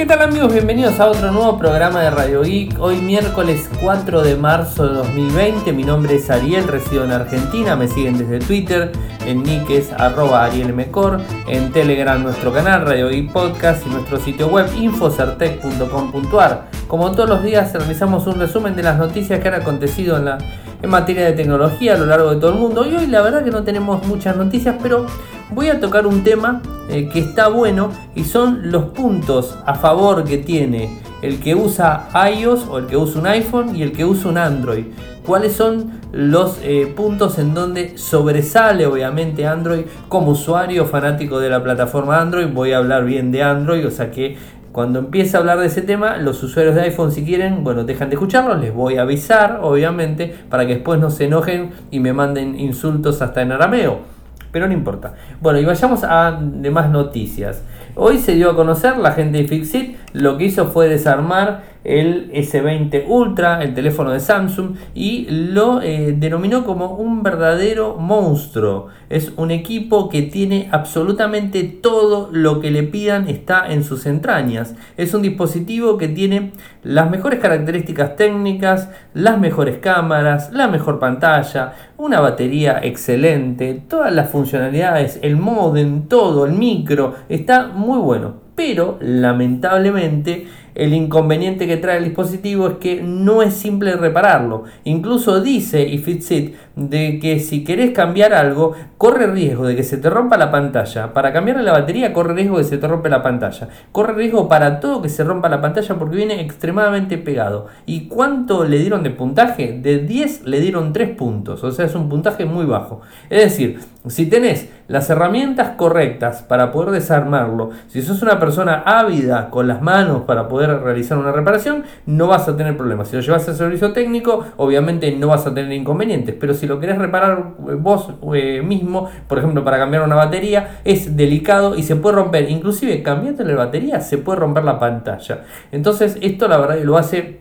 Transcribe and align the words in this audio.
¿Qué 0.00 0.06
tal 0.06 0.22
amigos? 0.22 0.50
Bienvenidos 0.50 0.98
a 0.98 1.08
otro 1.08 1.30
nuevo 1.30 1.58
programa 1.58 2.00
de 2.00 2.08
Radio 2.08 2.40
Geek. 2.40 2.80
Hoy 2.80 2.96
miércoles 3.02 3.68
4 3.82 4.22
de 4.22 4.34
marzo 4.34 4.88
de 4.88 4.94
2020. 4.94 5.74
Mi 5.74 5.84
nombre 5.84 6.14
es 6.14 6.30
Ariel, 6.30 6.66
resido 6.66 7.04
en 7.04 7.12
Argentina. 7.12 7.76
Me 7.76 7.86
siguen 7.86 8.16
desde 8.16 8.38
Twitter, 8.38 8.92
en 9.26 9.42
nick 9.42 9.68
arroba 9.98 10.46
arielmecor, 10.46 11.20
en 11.46 11.70
Telegram 11.70 12.22
nuestro 12.22 12.50
canal 12.50 12.86
Radio 12.86 13.10
Geek 13.10 13.30
Podcast 13.30 13.86
y 13.86 13.90
nuestro 13.90 14.18
sitio 14.18 14.48
web 14.48 14.70
infocertec.com.ar. 14.74 16.70
Como 16.88 17.12
todos 17.12 17.28
los 17.28 17.42
días 17.42 17.70
realizamos 17.74 18.26
un 18.26 18.38
resumen 18.38 18.74
de 18.74 18.84
las 18.84 18.96
noticias 18.96 19.38
que 19.40 19.48
han 19.48 19.54
acontecido 19.60 20.16
en 20.16 20.24
la 20.24 20.38
en 20.82 20.88
materia 20.88 21.26
de 21.26 21.32
tecnología 21.32 21.94
a 21.94 21.98
lo 21.98 22.06
largo 22.06 22.30
de 22.30 22.40
todo 22.40 22.52
el 22.52 22.58
mundo. 22.58 22.86
Y 22.86 22.96
hoy 22.96 23.06
la 23.06 23.20
verdad 23.20 23.44
que 23.44 23.50
no 23.50 23.64
tenemos 23.64 24.06
muchas 24.06 24.34
noticias, 24.34 24.76
pero 24.82 25.04
voy 25.52 25.68
a 25.68 25.80
tocar 25.80 26.06
un 26.06 26.22
tema 26.22 26.62
eh, 26.88 27.08
que 27.12 27.20
está 27.20 27.48
bueno 27.48 27.90
y 28.14 28.24
son 28.24 28.70
los 28.70 28.84
puntos 28.86 29.58
a 29.66 29.74
favor 29.74 30.24
que 30.24 30.38
tiene 30.38 31.00
el 31.22 31.38
que 31.40 31.54
usa 31.54 32.08
iOS 32.32 32.66
o 32.68 32.78
el 32.78 32.86
que 32.86 32.96
usa 32.96 33.20
un 33.20 33.26
iPhone 33.26 33.76
y 33.76 33.82
el 33.82 33.92
que 33.92 34.04
usa 34.04 34.30
un 34.30 34.38
Android. 34.38 34.86
¿Cuáles 35.26 35.52
son 35.52 36.00
los 36.12 36.58
eh, 36.62 36.92
puntos 36.96 37.38
en 37.38 37.52
donde 37.52 37.98
sobresale 37.98 38.86
obviamente 38.86 39.46
Android 39.46 39.82
como 40.08 40.32
usuario 40.32 40.86
fanático 40.86 41.38
de 41.38 41.50
la 41.50 41.62
plataforma 41.62 42.20
Android? 42.20 42.48
Voy 42.52 42.72
a 42.72 42.78
hablar 42.78 43.04
bien 43.04 43.30
de 43.30 43.42
Android, 43.42 43.86
o 43.86 43.90
sea 43.90 44.10
que 44.10 44.36
cuando 44.72 45.00
empiece 45.00 45.36
a 45.36 45.40
hablar 45.40 45.58
de 45.58 45.66
ese 45.66 45.82
tema, 45.82 46.16
los 46.16 46.42
usuarios 46.42 46.76
de 46.76 46.82
iPhone 46.82 47.10
si 47.10 47.24
quieren, 47.24 47.64
bueno, 47.64 47.84
dejan 47.84 48.08
de 48.08 48.14
escucharlo, 48.14 48.54
les 48.54 48.72
voy 48.72 48.96
a 48.96 49.02
avisar, 49.02 49.60
obviamente, 49.62 50.32
para 50.48 50.64
que 50.64 50.74
después 50.74 51.00
no 51.00 51.10
se 51.10 51.24
enojen 51.24 51.72
y 51.90 51.98
me 51.98 52.12
manden 52.12 52.58
insultos 52.58 53.20
hasta 53.20 53.42
en 53.42 53.52
arameo. 53.52 54.19
Pero 54.52 54.66
no 54.66 54.72
importa. 54.72 55.14
Bueno, 55.40 55.58
y 55.58 55.64
vayamos 55.64 56.04
a 56.04 56.38
demás 56.40 56.90
noticias. 56.90 57.62
Hoy 57.94 58.18
se 58.18 58.34
dio 58.34 58.50
a 58.50 58.56
conocer 58.56 58.96
la 58.98 59.12
gente 59.12 59.38
de 59.38 59.48
Fixit, 59.48 59.96
lo 60.12 60.38
que 60.38 60.44
hizo 60.44 60.66
fue 60.68 60.88
desarmar 60.88 61.62
el 61.84 62.30
S20 62.32 63.04
Ultra, 63.06 63.62
el 63.62 63.74
teléfono 63.74 64.10
de 64.10 64.20
Samsung, 64.20 64.76
y 64.94 65.26
lo 65.30 65.80
eh, 65.82 66.14
denominó 66.16 66.64
como 66.64 66.94
un 66.94 67.22
verdadero 67.22 67.96
monstruo. 67.96 68.88
Es 69.08 69.32
un 69.36 69.50
equipo 69.50 70.08
que 70.08 70.22
tiene 70.22 70.68
absolutamente 70.70 71.64
todo 71.64 72.28
lo 72.32 72.60
que 72.60 72.70
le 72.70 72.82
pidan 72.82 73.28
está 73.28 73.72
en 73.72 73.84
sus 73.84 74.06
entrañas. 74.06 74.74
Es 74.96 75.14
un 75.14 75.22
dispositivo 75.22 75.96
que 75.96 76.08
tiene 76.08 76.52
las 76.82 77.10
mejores 77.10 77.40
características 77.40 78.16
técnicas, 78.16 78.88
las 79.14 79.38
mejores 79.38 79.78
cámaras, 79.78 80.52
la 80.52 80.68
mejor 80.68 80.98
pantalla, 80.98 81.72
una 81.96 82.20
batería 82.20 82.80
excelente, 82.82 83.82
todas 83.88 84.12
las 84.12 84.30
funcionalidades, 84.30 85.18
el 85.22 85.36
modem, 85.36 86.08
todo, 86.08 86.46
el 86.46 86.52
micro, 86.52 87.14
está 87.28 87.68
muy 87.68 87.98
bueno. 87.98 88.50
Pero 88.54 88.98
lamentablemente 89.00 90.46
el 90.80 90.94
inconveniente 90.94 91.66
que 91.66 91.76
trae 91.76 91.98
el 91.98 92.04
dispositivo 92.04 92.66
es 92.66 92.74
que 92.76 93.02
no 93.02 93.42
es 93.42 93.52
simple 93.52 93.96
repararlo. 93.96 94.64
Incluso 94.84 95.42
dice 95.42 95.86
Ifitsit 95.86 96.56
de 96.74 97.18
que 97.18 97.38
si 97.38 97.64
querés 97.64 97.90
cambiar 97.90 98.32
algo, 98.32 98.72
corre 98.96 99.26
riesgo 99.26 99.66
de 99.66 99.76
que 99.76 99.82
se 99.82 99.98
te 99.98 100.08
rompa 100.08 100.38
la 100.38 100.50
pantalla. 100.50 101.12
Para 101.12 101.34
cambiarle 101.34 101.64
la 101.64 101.72
batería, 101.72 102.14
corre 102.14 102.32
riesgo 102.32 102.56
de 102.56 102.62
que 102.62 102.70
se 102.70 102.78
te 102.78 102.88
rompe 102.88 103.10
la 103.10 103.22
pantalla. 103.22 103.68
Corre 103.92 104.14
riesgo 104.14 104.48
para 104.48 104.80
todo 104.80 105.02
que 105.02 105.10
se 105.10 105.22
rompa 105.22 105.50
la 105.50 105.60
pantalla 105.60 105.96
porque 105.96 106.16
viene 106.16 106.40
extremadamente 106.40 107.18
pegado. 107.18 107.66
¿Y 107.84 108.08
cuánto 108.08 108.64
le 108.64 108.78
dieron 108.78 109.02
de 109.02 109.10
puntaje? 109.10 109.78
De 109.82 109.98
10 109.98 110.46
le 110.46 110.60
dieron 110.60 110.94
3 110.94 111.10
puntos. 111.10 111.62
O 111.62 111.72
sea, 111.72 111.84
es 111.84 111.94
un 111.94 112.08
puntaje 112.08 112.46
muy 112.46 112.64
bajo. 112.64 113.02
Es 113.28 113.44
decir, 113.44 113.80
si 114.06 114.24
tenés 114.30 114.70
las 114.88 115.10
herramientas 115.10 115.72
correctas 115.76 116.40
para 116.42 116.72
poder 116.72 116.90
desarmarlo, 116.90 117.70
si 117.88 118.00
sos 118.00 118.22
una 118.22 118.40
persona 118.40 118.82
ávida 118.86 119.50
con 119.50 119.68
las 119.68 119.82
manos 119.82 120.22
para 120.22 120.48
poder 120.48 120.69
realizar 120.78 121.18
una 121.18 121.32
reparación, 121.32 121.84
no 122.06 122.26
vas 122.26 122.48
a 122.48 122.56
tener 122.56 122.76
problemas. 122.76 123.08
Si 123.08 123.16
lo 123.16 123.22
llevas 123.22 123.48
al 123.48 123.56
servicio 123.56 123.92
técnico, 123.92 124.44
obviamente 124.56 125.10
no 125.12 125.28
vas 125.28 125.46
a 125.46 125.54
tener 125.54 125.72
inconvenientes. 125.72 126.34
Pero 126.38 126.54
si 126.54 126.66
lo 126.66 126.80
querés 126.80 126.98
reparar 126.98 127.54
eh, 127.68 127.74
vos 127.74 128.10
eh, 128.34 128.62
mismo, 128.62 129.08
por 129.28 129.38
ejemplo, 129.38 129.64
para 129.64 129.78
cambiar 129.78 130.02
una 130.02 130.16
batería, 130.16 130.80
es 130.84 131.16
delicado 131.16 131.76
y 131.76 131.82
se 131.82 131.96
puede 131.96 132.16
romper. 132.16 132.50
Inclusive 132.50 133.02
cambiando 133.02 133.44
la 133.44 133.54
batería 133.54 134.00
se 134.00 134.18
puede 134.18 134.38
romper 134.38 134.64
la 134.64 134.78
pantalla. 134.78 135.44
Entonces 135.72 136.18
esto 136.20 136.48
la 136.48 136.58
verdad 136.58 136.78
lo 136.82 136.96
hace 136.98 137.40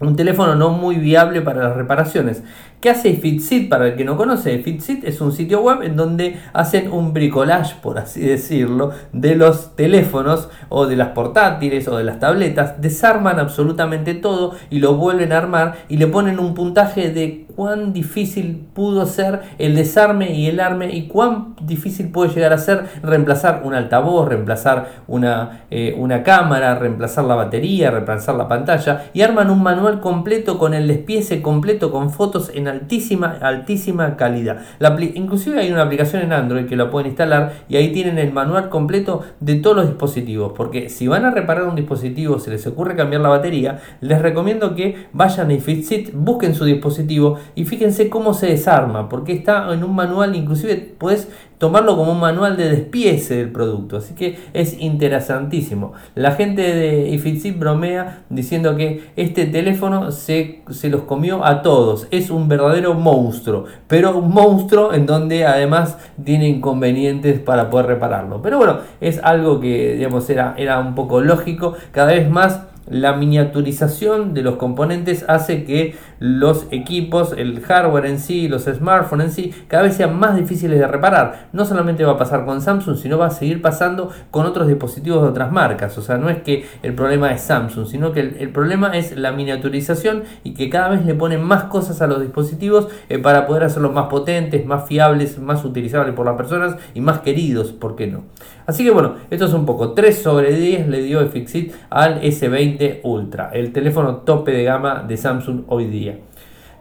un 0.00 0.16
teléfono 0.16 0.54
no 0.54 0.70
muy 0.70 0.96
viable 0.96 1.42
para 1.42 1.62
las 1.62 1.76
reparaciones. 1.76 2.42
¿Qué 2.80 2.88
hace 2.88 3.12
Fitsit? 3.12 3.68
Para 3.68 3.88
el 3.88 3.94
que 3.94 4.06
no 4.06 4.16
conoce, 4.16 4.58
Fitsit 4.60 5.04
es 5.04 5.20
un 5.20 5.32
sitio 5.32 5.60
web 5.60 5.82
en 5.82 5.96
donde 5.96 6.40
hacen 6.54 6.90
un 6.90 7.12
bricolage, 7.12 7.74
por 7.82 7.98
así 7.98 8.22
decirlo, 8.22 8.92
de 9.12 9.34
los 9.34 9.76
teléfonos 9.76 10.48
o 10.70 10.86
de 10.86 10.96
las 10.96 11.08
portátiles 11.08 11.86
o 11.88 11.98
de 11.98 12.04
las 12.04 12.20
tabletas. 12.20 12.80
Desarman 12.80 13.38
absolutamente 13.38 14.14
todo 14.14 14.54
y 14.70 14.78
lo 14.78 14.94
vuelven 14.94 15.32
a 15.32 15.36
armar 15.36 15.74
y 15.90 15.98
le 15.98 16.06
ponen 16.06 16.38
un 16.38 16.54
puntaje 16.54 17.10
de 17.10 17.44
cuán 17.54 17.92
difícil 17.92 18.68
pudo 18.72 19.04
ser 19.04 19.40
el 19.58 19.74
desarme 19.74 20.32
y 20.32 20.46
el 20.46 20.60
arme 20.60 20.94
y 20.94 21.08
cuán 21.08 21.56
difícil 21.60 22.10
puede 22.10 22.32
llegar 22.32 22.54
a 22.54 22.58
ser 22.58 22.86
reemplazar 23.02 23.60
un 23.64 23.74
altavoz, 23.74 24.26
reemplazar 24.26 25.02
una, 25.06 25.64
eh, 25.70 25.94
una 25.98 26.22
cámara, 26.22 26.76
reemplazar 26.76 27.24
la 27.24 27.34
batería, 27.34 27.90
reemplazar 27.90 28.36
la 28.36 28.48
pantalla 28.48 29.10
y 29.12 29.20
arman 29.20 29.50
un 29.50 29.62
manual 29.62 30.00
completo 30.00 30.58
con 30.58 30.72
el 30.72 30.88
despiece 30.88 31.42
completo 31.42 31.90
con 31.90 32.08
fotos 32.08 32.50
en 32.54 32.69
altísima, 32.70 33.38
altísima 33.40 34.16
calidad. 34.16 34.62
La, 34.78 34.96
inclusive 35.00 35.60
hay 35.60 35.70
una 35.70 35.82
aplicación 35.82 36.22
en 36.22 36.32
Android 36.32 36.66
que 36.66 36.76
lo 36.76 36.90
pueden 36.90 37.08
instalar 37.08 37.52
y 37.68 37.76
ahí 37.76 37.92
tienen 37.92 38.18
el 38.18 38.32
manual 38.32 38.68
completo 38.68 39.22
de 39.40 39.56
todos 39.56 39.76
los 39.76 39.88
dispositivos. 39.88 40.52
Porque 40.56 40.88
si 40.88 41.08
van 41.08 41.24
a 41.24 41.30
reparar 41.30 41.64
un 41.64 41.76
dispositivo, 41.76 42.38
se 42.38 42.50
les 42.50 42.66
ocurre 42.66 42.96
cambiar 42.96 43.22
la 43.22 43.28
batería, 43.28 43.80
les 44.00 44.20
recomiendo 44.22 44.74
que 44.74 45.06
vayan 45.12 45.50
a 45.50 45.58
Fitsit, 45.60 46.12
busquen 46.14 46.54
su 46.54 46.64
dispositivo 46.64 47.38
y 47.54 47.64
fíjense 47.64 48.08
cómo 48.08 48.34
se 48.34 48.46
desarma, 48.46 49.08
porque 49.08 49.32
está 49.32 49.72
en 49.72 49.84
un 49.84 49.94
manual, 49.94 50.36
inclusive 50.36 50.94
puedes 50.98 51.28
tomarlo 51.60 51.94
como 51.94 52.12
un 52.12 52.20
manual 52.20 52.56
de 52.56 52.70
despiece 52.70 53.36
del 53.36 53.52
producto. 53.52 53.98
Así 53.98 54.14
que 54.14 54.38
es 54.54 54.80
interesantísimo. 54.80 55.92
La 56.14 56.32
gente 56.32 56.62
de 56.62 57.10
Ifitsit 57.10 57.58
bromea 57.58 58.22
diciendo 58.30 58.76
que 58.76 59.10
este 59.14 59.44
teléfono 59.44 60.10
se, 60.10 60.62
se, 60.70 60.88
los 60.88 61.02
comió 61.02 61.44
a 61.44 61.60
todos. 61.60 62.08
Es 62.10 62.30
un 62.30 62.48
verdadero 62.48 62.94
monstruo. 62.94 63.66
Pero 63.88 64.16
un 64.16 64.32
monstruo 64.32 64.94
en 64.94 65.04
donde 65.04 65.44
además 65.44 65.98
tiene 66.24 66.48
inconvenientes 66.48 67.38
para 67.38 67.68
poder 67.68 67.86
repararlo. 67.86 68.40
Pero 68.40 68.56
bueno, 68.56 68.78
es 69.02 69.20
algo 69.22 69.60
que 69.60 69.96
digamos 69.96 70.30
era, 70.30 70.54
era 70.56 70.78
un 70.78 70.94
poco 70.94 71.20
lógico. 71.20 71.74
Cada 71.92 72.12
vez 72.12 72.30
más 72.30 72.69
la 72.90 73.14
miniaturización 73.14 74.34
de 74.34 74.42
los 74.42 74.56
componentes 74.56 75.24
hace 75.28 75.64
que 75.64 75.96
los 76.18 76.66
equipos, 76.70 77.32
el 77.36 77.60
hardware 77.60 78.06
en 78.06 78.18
sí, 78.18 78.48
los 78.48 78.64
smartphones 78.64 79.26
en 79.26 79.32
sí, 79.32 79.54
cada 79.68 79.84
vez 79.84 79.94
sean 79.96 80.18
más 80.18 80.36
difíciles 80.36 80.78
de 80.78 80.86
reparar. 80.86 81.48
No 81.52 81.64
solamente 81.64 82.04
va 82.04 82.12
a 82.12 82.18
pasar 82.18 82.44
con 82.44 82.60
Samsung, 82.60 82.96
sino 82.96 83.16
va 83.16 83.26
a 83.26 83.30
seguir 83.30 83.62
pasando 83.62 84.10
con 84.30 84.44
otros 84.44 84.66
dispositivos 84.66 85.22
de 85.22 85.28
otras 85.28 85.52
marcas. 85.52 85.96
O 85.96 86.02
sea, 86.02 86.18
no 86.18 86.28
es 86.28 86.42
que 86.42 86.66
el 86.82 86.94
problema 86.94 87.32
es 87.32 87.42
Samsung, 87.42 87.86
sino 87.86 88.12
que 88.12 88.20
el, 88.20 88.50
problema 88.50 88.96
es 88.96 89.16
la 89.16 89.32
miniaturización 89.32 90.24
y 90.42 90.54
que 90.54 90.68
cada 90.68 90.88
vez 90.88 91.04
le 91.04 91.14
ponen 91.14 91.42
más 91.42 91.64
cosas 91.64 92.02
a 92.02 92.06
los 92.06 92.20
dispositivos 92.20 92.88
eh, 93.08 93.18
para 93.18 93.46
poder 93.46 93.64
hacerlos 93.64 93.92
más 93.92 94.08
potentes, 94.08 94.66
más 94.66 94.86
fiables, 94.86 95.38
más 95.38 95.64
utilizables 95.64 96.14
por 96.14 96.26
las 96.26 96.36
personas 96.36 96.76
y 96.94 97.00
más 97.00 97.20
queridos, 97.20 97.72
¿por 97.72 97.94
qué 97.94 98.08
no? 98.08 98.24
Así 98.66 98.84
que 98.84 98.90
bueno, 98.90 99.14
esto 99.30 99.46
es 99.46 99.52
un 99.52 99.66
poco 99.66 99.92
3 99.92 100.22
sobre 100.22 100.54
10 100.54 100.88
le 100.88 101.02
dio 101.02 101.26
Fixit 101.28 101.72
al 101.90 102.20
S20 102.22 102.79
Ultra, 103.04 103.50
el 103.52 103.72
teléfono 103.72 104.16
tope 104.18 104.52
de 104.52 104.64
gama 104.64 105.04
de 105.06 105.16
Samsung 105.16 105.64
hoy 105.68 105.86
día. 105.86 106.18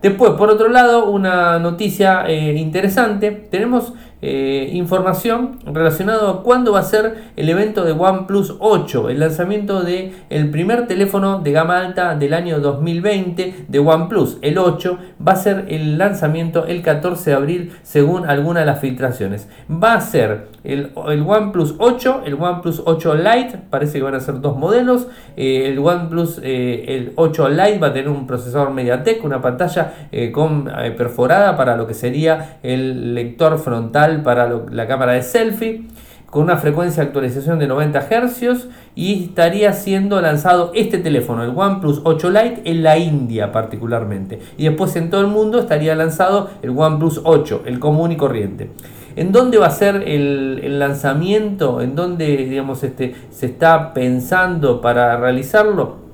Después, 0.02 0.32
por 0.32 0.50
otro 0.50 0.70
lado, 0.70 1.10
una 1.10 1.60
noticia 1.60 2.26
eh, 2.26 2.54
interesante. 2.54 3.32
Tenemos 3.32 3.94
eh, 4.22 4.69
información 4.74 5.59
relacionada 5.66 6.30
a 6.30 6.34
cuándo 6.38 6.73
va 6.73 6.79
a 6.79 6.84
ser 6.84 7.32
el 7.35 7.49
evento 7.49 7.85
de 7.85 7.94
OnePlus 7.94 8.55
8, 8.59 9.09
el 9.09 9.20
lanzamiento 9.20 9.84
del 9.84 10.14
el 10.29 10.49
primer 10.49 10.88
teléfono 10.88 11.40
de 11.40 11.52
gama 11.52 11.79
alta 11.79 12.16
del 12.16 12.34
año 12.34 12.59
2020 12.59 13.66
de 13.67 13.79
OnePlus, 13.79 14.38
el 14.41 14.58
8, 14.58 14.97
va 15.26 15.34
a 15.34 15.35
ser 15.35 15.66
el 15.70 15.97
lanzamiento 15.97 16.66
el 16.66 16.82
14 16.82 17.29
de 17.29 17.35
abril 17.35 17.72
según 17.84 18.28
algunas 18.28 18.64
de 18.64 18.66
las 18.66 18.79
filtraciones. 18.79 19.47
Va 19.72 19.94
a 19.94 20.02
ser 20.02 20.47
el, 20.64 20.91
el 21.08 21.22
OnePlus 21.22 21.76
8, 21.78 22.23
el 22.26 22.34
OnePlus 22.35 22.84
8 22.85 23.16
Lite, 23.16 23.59
parece 23.70 23.99
que 23.99 24.03
van 24.03 24.16
a 24.16 24.20
ser 24.20 24.41
dos 24.41 24.58
modelos, 24.58 25.08
eh, 25.38 25.67
el 25.67 25.79
OnePlus 25.79 26.40
el 26.44 27.14
8 27.16 27.49
Lite 27.49 27.79
va 27.79 27.88
a 27.88 27.94
tener 27.94 28.09
un 28.09 28.28
procesador 28.28 28.72
MediaTek, 28.72 29.23
una 29.23 29.41
pantalla 29.41 29.94
eh, 30.11 30.32
con, 30.32 30.70
eh, 30.70 30.91
perforada 30.91 31.55
para 31.55 31.76
lo 31.76 31.88
que 31.88 31.94
sería 31.94 32.59
el 32.64 33.14
lector 33.14 33.58
frontal 33.59 34.09
para 34.17 34.50
la 34.72 34.88
cámara 34.88 35.14
de 35.14 35.22
selfie 35.22 35.85
con 36.29 36.44
una 36.44 36.58
frecuencia 36.58 37.02
de 37.02 37.08
actualización 37.08 37.59
de 37.59 37.67
90 37.67 38.02
Hz 38.02 38.67
y 38.96 39.26
estaría 39.26 39.73
siendo 39.73 40.22
lanzado 40.22 40.72
este 40.76 41.00
teléfono, 41.00 41.44
el 41.44 41.52
OnePlus 41.56 42.02
8 42.03 42.29
Lite, 42.29 42.61
en 42.66 42.84
la 42.84 42.97
India 42.97 43.52
particularmente. 43.52 44.40
Y 44.58 44.66
después 44.66 44.96
en 44.96 45.09
todo 45.09 45.22
el 45.22 45.28
mundo 45.28 45.59
estaría 45.59 45.96
lanzado 45.96 46.50
el 46.61 46.72
OnePlus 46.72 47.22
8, 47.23 47.64
el 47.66 47.79
común 47.79 48.11
y 48.11 48.17
corriente. 48.17 48.70
¿En 49.16 49.32
dónde 49.32 49.58
va 49.58 49.67
a 49.67 49.72
ser 49.72 50.03
el, 50.06 50.79
lanzamiento? 50.79 51.82
¿En 51.82 51.96
dónde 51.96 52.38
digamos, 52.38 52.84
este, 52.84 53.16
se 53.32 53.47
está 53.47 53.94
pensando 53.94 54.82
para 54.82 55.17
realizarlo? 55.17 56.09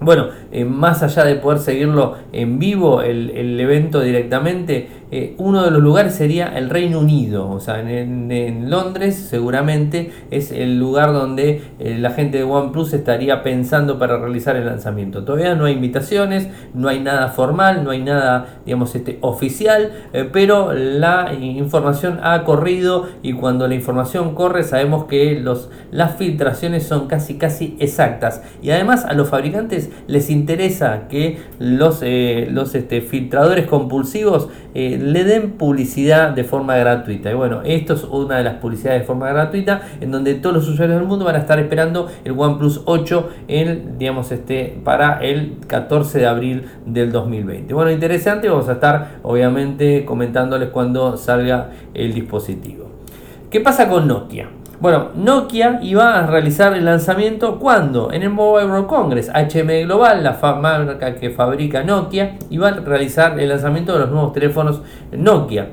Bueno, 0.00 0.26
eh, 0.52 0.64
más 0.64 1.02
allá 1.02 1.24
de 1.24 1.36
poder 1.36 1.60
seguirlo 1.60 2.16
en 2.32 2.58
vivo, 2.58 3.00
el, 3.00 3.58
evento 3.58 4.00
directamente, 4.00 4.88
eh, 5.16 5.36
uno 5.38 5.62
de 5.62 5.70
los 5.70 5.80
lugares 5.80 6.16
sería 6.16 6.58
el 6.58 6.70
Reino 6.70 6.98
Unido, 6.98 7.48
o 7.48 7.60
sea, 7.60 7.78
en, 7.78 8.68
Londres 8.68 9.14
seguramente 9.14 10.10
es 10.32 10.50
el 10.50 10.76
lugar 10.76 11.12
donde 11.12 11.62
eh, 11.78 11.98
la 12.00 12.10
gente 12.10 12.38
de 12.38 12.42
OnePlus 12.42 12.92
estaría 12.94 13.44
pensando 13.44 13.96
para 13.96 14.18
realizar 14.18 14.56
el 14.56 14.66
lanzamiento. 14.66 15.24
Todavía 15.24 15.54
no 15.54 15.66
hay 15.66 15.74
invitaciones, 15.74 16.48
no 16.74 16.88
hay 16.88 16.98
nada 16.98 17.28
formal, 17.28 17.84
no 17.84 17.90
hay 17.92 18.02
nada, 18.02 18.58
digamos, 18.66 18.92
este, 18.96 19.18
oficial, 19.20 19.92
pero 20.32 20.72
la 20.72 21.32
información 21.32 22.18
ha 22.20 22.42
corrido 22.42 23.06
y 23.22 23.34
cuando 23.34 23.68
la 23.68 23.76
información 23.76 24.34
corre 24.34 24.64
sabemos 24.64 25.04
que 25.04 25.38
los, 25.38 25.70
las 25.92 26.16
filtraciones 26.16 26.88
son 26.88 27.06
casi, 27.06 27.34
casi 27.34 27.76
exactas. 27.78 28.42
Y 28.62 28.70
además 28.70 29.04
a 29.04 29.12
los 29.12 29.28
fabricantes 29.28 29.90
les 30.08 30.28
interesa 30.28 31.06
que 31.08 31.38
los, 31.60 32.00
eh, 32.02 32.48
los 32.50 32.74
este, 32.74 33.00
filtradores 33.00 33.66
compulsivos 33.66 34.48
eh, 34.74 34.98
le 35.04 35.24
den 35.24 35.52
publicidad 35.52 36.30
de 36.30 36.44
forma 36.44 36.76
gratuita. 36.76 37.30
Y 37.30 37.34
bueno, 37.34 37.62
esto 37.64 37.94
es 37.94 38.04
una 38.04 38.38
de 38.38 38.44
las 38.44 38.54
publicidades 38.54 39.02
de 39.02 39.06
forma 39.06 39.28
gratuita 39.28 39.82
en 40.00 40.10
donde 40.10 40.34
todos 40.34 40.54
los 40.54 40.68
usuarios 40.68 40.98
del 40.98 41.06
mundo 41.06 41.24
van 41.24 41.36
a 41.36 41.38
estar 41.38 41.58
esperando 41.58 42.08
el 42.24 42.32
OnePlus 42.36 42.82
8 42.84 43.30
en, 43.48 43.98
digamos, 43.98 44.32
este, 44.32 44.78
para 44.82 45.18
el 45.18 45.58
14 45.66 46.18
de 46.18 46.26
abril 46.26 46.64
del 46.86 47.12
2020. 47.12 47.74
Bueno, 47.74 47.90
interesante, 47.90 48.48
vamos 48.48 48.68
a 48.68 48.72
estar 48.72 49.18
obviamente 49.22 50.04
comentándoles 50.04 50.70
cuando 50.70 51.16
salga 51.16 51.70
el 51.92 52.14
dispositivo. 52.14 52.88
¿Qué 53.50 53.60
pasa 53.60 53.88
con 53.88 54.08
Nokia? 54.08 54.48
Bueno, 54.84 55.12
Nokia 55.14 55.78
iba 55.80 56.18
a 56.18 56.26
realizar 56.26 56.74
el 56.74 56.84
lanzamiento 56.84 57.58
cuando 57.58 58.12
en 58.12 58.22
el 58.22 58.28
Mobile 58.28 58.66
World 58.66 58.86
Congress, 58.86 59.30
HM 59.30 59.86
Global, 59.86 60.22
la 60.22 60.34
marca 60.60 61.14
que 61.14 61.30
fabrica 61.30 61.82
Nokia, 61.82 62.36
iba 62.50 62.68
a 62.68 62.72
realizar 62.72 63.40
el 63.40 63.48
lanzamiento 63.48 63.94
de 63.94 64.00
los 64.00 64.10
nuevos 64.10 64.34
teléfonos 64.34 64.82
Nokia. 65.10 65.68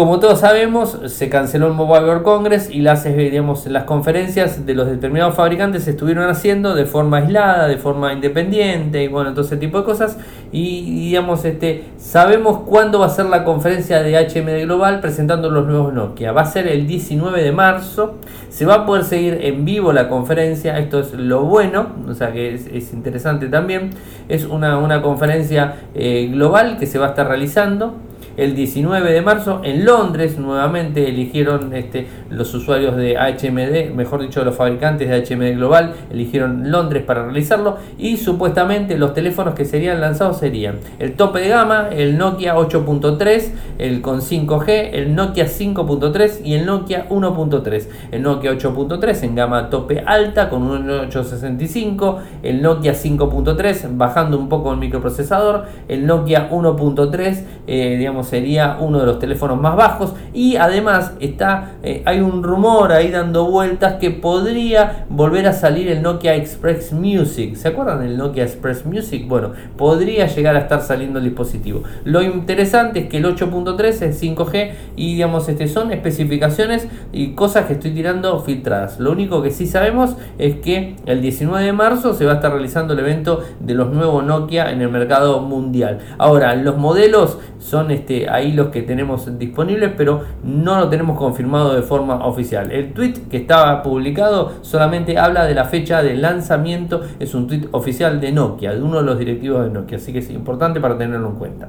Como 0.00 0.18
todos 0.18 0.40
sabemos, 0.40 0.98
se 1.08 1.28
canceló 1.28 1.66
el 1.66 1.74
Mobile 1.74 2.06
World 2.06 2.22
Congress 2.22 2.70
y 2.70 2.80
las, 2.80 3.04
digamos, 3.04 3.66
las 3.66 3.84
conferencias 3.84 4.64
de 4.64 4.74
los 4.74 4.86
determinados 4.86 5.34
fabricantes 5.34 5.84
se 5.84 5.90
estuvieron 5.90 6.26
haciendo 6.26 6.74
de 6.74 6.86
forma 6.86 7.18
aislada, 7.18 7.68
de 7.68 7.76
forma 7.76 8.10
independiente 8.14 9.04
y 9.04 9.08
bueno, 9.08 9.32
todo 9.32 9.44
ese 9.44 9.58
tipo 9.58 9.76
de 9.76 9.84
cosas. 9.84 10.16
Y 10.52 11.08
digamos, 11.08 11.44
este, 11.44 11.84
sabemos 11.98 12.60
cuándo 12.60 13.00
va 13.00 13.06
a 13.06 13.10
ser 13.10 13.26
la 13.26 13.44
conferencia 13.44 14.02
de 14.02 14.16
HMD 14.16 14.64
Global 14.64 15.00
presentando 15.00 15.50
los 15.50 15.66
nuevos 15.66 15.92
Nokia. 15.92 16.32
Va 16.32 16.40
a 16.40 16.46
ser 16.46 16.66
el 16.66 16.86
19 16.86 17.42
de 17.42 17.52
marzo. 17.52 18.14
Se 18.48 18.64
va 18.64 18.76
a 18.76 18.86
poder 18.86 19.04
seguir 19.04 19.40
en 19.42 19.66
vivo 19.66 19.92
la 19.92 20.08
conferencia. 20.08 20.78
Esto 20.78 21.00
es 21.00 21.12
lo 21.12 21.42
bueno, 21.42 21.88
o 22.08 22.14
sea 22.14 22.32
que 22.32 22.54
es, 22.54 22.94
interesante 22.94 23.48
también. 23.48 23.90
Es 24.30 24.46
una, 24.46 24.78
una 24.78 25.02
conferencia 25.02 25.74
eh, 25.94 26.30
global 26.32 26.78
que 26.78 26.86
se 26.86 26.98
va 26.98 27.08
a 27.08 27.08
estar 27.10 27.28
realizando 27.28 27.96
el 28.36 28.54
19 28.54 29.12
de 29.12 29.22
marzo 29.22 29.60
en 29.64 29.84
Londres 29.84 30.38
nuevamente 30.38 31.08
eligieron 31.08 31.74
este, 31.74 32.06
los 32.30 32.52
usuarios 32.54 32.96
de 32.96 33.16
HMD, 33.16 33.94
mejor 33.94 34.22
dicho 34.22 34.44
los 34.44 34.56
fabricantes 34.56 35.08
de 35.08 35.16
HMD 35.22 35.56
Global, 35.56 35.94
eligieron 36.10 36.70
Londres 36.70 37.02
para 37.02 37.24
realizarlo 37.24 37.78
y 37.98 38.16
supuestamente 38.16 38.96
los 38.96 39.14
teléfonos 39.14 39.54
que 39.54 39.64
serían 39.64 40.00
lanzados 40.00 40.38
serían 40.38 40.78
el 40.98 41.14
tope 41.14 41.40
de 41.40 41.48
gama, 41.48 41.88
el 41.90 42.18
Nokia 42.18 42.56
8.3, 42.56 43.50
el 43.78 44.00
con 44.00 44.20
5G, 44.20 44.90
el 44.92 45.14
Nokia 45.14 45.46
5.3 45.46 46.40
y 46.44 46.54
el 46.54 46.66
Nokia 46.66 47.08
1.3. 47.08 47.88
El 48.12 48.22
Nokia 48.22 48.52
8.3 48.52 49.22
en 49.22 49.34
gama 49.34 49.70
tope 49.70 50.02
alta 50.06 50.48
con 50.48 50.62
un 50.62 50.88
865, 50.90 52.18
el 52.42 52.62
Nokia 52.62 52.94
5.3 52.94 53.96
bajando 53.96 54.38
un 54.38 54.48
poco 54.48 54.72
el 54.72 54.78
microprocesador, 54.78 55.66
el 55.88 56.06
Nokia 56.06 56.50
1.3 56.50 57.44
eh, 57.66 57.96
digamos 57.98 58.19
sería 58.24 58.78
uno 58.80 59.00
de 59.00 59.06
los 59.06 59.18
teléfonos 59.18 59.60
más 59.60 59.76
bajos. 59.76 60.14
Y 60.32 60.56
además 60.56 61.12
está 61.20 61.72
eh, 61.82 62.02
hay 62.04 62.20
un 62.20 62.42
rumor 62.42 62.92
ahí 62.92 63.10
dando 63.10 63.46
vueltas 63.50 63.94
que 63.94 64.10
podría 64.10 65.06
volver 65.08 65.46
a 65.46 65.52
salir 65.52 65.88
el 65.88 66.02
Nokia 66.02 66.34
Express 66.34 66.92
Music. 66.92 67.54
¿se 67.56 67.68
acuerdan 67.68 68.00
del 68.00 68.16
Nokia 68.16 68.44
Express 68.44 68.84
Music? 68.84 69.26
bueno, 69.26 69.52
podría 69.76 70.26
llegar 70.26 70.56
a 70.56 70.60
estar 70.60 70.82
saliendo 70.82 71.18
el 71.18 71.24
dispositivo. 71.24 71.82
Lo 72.04 72.22
interesante 72.22 73.00
es 73.00 73.08
que 73.08 73.18
el 73.18 73.24
8.3 73.24 74.02
es 74.02 74.22
5G 74.22 74.72
y 74.96 75.14
digamos 75.14 75.48
este 75.48 75.68
son 75.68 75.92
especificaciones 75.92 76.88
y 77.12 77.32
cosas 77.34 77.66
que 77.66 77.74
estoy 77.74 77.92
tirando 77.92 78.38
filtradas. 78.40 79.00
Lo 79.00 79.12
único 79.12 79.42
que 79.42 79.50
sí 79.50 79.66
sabemos 79.66 80.16
es 80.38 80.56
que 80.56 80.96
el 81.06 81.22
19 81.22 81.64
de 81.64 81.72
marzo 81.72 82.14
se 82.14 82.24
va 82.24 82.32
a 82.32 82.34
estar 82.36 82.52
realizando 82.52 82.94
el 82.94 83.00
evento 83.00 83.42
de 83.60 83.74
los 83.74 83.90
nuevos 83.92 84.24
Nokia 84.24 84.70
en 84.70 84.82
el 84.82 84.90
mercado 84.90 85.40
mundial. 85.40 85.98
Ahora 86.18 86.54
los 86.56 86.76
modelos 86.76 87.38
son 87.58 87.90
este 87.90 88.09
este, 88.10 88.28
ahí 88.28 88.52
los 88.52 88.68
que 88.68 88.82
tenemos 88.82 89.38
disponibles, 89.38 89.92
pero 89.96 90.22
no 90.42 90.80
lo 90.80 90.88
tenemos 90.88 91.16
confirmado 91.16 91.74
de 91.74 91.82
forma 91.82 92.26
oficial. 92.26 92.72
El 92.72 92.92
tweet 92.92 93.14
que 93.30 93.36
estaba 93.36 93.82
publicado 93.82 94.52
solamente 94.62 95.16
habla 95.16 95.44
de 95.44 95.54
la 95.54 95.64
fecha 95.64 96.02
de 96.02 96.16
lanzamiento, 96.16 97.02
es 97.20 97.34
un 97.34 97.46
tweet 97.46 97.68
oficial 97.70 98.20
de 98.20 98.32
Nokia, 98.32 98.74
de 98.74 98.82
uno 98.82 98.98
de 98.98 99.04
los 99.04 99.18
directivos 99.18 99.64
de 99.64 99.70
Nokia, 99.70 99.98
así 99.98 100.12
que 100.12 100.18
es 100.18 100.30
importante 100.30 100.80
para 100.80 100.98
tenerlo 100.98 101.28
en 101.28 101.34
cuenta. 101.36 101.68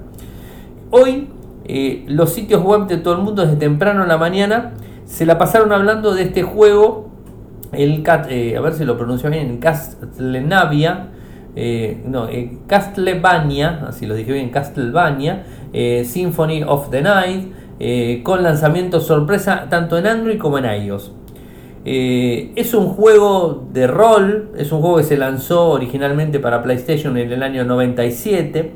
Hoy 0.90 1.28
eh, 1.66 2.06
los 2.08 2.32
sitios 2.34 2.64
web 2.64 2.88
de 2.88 2.98
todo 2.98 3.14
el 3.14 3.22
mundo 3.22 3.44
desde 3.44 3.58
temprano 3.58 4.02
en 4.02 4.08
la 4.08 4.18
mañana 4.18 4.72
se 5.06 5.28
la 5.28 5.38
pasaron 5.38 5.72
hablando 5.72 6.16
de 6.16 6.24
este 6.24 6.42
juego, 6.42 7.10
el 7.72 8.04
eh, 8.30 8.58
a 8.58 8.62
ver 8.62 8.74
si 8.74 8.84
lo 8.84 8.98
pronuncio 8.98 9.30
bien, 9.30 9.60
Castlevania, 9.60 11.10
eh, 11.56 12.01
no, 12.06 12.27
Castlevania, 12.68 13.86
así 13.88 14.06
lo 14.06 14.15
dije 14.15 14.31
bien, 14.33 14.50
Castlevania, 14.50 15.44
eh, 15.74 16.06
Symphony 16.06 16.63
of 16.63 16.89
the 16.89 17.01
Night, 17.01 17.51
eh, 17.80 18.21
con 18.24 18.44
lanzamiento 18.44 19.00
sorpresa 19.00 19.68
tanto 19.69 19.98
en 19.98 20.06
Android 20.06 20.38
como 20.38 20.57
en 20.59 20.65
iOS. 20.86 21.13
Eh, 21.83 22.51
es 22.56 22.75
un 22.75 22.89
juego 22.89 23.68
de 23.74 23.88
rol, 23.88 24.51
es 24.56 24.71
un 24.71 24.81
juego 24.81 24.98
que 24.98 25.03
se 25.03 25.18
lanzó 25.18 25.69
originalmente 25.69 26.39
para 26.39 26.62
PlayStation 26.62 27.18
en 27.18 27.31
el 27.31 27.42
año 27.42 27.63
97. 27.63 28.71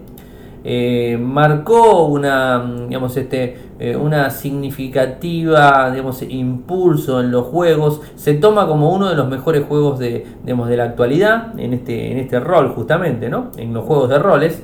Marcó 1.20 2.06
una, 2.06 2.86
digamos, 2.88 3.16
este, 3.18 3.58
una 4.00 4.30
significativa 4.32 5.92
digamos, 5.92 6.24
impulso 6.24 7.20
en 7.20 7.32
los 7.32 7.46
juegos. 7.48 8.02
Se 8.16 8.34
toma 8.34 8.68
como 8.68 8.94
uno 8.94 9.10
de 9.10 9.16
los 9.16 9.30
mejores 9.30 9.66
juegos 9.66 10.00
de, 10.00 10.26
de 10.44 10.78
la 10.78 10.84
actualidad 10.84 11.60
en 11.60 11.74
este, 11.74 12.12
en 12.12 12.18
este 12.18 12.40
rol, 12.40 12.70
justamente, 12.70 13.30
¿no? 13.30 13.52
en 13.58 13.74
los 13.74 13.86
juegos 13.86 14.10
de 14.10 14.20
roles. 14.20 14.64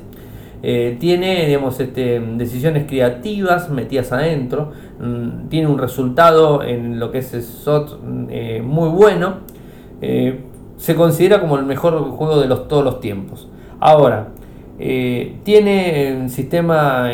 Eh, 0.64 0.98
tiene 1.00 1.48
digamos, 1.48 1.80
este, 1.80 2.20
decisiones 2.20 2.86
creativas 2.88 3.70
metidas 3.70 4.12
adentro, 4.12 4.72
mm, 5.00 5.48
tiene 5.50 5.68
un 5.68 5.80
resultado 5.80 6.62
en 6.62 7.00
lo 7.00 7.12
que 7.12 7.20
es 7.20 7.32
SOT 7.32 8.00
eh, 8.30 8.62
muy 8.64 8.90
bueno, 8.90 9.38
eh, 10.02 10.42
se 10.78 10.96
considera 10.96 11.40
como 11.40 11.58
el 11.58 11.66
mejor 11.66 12.00
juego 12.12 12.40
de 12.40 12.48
los, 12.48 12.68
todos 12.68 12.84
los 12.84 13.00
tiempos. 13.00 13.50
Ahora, 13.80 14.28
tiene 15.44 16.18
un 16.20 16.30
sistema 16.30 17.08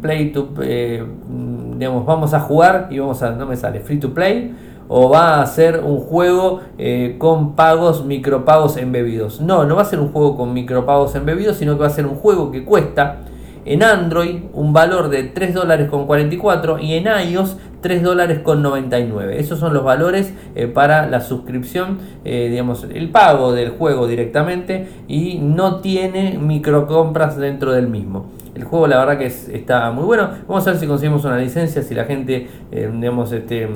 play 0.00 0.32
to, 0.32 0.48
digamos, 0.58 2.06
vamos 2.06 2.32
a 2.32 2.40
jugar 2.40 2.88
y 2.90 2.98
vamos 2.98 3.22
a, 3.22 3.32
no 3.32 3.46
me 3.46 3.56
sale, 3.56 3.80
free 3.80 3.98
to 3.98 4.14
play 4.14 4.54
o 4.94 5.08
va 5.08 5.40
a 5.40 5.46
ser 5.46 5.80
un 5.80 6.00
juego 6.00 6.60
eh, 6.76 7.16
con 7.18 7.54
pagos, 7.54 8.04
micropagos 8.04 8.76
embebidos. 8.76 9.40
No, 9.40 9.64
no 9.64 9.76
va 9.76 9.82
a 9.82 9.86
ser 9.86 10.00
un 10.00 10.12
juego 10.12 10.36
con 10.36 10.52
micropagos 10.52 11.14
embebidos, 11.14 11.56
sino 11.56 11.76
que 11.76 11.80
va 11.80 11.86
a 11.86 11.90
ser 11.90 12.06
un 12.06 12.16
juego 12.16 12.50
que 12.50 12.62
cuesta 12.62 13.20
en 13.64 13.82
Android 13.82 14.42
un 14.52 14.72
valor 14.72 15.08
de 15.08 15.24
3 15.24 15.54
dólares 15.54 15.88
con 15.88 16.06
44 16.06 16.78
y 16.78 16.94
en 16.94 17.06
iOS 17.06 17.56
3 17.80 18.02
dólares 18.02 18.40
con 18.40 18.62
99. 18.62 19.38
Esos 19.38 19.58
son 19.58 19.74
los 19.74 19.84
valores 19.84 20.32
eh, 20.54 20.66
para 20.66 21.06
la 21.06 21.20
suscripción, 21.20 21.98
eh, 22.24 22.48
digamos, 22.50 22.86
el 22.92 23.10
pago 23.10 23.52
del 23.52 23.70
juego 23.70 24.06
directamente 24.06 24.88
y 25.08 25.38
no 25.38 25.80
tiene 25.80 26.38
microcompras 26.38 27.36
dentro 27.36 27.72
del 27.72 27.88
mismo. 27.88 28.30
El 28.54 28.64
juego 28.64 28.86
la 28.86 28.98
verdad 28.98 29.18
que 29.18 29.26
está 29.26 29.90
muy 29.90 30.04
bueno. 30.04 30.28
Vamos 30.46 30.66
a 30.66 30.70
ver 30.70 30.80
si 30.80 30.86
conseguimos 30.86 31.24
una 31.24 31.38
licencia, 31.38 31.82
si 31.82 31.94
la 31.94 32.04
gente, 32.04 32.48
digamos, 32.70 33.32
este 33.32 33.68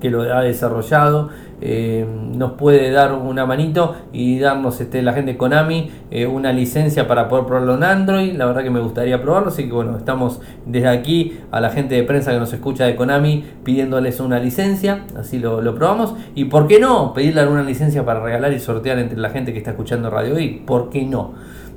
que 0.00 0.10
lo 0.10 0.22
ha 0.22 0.42
desarrollado 0.42 1.30
eh, 1.66 2.04
nos 2.06 2.52
puede 2.52 2.90
dar 2.90 3.14
una 3.14 3.46
manito 3.46 3.96
y 4.12 4.38
darnos 4.38 4.80
este, 4.82 5.00
la 5.00 5.14
gente 5.14 5.36
Konami 5.36 5.90
eh, 6.10 6.26
una 6.26 6.52
licencia 6.52 7.08
para 7.08 7.26
poder 7.28 7.46
probarlo 7.46 7.76
en 7.76 7.84
Android. 7.84 8.34
La 8.34 8.44
verdad 8.44 8.62
que 8.62 8.70
me 8.70 8.80
gustaría 8.80 9.22
probarlo, 9.22 9.48
así 9.48 9.64
que 9.64 9.72
bueno, 9.72 9.96
estamos 9.96 10.40
desde 10.66 10.88
aquí 10.88 11.38
a 11.50 11.60
la 11.60 11.70
gente 11.70 11.94
de 11.94 12.02
prensa 12.02 12.32
que 12.32 12.38
nos 12.38 12.52
escucha 12.52 12.84
de 12.84 12.96
Konami 12.96 13.44
pidiéndoles 13.62 14.20
una 14.20 14.38
licencia, 14.40 15.04
así 15.16 15.38
lo, 15.38 15.74
probamos. 15.74 16.14
Y 16.34 16.46
por 16.46 16.66
qué 16.66 16.78
no 16.80 17.14
pedirle 17.14 17.40
alguna 17.40 17.62
licencia 17.62 18.04
para 18.04 18.20
regalar 18.20 18.52
y 18.52 18.58
sortear 18.58 18.98
entre 18.98 19.16
la 19.16 19.30
gente 19.30 19.52
que 19.52 19.58
está 19.58 19.70
escuchando 19.70 20.10
Radio 20.10 20.38
y 20.38 20.62
¿Por 20.66 20.90
qué 20.90 21.04
no? 21.04 21.32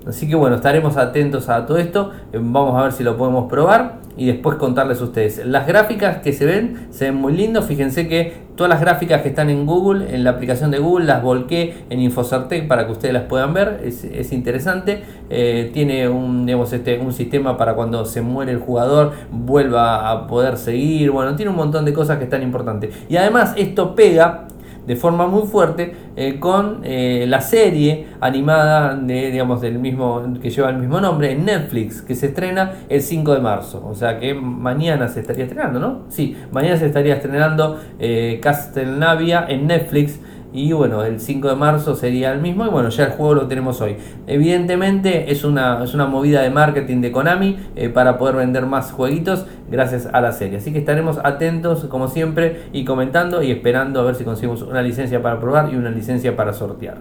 Así 0.08 0.28
que 0.28 0.36
bueno, 0.36 0.56
estaremos 0.56 0.96
atentos 0.98 1.50
a 1.50 1.66
todo 1.66 1.78
esto. 1.78 2.12
Eh, 2.32 2.40
vamos 2.42 2.80
a 2.80 2.84
ver 2.84 2.92
si 2.94 3.04
lo 3.04 3.18
podemos 3.18 3.50
probar 3.50 3.96
y 4.16 4.26
después 4.28 4.58
contarles 4.58 5.02
a 5.02 5.04
ustedes. 5.04 5.46
Las 5.46 5.68
gráficas 5.68 6.18
que 6.18 6.34
se 6.34 6.46
ven 6.46 6.88
se 6.92 7.06
ven 7.06 7.16
muy 7.16 7.34
lindos. 7.34 7.66
Fíjense 7.66 8.08
que 8.08 8.34
todas 8.56 8.70
las 8.70 8.80
gráficas 8.82 9.22
que 9.22 9.30
están 9.30 9.50
en 9.50 9.66
Google, 9.66 10.16
en 10.16 10.24
la 10.24 10.32
aplicación 10.32 10.72
de 10.72 10.80
Google, 10.80 11.06
las 11.06 11.22
volqué 11.22 11.84
en 11.90 12.00
Infocertec 12.00 12.68
para 12.68 12.86
que 12.86 12.94
ustedes 12.94 13.14
las 13.14 13.24
puedan 13.24 13.54
ver. 13.54 13.82
Es, 13.84 14.32
interesante. 14.32 15.04
Eh, 15.30 15.70
tiene 15.74 16.08
un, 16.08 16.46
digamos, 16.46 16.72
este, 16.74 16.98
un 17.00 17.14
sistema 17.14 17.58
para 17.58 17.76
cuando 17.76 18.06
se 18.06 18.22
muere 18.22 18.52
el 18.52 18.60
jugador 18.60 19.12
vuelva 19.30 20.10
a 20.10 20.26
poder 20.26 20.58
seguir. 20.58 21.12
Bueno, 21.12 21.36
tiene 21.36 21.52
un 21.52 21.58
montón 21.58 21.86
de 21.86 21.94
cosas 21.94 22.18
que 22.18 22.24
están 22.24 22.42
importantes. 22.42 22.96
Y 23.10 23.18
además 23.18 23.54
esto 23.58 23.94
pega 23.94 24.48
de 24.88 24.96
forma 24.96 25.28
muy 25.28 25.46
fuerte 25.46 25.94
eh, 26.16 26.40
con 26.40 26.80
eh, 26.84 27.26
la 27.28 27.42
serie 27.42 28.08
animada 28.22 28.96
de, 28.96 29.32
digamos, 29.32 29.62
del 29.62 29.80
mismo, 29.80 30.24
que 30.42 30.50
lleva 30.50 30.70
el 30.70 30.78
mismo 30.78 31.02
nombre 31.02 31.32
en 31.32 31.46
Netflix, 31.46 32.02
que 32.02 32.16
se 32.16 32.28
estrena 32.28 32.72
el 32.88 33.02
5 33.02 33.36
de 33.36 33.42
marzo. 33.42 33.86
O 33.86 33.94
sea 33.94 34.18
que 34.18 34.34
mañana 34.34 35.10
se 35.10 35.20
estaría 35.20 35.44
estrenando, 35.44 35.80
¿no? 35.80 36.04
Sí, 36.08 36.38
mañana 36.52 36.78
se 36.78 36.86
estaría 36.86 37.16
estrenando 37.16 37.80
eh, 38.00 38.40
Castlevania 38.42 39.46
en 39.50 39.68
Netflix 39.68 40.20
y 40.54 40.72
bueno, 40.72 41.04
el 41.04 41.20
5 41.20 41.50
de 41.50 41.56
marzo 41.56 41.96
sería 41.96 42.32
el 42.32 42.42
mismo 42.42 42.66
y 42.66 42.70
bueno, 42.70 42.90
ya 42.90 43.06
el 43.06 43.12
juego 43.12 43.34
lo 43.34 43.48
tenemos 43.48 43.82
hoy. 43.82 43.98
Evidentemente 44.28 45.32
es 45.32 45.44
una, 45.44 45.84
es 45.84 45.94
una 45.94 46.06
movida 46.06 46.42
de 46.42 46.50
marketing 46.50 47.02
de 47.02 47.12
Konami 47.12 47.58
eh, 47.76 47.90
para 47.90 48.18
poder 48.18 48.38
vender 48.38 48.66
más 48.66 48.92
jueguitos 48.92 49.46
gracias 49.70 50.08
a 50.12 50.22
la 50.22 50.32
serie. 50.32 50.58
Así 50.58 50.72
que 50.72 50.80
estaremos 50.80 51.20
atentos 51.24 51.86
como 51.86 52.08
siempre 52.08 52.64
y 52.72 52.86
comentando 52.86 53.44
y 53.44 53.52
esperando 53.52 54.00
a 54.00 54.04
ver 54.04 54.16
si 54.16 54.24
conseguimos 54.24 54.62
una 54.62 54.82
licencia 54.82 55.22
para 55.22 55.40
probar 55.40 55.74
y 55.74 55.76
una 55.76 55.90
licencia 55.90 56.36
para 56.36 56.54
sortear. 56.54 57.00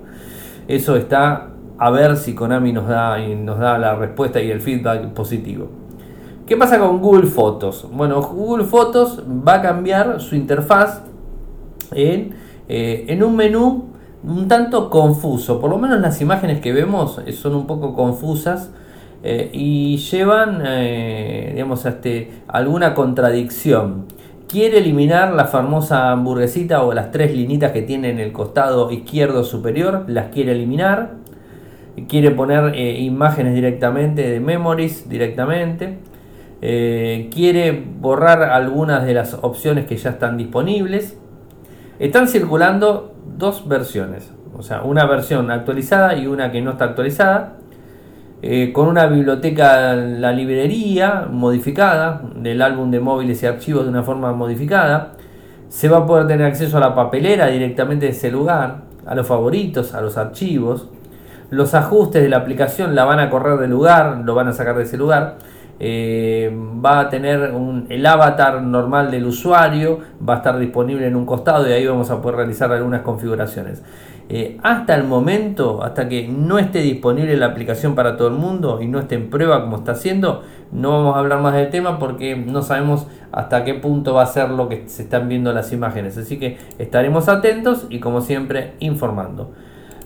Eso 0.67 0.97
está 0.97 1.49
a 1.79 1.91
ver 1.91 2.17
si 2.17 2.35
Konami 2.35 2.73
nos 2.73 2.89
da, 2.89 3.19
nos 3.19 3.59
da 3.59 3.79
la 3.79 3.95
respuesta 3.95 4.41
y 4.41 4.51
el 4.51 4.61
feedback 4.61 5.13
positivo. 5.13 5.69
¿Qué 6.47 6.57
pasa 6.57 6.79
con 6.79 7.01
Google 7.01 7.27
Fotos? 7.27 7.89
Bueno, 7.93 8.21
Google 8.23 8.65
Fotos 8.65 9.23
va 9.27 9.55
a 9.55 9.63
cambiar 9.63 10.21
su 10.21 10.35
interfaz 10.35 11.03
en 11.93 12.46
eh, 12.69 13.05
en 13.09 13.23
un 13.23 13.37
menú 13.37 13.85
un 14.25 14.49
tanto 14.49 14.91
confuso, 14.91 15.61
por 15.61 15.71
lo 15.71 15.79
menos 15.79 16.01
las 16.01 16.21
imágenes 16.21 16.61
que 16.61 16.73
vemos 16.73 17.21
eh, 17.25 17.33
son 17.33 17.55
un 17.55 17.67
poco 17.67 17.95
confusas 17.95 18.73
eh, 19.23 19.51
y 19.53 19.99
llevan 19.99 20.63
digamos, 21.53 21.85
este, 21.87 22.33
alguna 22.49 22.95
contradicción. 22.95 24.07
Quiere 24.49 24.79
eliminar 24.79 25.33
la 25.33 25.47
famosa 25.47 26.13
hamburguesita 26.13 26.83
o 26.85 26.93
las 26.93 27.11
tres 27.11 27.35
linitas 27.37 27.73
que 27.73 27.83
tiene 27.83 28.11
en 28.11 28.21
el 28.21 28.33
costado 28.33 28.91
izquierdo 28.93 29.43
superior, 29.45 30.05
las 30.09 30.27
quiere 30.27 30.53
eliminar. 30.53 31.15
Quiere 32.09 32.31
poner 32.31 32.79
imágenes 32.79 33.55
directamente 33.55 34.31
de 34.31 34.39
memories 34.39 35.09
directamente. 35.09 35.99
quiere 36.61 37.85
borrar 38.01 38.43
algunas 38.43 39.05
de 39.07 39.15
las 39.15 39.35
opciones 39.35 39.87
que 39.87 39.97
ya 39.97 40.11
están 40.11 40.37
disponibles 40.37 41.17
están 41.99 42.29
circulando 42.29 43.15
dos 43.39 43.67
versiones, 43.69 44.31
o 44.57 44.63
sea, 44.63 44.83
una 44.83 45.07
versión 45.07 45.51
actualizada 45.51 46.17
y 46.17 46.27
una 46.27 46.51
que 46.51 46.63
no 46.63 46.73
está 46.73 46.87
actualizada, 46.87 47.55
eh, 48.43 48.73
con 48.73 48.89
una 48.89 49.07
biblioteca, 49.07 49.95
la 49.95 50.33
librería 50.33 51.27
modificada 51.31 52.23
del 52.35 52.61
álbum 52.61 52.91
de 52.91 53.01
móviles 53.01 53.43
y 53.43 53.47
archivos 53.47 53.85
de 53.85 53.91
una 53.91 54.03
forma 54.03 54.33
modificada. 54.33 55.13
Se 55.69 55.89
va 55.89 55.99
a 55.99 56.07
poder 56.07 56.27
tener 56.27 56.47
acceso 56.47 56.77
a 56.77 56.81
la 56.81 56.95
papelera 56.95 57.47
directamente 57.47 58.07
de 58.07 58.13
ese 58.13 58.31
lugar, 58.31 58.83
a 59.07 59.15
los 59.15 59.27
favoritos, 59.27 59.95
a 59.95 60.01
los 60.01 60.17
archivos. 60.17 60.89
Los 61.51 61.75
ajustes 61.75 62.23
de 62.23 62.29
la 62.29 62.39
aplicación 62.39 62.95
la 62.95 63.05
van 63.05 63.21
a 63.21 63.31
correr 63.31 63.59
del 63.59 63.71
lugar, 63.71 64.21
lo 64.25 64.35
van 64.35 64.49
a 64.49 64.53
sacar 64.53 64.77
de 64.77 64.85
ese 64.85 64.97
lugar 64.97 65.39
eh, 65.79 66.51
va 66.85 67.01
a 67.01 67.09
tener 67.09 67.53
el 67.89 68.07
avatar 68.07 68.63
normal 68.63 69.11
del 69.11 69.27
usuario, 69.27 70.01
va 70.27 70.35
a 70.35 70.37
estar 70.39 70.59
disponible 70.59 71.07
en 71.07 71.17
un 71.17 71.27
costado 71.27 71.69
y 71.69 71.73
ahí 71.73 71.87
vamos 71.87 72.11
a 72.11 72.23
poder 72.23 72.37
realizar 72.37 72.73
algunas 72.73 73.03
configuraciones. 73.03 73.83
Eh, 74.29 74.59
hasta 74.65 74.97
el 74.97 75.05
momento, 75.05 75.85
hasta 75.85 76.09
que 76.09 76.27
no 76.27 76.59
esté 76.59 76.81
disponible 76.81 77.37
la 77.37 77.47
aplicación 77.47 77.95
para 77.95 78.17
todo 78.17 78.27
el 78.29 78.35
mundo 78.35 78.81
y 78.83 78.89
no 78.89 78.99
esté 78.99 79.15
en 79.15 79.31
prueba 79.31 79.63
como 79.63 79.77
está 79.77 79.93
haciendo, 79.93 80.43
no 80.73 80.91
vamos 80.91 81.15
a 81.15 81.21
hablar 81.21 81.41
más 81.43 81.55
del 81.55 81.71
tema 81.71 82.01
porque 82.01 82.35
no 82.35 82.63
sabemos 82.63 83.07
hasta 83.31 83.63
qué 83.63 83.75
punto 83.75 84.15
va 84.15 84.23
a 84.23 84.27
ser 84.27 84.51
lo 84.51 84.69
que 84.69 84.89
se 84.89 85.03
están 85.03 85.29
viendo 85.29 85.53
las 85.53 85.73
imágenes. 85.73 86.19
Así 86.19 86.39
que 86.39 86.59
estaremos 86.79 87.29
atentos 87.29 87.87
y 87.89 88.01
como 88.01 88.21
siempre 88.21 88.73
informando. 88.81 89.53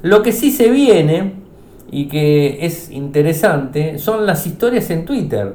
Lo 0.02 0.22
que 0.22 0.32
sí 0.32 0.50
se 0.50 0.70
viene 0.70 1.34
y 1.90 2.06
que 2.06 2.64
es 2.64 2.90
interesante 2.90 3.98
son 3.98 4.26
las 4.26 4.46
historias 4.46 4.90
en 4.90 5.04
Twitter. 5.04 5.54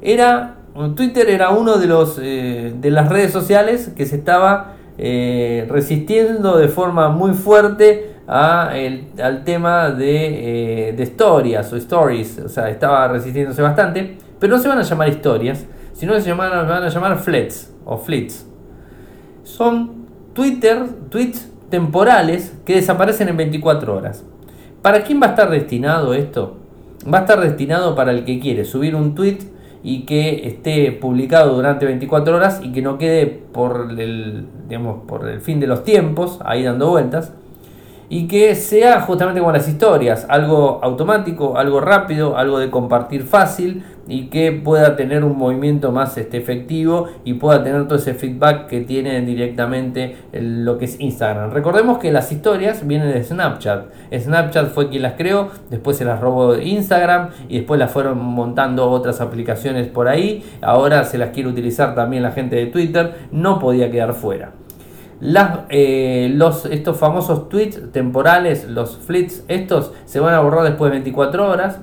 Era, 0.00 0.56
Twitter 0.94 1.28
era 1.28 1.50
uno 1.50 1.78
de, 1.78 1.86
los, 1.86 2.18
eh, 2.22 2.72
de 2.78 2.90
las 2.90 3.08
redes 3.08 3.32
sociales 3.32 3.92
que 3.96 4.06
se 4.06 4.16
estaba 4.16 4.74
eh, 4.96 5.66
resistiendo 5.68 6.56
de 6.56 6.68
forma 6.68 7.08
muy 7.08 7.34
fuerte 7.34 8.14
a 8.28 8.70
al 8.70 9.44
tema 9.44 9.90
de, 9.90 10.90
eh, 10.90 10.92
de, 10.92 11.02
historias 11.02 11.72
o 11.72 11.76
stories, 11.76 12.38
o 12.44 12.48
sea, 12.48 12.68
estaba 12.68 13.08
resistiéndose 13.08 13.62
bastante, 13.62 14.18
pero 14.38 14.54
no 14.56 14.62
se 14.62 14.68
van 14.68 14.78
a 14.78 14.82
llamar 14.82 15.08
historias, 15.08 15.64
sino 15.94 16.12
que 16.12 16.20
se, 16.20 16.32
van 16.34 16.52
a 16.52 16.88
llamar 16.88 17.18
flets 17.18 17.72
o 17.86 17.96
flits. 17.96 18.46
Son 19.44 20.06
Twitter, 20.34 20.84
tweets 21.08 21.50
temporales 21.70 22.54
que 22.66 22.74
desaparecen 22.74 23.28
en 23.28 23.36
24 23.38 23.96
horas. 23.96 24.24
¿Para 24.88 25.02
quién 25.02 25.20
va 25.20 25.26
a 25.26 25.30
estar 25.32 25.50
destinado 25.50 26.14
esto? 26.14 26.56
Va 27.04 27.18
a 27.18 27.20
estar 27.20 27.38
destinado 27.42 27.94
para 27.94 28.10
el 28.10 28.24
que 28.24 28.40
quiere 28.40 28.64
subir 28.64 28.96
un 28.96 29.14
tweet 29.14 29.36
y 29.82 30.06
que 30.06 30.48
esté 30.48 30.92
publicado 30.92 31.54
durante 31.54 31.84
24 31.84 32.34
horas 32.34 32.62
y 32.64 32.72
que 32.72 32.80
no 32.80 32.96
quede 32.96 33.26
por 33.26 33.90
el, 33.98 34.46
digamos, 34.66 35.02
por 35.06 35.28
el 35.28 35.42
fin 35.42 35.60
de 35.60 35.66
los 35.66 35.84
tiempos 35.84 36.38
ahí 36.42 36.62
dando 36.62 36.88
vueltas 36.88 37.34
y 38.10 38.26
que 38.26 38.54
sea 38.54 39.00
justamente 39.00 39.40
como 39.40 39.52
las 39.52 39.68
historias, 39.68 40.26
algo 40.28 40.80
automático, 40.82 41.58
algo 41.58 41.80
rápido, 41.80 42.36
algo 42.36 42.58
de 42.58 42.70
compartir 42.70 43.24
fácil 43.24 43.84
y 44.08 44.28
que 44.28 44.52
pueda 44.52 44.96
tener 44.96 45.22
un 45.22 45.36
movimiento 45.36 45.92
más 45.92 46.16
este, 46.16 46.38
efectivo 46.38 47.08
y 47.24 47.34
pueda 47.34 47.62
tener 47.62 47.86
todo 47.86 47.98
ese 47.98 48.14
feedback 48.14 48.66
que 48.66 48.80
tiene 48.80 49.20
directamente 49.20 50.16
lo 50.32 50.78
que 50.78 50.86
es 50.86 50.98
Instagram. 50.98 51.50
Recordemos 51.50 51.98
que 51.98 52.10
las 52.10 52.32
historias 52.32 52.86
vienen 52.86 53.12
de 53.12 53.22
Snapchat. 53.22 53.88
Snapchat 54.18 54.70
fue 54.70 54.88
quien 54.88 55.02
las 55.02 55.12
creó, 55.12 55.50
después 55.68 55.98
se 55.98 56.06
las 56.06 56.20
robó 56.20 56.56
Instagram 56.56 57.28
y 57.50 57.58
después 57.58 57.78
las 57.78 57.92
fueron 57.92 58.18
montando 58.18 58.90
otras 58.90 59.20
aplicaciones 59.20 59.86
por 59.88 60.08
ahí. 60.08 60.42
Ahora 60.62 61.04
se 61.04 61.18
las 61.18 61.30
quiere 61.30 61.50
utilizar 61.50 61.94
también 61.94 62.22
la 62.22 62.32
gente 62.32 62.56
de 62.56 62.66
Twitter, 62.66 63.26
no 63.30 63.58
podía 63.58 63.90
quedar 63.90 64.14
fuera. 64.14 64.52
Las, 65.20 65.60
eh, 65.68 66.30
los, 66.34 66.66
estos 66.66 66.96
famosos 66.96 67.48
tweets 67.48 67.92
temporales, 67.92 68.68
los 68.68 68.98
flits, 68.98 69.44
estos 69.48 69.92
se 70.04 70.20
van 70.20 70.34
a 70.34 70.40
borrar 70.40 70.64
después 70.64 70.90
de 70.90 70.98
24 70.98 71.50
horas. 71.50 71.80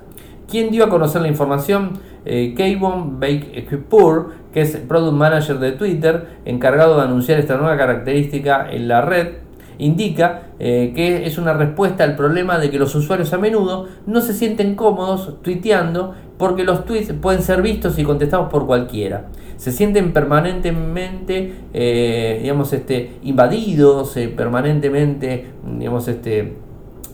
¿Quién 0.49 0.71
dio 0.71 0.85
a 0.85 0.89
conocer 0.89 1.21
la 1.21 1.27
información? 1.27 1.99
Eh, 2.23 2.53
Kayvon 2.55 3.19
Bakepur, 3.19 4.33
que 4.53 4.61
es 4.61 4.77
Product 4.77 5.13
Manager 5.13 5.59
de 5.59 5.73
Twitter, 5.73 6.37
encargado 6.45 6.97
de 6.97 7.03
anunciar 7.03 7.39
esta 7.39 7.57
nueva 7.57 7.77
característica 7.77 8.71
en 8.71 8.87
la 8.87 9.01
red, 9.01 9.33
indica 9.77 10.43
eh, 10.59 10.93
que 10.95 11.25
es 11.25 11.37
una 11.37 11.53
respuesta 11.53 12.03
al 12.03 12.15
problema 12.15 12.57
de 12.57 12.69
que 12.69 12.79
los 12.79 12.95
usuarios 12.95 13.33
a 13.33 13.37
menudo 13.37 13.87
no 14.05 14.21
se 14.21 14.33
sienten 14.33 14.75
cómodos 14.75 15.41
tuiteando 15.41 16.15
porque 16.37 16.63
los 16.63 16.85
tweets 16.85 17.13
pueden 17.13 17.41
ser 17.41 17.61
vistos 17.61 17.99
y 17.99 18.03
contestados 18.03 18.49
por 18.49 18.65
cualquiera. 18.65 19.25
Se 19.57 19.71
sienten 19.71 20.13
permanentemente, 20.13 21.53
eh, 21.73 22.39
digamos, 22.41 22.73
este, 22.73 23.13
invadidos, 23.23 24.15
eh, 24.17 24.27
permanentemente, 24.27 25.45
digamos, 25.77 26.07
este, 26.07 26.53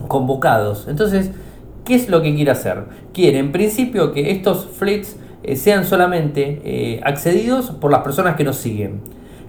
convocados. 0.08 0.88
Entonces, 0.88 1.32
¿qué 1.86 1.96
es 1.96 2.10
lo 2.10 2.22
que 2.22 2.34
quiere 2.34 2.52
hacer? 2.52 2.84
Quiere, 3.14 3.40
en 3.40 3.52
principio, 3.52 4.12
que 4.12 4.32
estos 4.32 4.66
fleets 4.66 5.18
eh, 5.44 5.56
sean 5.56 5.86
solamente 5.86 7.00
accedidos 7.04 7.72
por 7.72 7.92
las 7.92 8.02
personas 8.02 8.36
que 8.36 8.44
nos 8.44 8.58
siguen, 8.58 9.02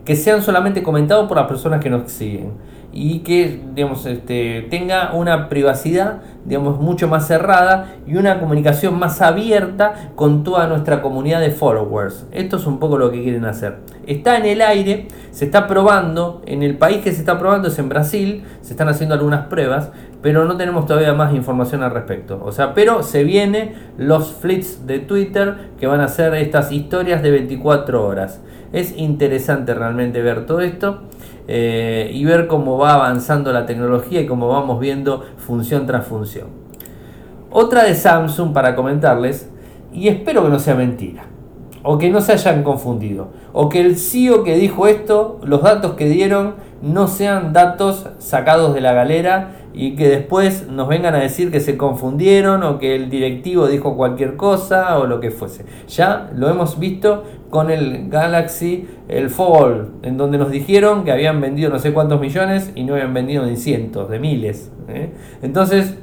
que 0.05 0.17
sean 0.17 0.43
solamente 0.43 0.83
comentados 0.83 1.29
por 1.29 1.37
las 1.37 1.47
personas 1.47 1.81
que 1.81 1.91
nos 1.91 2.11
siguen 2.11 2.51
y 2.93 3.21
que 3.21 3.61
digamos, 3.75 4.05
este, 4.07 4.67
tenga 4.71 5.13
una 5.15 5.49
privacidad 5.49 6.21
digamos, 6.45 6.81
mucho 6.81 7.09
más 7.09 7.27
cerrada 7.27 7.95
y 8.07 8.17
una 8.17 8.41
comunicación 8.41 8.99
más 8.99 9.23
abierta 9.23 10.11
con 10.17 10.43
toda 10.43 10.67
nuestra 10.67 11.03
comunidad 11.03 11.41
de 11.41 11.51
followers. 11.51 12.27
Esto 12.33 12.57
es 12.57 12.67
un 12.67 12.79
poco 12.79 12.99
lo 12.99 13.11
que 13.13 13.23
quieren 13.23 13.45
hacer. 13.45 13.79
Está 14.07 14.37
en 14.37 14.47
el 14.47 14.61
aire, 14.61 15.07
se 15.31 15.45
está 15.45 15.67
probando, 15.67 16.43
en 16.47 16.63
el 16.63 16.77
país 16.77 16.99
que 16.99 17.13
se 17.13 17.21
está 17.21 17.39
probando 17.39 17.69
es 17.69 17.79
en 17.79 17.89
Brasil, 17.89 18.45
se 18.61 18.73
están 18.73 18.89
haciendo 18.89 19.15
algunas 19.15 19.47
pruebas, 19.47 19.91
pero 20.21 20.45
no 20.45 20.57
tenemos 20.57 20.87
todavía 20.87 21.13
más 21.13 21.35
información 21.35 21.83
al 21.83 21.93
respecto. 21.93 22.41
O 22.43 22.51
sea, 22.51 22.75
pero 22.75 23.03
se 23.03 23.23
vienen 23.25 23.75
los 23.97 24.33
flits 24.33 24.87
de 24.87 24.99
Twitter 24.99 25.71
que 25.79 25.87
van 25.87 26.01
a 26.01 26.09
ser 26.09 26.35
estas 26.35 26.73
historias 26.73 27.23
de 27.23 27.31
24 27.31 28.05
horas. 28.05 28.41
Es 28.73 28.97
interesante 28.97 29.75
realmente 29.75 30.23
ver 30.23 30.47
todo 30.47 30.61
esto. 30.61 31.03
Eh, 31.49 32.11
y 32.15 32.25
ver 32.25 32.47
cómo 32.47 32.79
va 32.79 32.95
avanzando 32.95 33.53
la 33.53 33.67
tecnología 33.67 34.21
y 34.21 34.27
cómo 34.27 34.49
vamos 34.49 34.79
viendo 34.79 35.25
función 35.39 35.87
tras 35.87 36.07
función. 36.07 36.49
Otra 37.51 37.85
de 37.85 37.95
Samsung 37.95 38.53
para 38.53 38.77
comentarles, 38.77 39.51
y 39.93 40.09
espero 40.09 40.45
que 40.45 40.49
no 40.49 40.59
sea 40.59 40.75
mentira, 40.75 41.25
o 41.83 41.99
que 41.99 42.11
no 42.11 42.21
se 42.21 42.33
hayan 42.33 42.63
confundido, 42.63 43.29
o 43.53 43.69
que 43.69 43.81
el 43.81 43.99
CEO 43.99 44.45
que 44.45 44.57
dijo 44.57 44.87
esto, 44.87 45.41
los 45.43 45.63
datos 45.63 45.95
que 45.95 46.09
dieron, 46.09 46.55
no 46.81 47.09
sean 47.09 47.53
datos 47.53 48.09
sacados 48.19 48.75
de 48.75 48.81
la 48.81 48.93
galera 48.93 49.62
y 49.75 49.97
que 49.97 50.09
después 50.09 50.69
nos 50.69 50.88
vengan 50.88 51.14
a 51.14 51.19
decir 51.19 51.50
que 51.50 51.61
se 51.61 51.76
confundieron 51.76 52.62
o 52.62 52.79
que 52.79 52.95
el 52.95 53.09
directivo 53.09 53.67
dijo 53.67 53.97
cualquier 53.97 54.37
cosa 54.37 54.99
o 54.99 55.07
lo 55.07 55.21
que 55.21 55.31
fuese. 55.31 55.64
Ya 55.88 56.31
lo 56.35 56.50
hemos 56.50 56.79
visto 56.79 57.25
con 57.50 57.71
el 57.71 58.09
Galaxy, 58.09 58.88
el 59.09 59.31
Fold, 59.31 60.05
en 60.05 60.17
donde 60.17 60.38
nos 60.38 60.50
dijeron 60.50 61.05
que 61.05 61.12
habían 61.12 61.41
vendido 61.41 61.71
no 61.71 61.79
sé 61.79 61.93
cuántos 61.93 62.21
millones 62.21 62.73
y 62.75 62.85
no 62.85 62.95
habían 62.95 63.14
vendido 63.14 63.45
ni 63.45 63.57
cientos, 63.57 64.09
de 64.09 64.19
miles. 64.19 64.71
¿eh? 64.88 65.12
Entonces, 65.43 65.97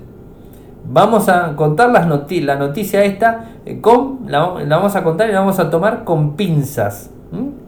vamos 0.88 1.30
a 1.30 1.56
contar 1.56 1.92
las 1.92 2.08
la 2.08 2.56
noticia 2.56 3.04
esta, 3.04 3.52
eh, 3.66 3.80
con, 3.82 4.20
la, 4.28 4.48
vamos 4.68 4.96
a 4.96 5.04
contar 5.04 5.30
y 5.30 5.34
la 5.34 5.40
vamos 5.40 5.60
a 5.60 5.70
tomar 5.70 6.04
con 6.04 6.36
pinzas. 6.36 7.12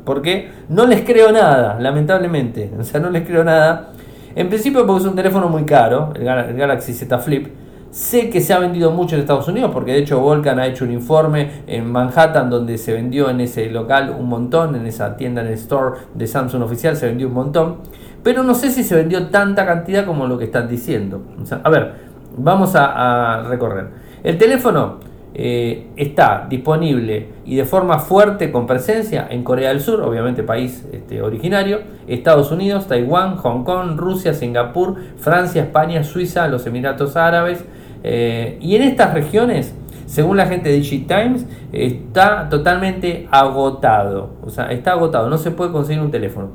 Porque 0.05 0.49
no 0.69 0.87
les 0.87 1.01
creo 1.01 1.31
nada, 1.31 1.79
lamentablemente. 1.79 2.71
O 2.79 2.83
sea, 2.83 2.99
no 2.99 3.11
les 3.11 3.27
creo 3.27 3.43
nada 3.43 3.91
en 4.35 4.49
principio 4.49 4.85
porque 4.85 5.03
es 5.03 5.09
un 5.09 5.15
teléfono 5.15 5.49
muy 5.49 5.63
caro, 5.63 6.13
el 6.15 6.23
Galaxy 6.23 6.93
Z 6.93 7.17
Flip. 7.19 7.47
Sé 7.91 8.29
que 8.29 8.39
se 8.39 8.53
ha 8.53 8.59
vendido 8.59 8.91
mucho 8.91 9.15
en 9.15 9.21
Estados 9.21 9.49
Unidos 9.49 9.71
porque 9.73 9.91
de 9.91 9.97
hecho 9.97 10.21
Volcan 10.21 10.59
ha 10.59 10.67
hecho 10.67 10.85
un 10.85 10.91
informe 10.91 11.63
en 11.67 11.91
Manhattan 11.91 12.49
donde 12.49 12.77
se 12.77 12.93
vendió 12.93 13.29
en 13.29 13.41
ese 13.41 13.69
local 13.69 14.15
un 14.17 14.29
montón, 14.29 14.75
en 14.75 14.85
esa 14.85 15.17
tienda, 15.17 15.41
en 15.41 15.47
el 15.47 15.53
store 15.55 15.99
de 16.13 16.25
Samsung 16.25 16.63
oficial 16.63 16.95
se 16.95 17.07
vendió 17.07 17.27
un 17.27 17.33
montón. 17.33 17.77
Pero 18.23 18.43
no 18.43 18.53
sé 18.55 18.69
si 18.69 18.83
se 18.83 18.95
vendió 18.95 19.27
tanta 19.27 19.65
cantidad 19.65 20.05
como 20.05 20.27
lo 20.27 20.37
que 20.37 20.45
están 20.45 20.69
diciendo. 20.69 21.21
a 21.63 21.69
ver, 21.69 21.93
vamos 22.37 22.71
a 22.75 23.43
recorrer. 23.49 23.89
El 24.23 24.37
teléfono 24.37 25.10
eh, 25.33 25.87
está 25.95 26.45
disponible 26.49 27.29
y 27.45 27.55
de 27.55 27.63
forma 27.63 27.99
fuerte 27.99 28.51
con 28.51 28.67
presencia 28.67 29.27
en 29.29 29.43
Corea 29.43 29.69
del 29.69 29.79
Sur, 29.79 30.01
obviamente 30.01 30.43
país 30.43 30.85
este, 30.91 31.21
originario, 31.21 31.79
Estados 32.07 32.51
Unidos, 32.51 32.87
Taiwán, 32.87 33.37
Hong 33.37 33.63
Kong, 33.63 33.95
Rusia, 33.95 34.33
Singapur, 34.33 34.97
Francia, 35.17 35.61
España, 35.61 36.03
Suiza, 36.03 36.47
los 36.49 36.67
Emiratos 36.67 37.15
Árabes. 37.15 37.63
Eh, 38.03 38.57
y 38.59 38.75
en 38.75 38.81
estas 38.81 39.13
regiones, 39.13 39.73
según 40.05 40.35
la 40.35 40.47
gente 40.47 40.69
de 40.69 40.75
Digitimes, 40.75 41.45
está 41.71 42.49
totalmente 42.49 43.27
agotado. 43.31 44.31
O 44.43 44.49
sea, 44.49 44.65
está 44.65 44.91
agotado, 44.91 45.29
no 45.29 45.37
se 45.37 45.51
puede 45.51 45.71
conseguir 45.71 46.01
un 46.01 46.11
teléfono. 46.11 46.49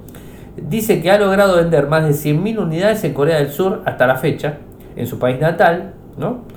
Dice 0.56 1.00
que 1.00 1.10
ha 1.10 1.18
logrado 1.18 1.56
vender 1.56 1.86
más 1.86 2.04
de 2.04 2.10
100.000 2.10 2.58
unidades 2.58 3.04
en 3.04 3.14
Corea 3.14 3.38
del 3.38 3.50
Sur 3.50 3.82
hasta 3.86 4.06
la 4.06 4.16
fecha, 4.16 4.58
en 4.96 5.06
su 5.06 5.18
país 5.18 5.40
natal, 5.40 5.94
¿no? 6.18 6.55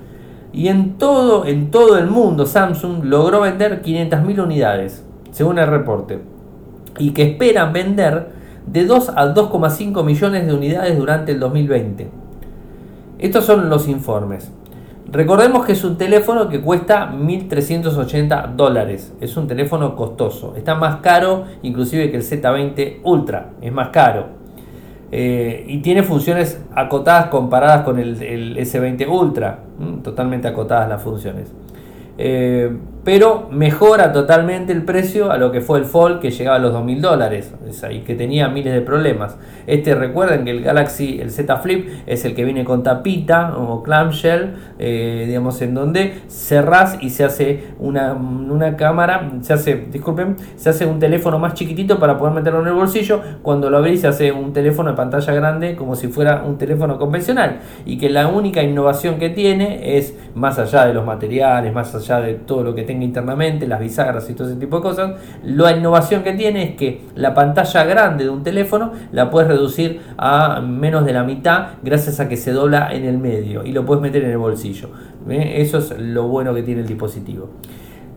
Y 0.51 0.67
en 0.67 0.97
todo, 0.97 1.45
en 1.45 1.69
todo 1.71 1.97
el 1.97 2.07
mundo 2.07 2.45
Samsung 2.45 3.03
logró 3.03 3.41
vender 3.41 3.81
500.000 3.83 4.43
unidades, 4.43 5.05
según 5.31 5.59
el 5.59 5.67
reporte. 5.67 6.19
Y 6.97 7.11
que 7.11 7.23
esperan 7.23 7.71
vender 7.71 8.29
de 8.65 8.85
2 8.85 9.09
a 9.09 9.33
2,5 9.33 10.03
millones 10.03 10.47
de 10.47 10.53
unidades 10.53 10.97
durante 10.97 11.31
el 11.31 11.39
2020. 11.39 12.09
Estos 13.19 13.45
son 13.45 13.69
los 13.69 13.87
informes. 13.87 14.51
Recordemos 15.11 15.65
que 15.65 15.71
es 15.73 15.83
un 15.83 15.97
teléfono 15.97 16.49
que 16.49 16.61
cuesta 16.61 17.11
1.380 17.11 18.55
dólares. 18.55 19.13
Es 19.19 19.37
un 19.37 19.47
teléfono 19.47 19.95
costoso. 19.95 20.53
Está 20.55 20.75
más 20.75 20.97
caro 20.97 21.45
inclusive 21.63 22.11
que 22.11 22.17
el 22.17 22.23
Z20 22.23 22.99
Ultra. 23.03 23.51
Es 23.61 23.73
más 23.73 23.89
caro. 23.89 24.38
Eh, 25.11 25.65
y 25.67 25.79
tiene 25.79 26.03
funciones 26.03 26.61
acotadas 26.75 27.27
comparadas 27.27 27.83
con 27.83 27.99
el, 27.99 28.21
el 28.21 28.57
S20 28.57 29.07
Ultra, 29.07 29.59
totalmente 30.03 30.47
acotadas 30.47 30.87
las 30.87 31.01
funciones. 31.01 31.51
Eh, 32.17 32.69
pero 33.03 33.47
mejora 33.51 34.11
totalmente 34.11 34.73
el 34.73 34.83
precio 34.83 35.31
a 35.31 35.37
lo 35.37 35.51
que 35.51 35.61
fue 35.61 35.79
el 35.79 35.85
Fold 35.85 36.19
que 36.19 36.31
llegaba 36.31 36.57
a 36.57 36.59
los 36.59 36.73
2.000 36.73 36.99
dólares 36.99 37.53
y 37.91 37.99
que 37.99 38.15
tenía 38.15 38.49
miles 38.49 38.73
de 38.73 38.81
problemas. 38.81 39.37
Este 39.67 39.95
recuerden 39.95 40.45
que 40.45 40.51
el 40.51 40.61
Galaxy, 40.61 41.19
el 41.21 41.31
Z 41.31 41.57
Flip, 41.57 41.87
es 42.05 42.25
el 42.25 42.35
que 42.35 42.43
viene 42.43 42.65
con 42.65 42.83
tapita 42.83 43.57
o 43.57 43.81
clamshell, 43.83 44.55
eh, 44.79 45.23
digamos, 45.27 45.61
en 45.61 45.73
donde 45.73 46.19
cerrás 46.27 46.97
y 47.01 47.09
se 47.09 47.23
hace 47.23 47.63
una, 47.79 48.13
una, 48.13 48.75
cámara, 48.75 49.31
se 49.41 49.53
hace, 49.53 49.75
disculpen, 49.91 50.35
se 50.55 50.69
hace 50.69 50.85
un 50.85 50.99
teléfono 50.99 51.39
más 51.39 51.53
chiquitito 51.53 51.99
para 51.99 52.17
poder 52.17 52.33
meterlo 52.33 52.61
en 52.61 52.67
el 52.67 52.73
bolsillo. 52.73 53.21
Cuando 53.41 53.69
lo 53.69 53.77
abrís 53.77 54.01
se 54.01 54.07
hace 54.07 54.31
un 54.31 54.53
teléfono 54.53 54.91
de 54.91 54.97
pantalla 54.97 55.33
grande 55.33 55.75
como 55.75 55.95
si 55.95 56.07
fuera 56.07 56.43
un 56.43 56.57
teléfono 56.57 56.97
convencional 56.97 57.59
y 57.85 57.97
que 57.97 58.09
la 58.09 58.27
única 58.27 58.61
innovación 58.61 59.19
que 59.19 59.29
tiene 59.29 59.97
es 59.97 60.15
más 60.35 60.59
allá 60.59 60.85
de 60.85 60.93
los 60.93 61.05
materiales, 61.05 61.73
más 61.73 61.93
allá 61.95 62.21
de 62.21 62.33
todo 62.33 62.63
lo 62.63 62.75
que 62.75 62.83
tenga 62.89 63.05
internamente, 63.05 63.67
las 63.67 63.79
bisagras 63.79 64.27
y 64.31 64.33
todo 64.33 64.47
ese 64.47 64.57
tipo 64.57 64.77
de 64.77 64.81
cosas. 64.81 65.11
La 65.43 65.77
innovación 65.77 66.23
que 66.23 66.33
tiene 66.33 66.63
es 66.63 66.75
que 66.75 67.01
la 67.13 67.35
pantalla 67.35 67.83
grande 67.83 68.23
de 68.23 68.31
un 68.31 68.41
teléfono 68.41 68.93
la 69.11 69.29
puedes 69.29 69.47
reducir 69.47 70.01
a 70.17 70.59
menos 70.59 71.05
de 71.05 71.13
la 71.13 71.23
mitad 71.23 71.67
gracias 71.83 72.19
a 72.19 72.27
que 72.27 72.35
se 72.35 72.51
dobla 72.51 72.91
en 72.91 73.05
el 73.05 73.19
medio 73.19 73.63
y 73.63 73.73
lo 73.73 73.85
puedes 73.85 74.01
meter 74.01 74.23
en 74.23 74.31
el 74.31 74.39
bolsillo. 74.39 74.89
Eso 75.29 75.77
es 75.77 75.99
lo 75.99 76.27
bueno 76.27 76.51
que 76.55 76.63
tiene 76.63 76.81
el 76.81 76.87
dispositivo. 76.87 77.51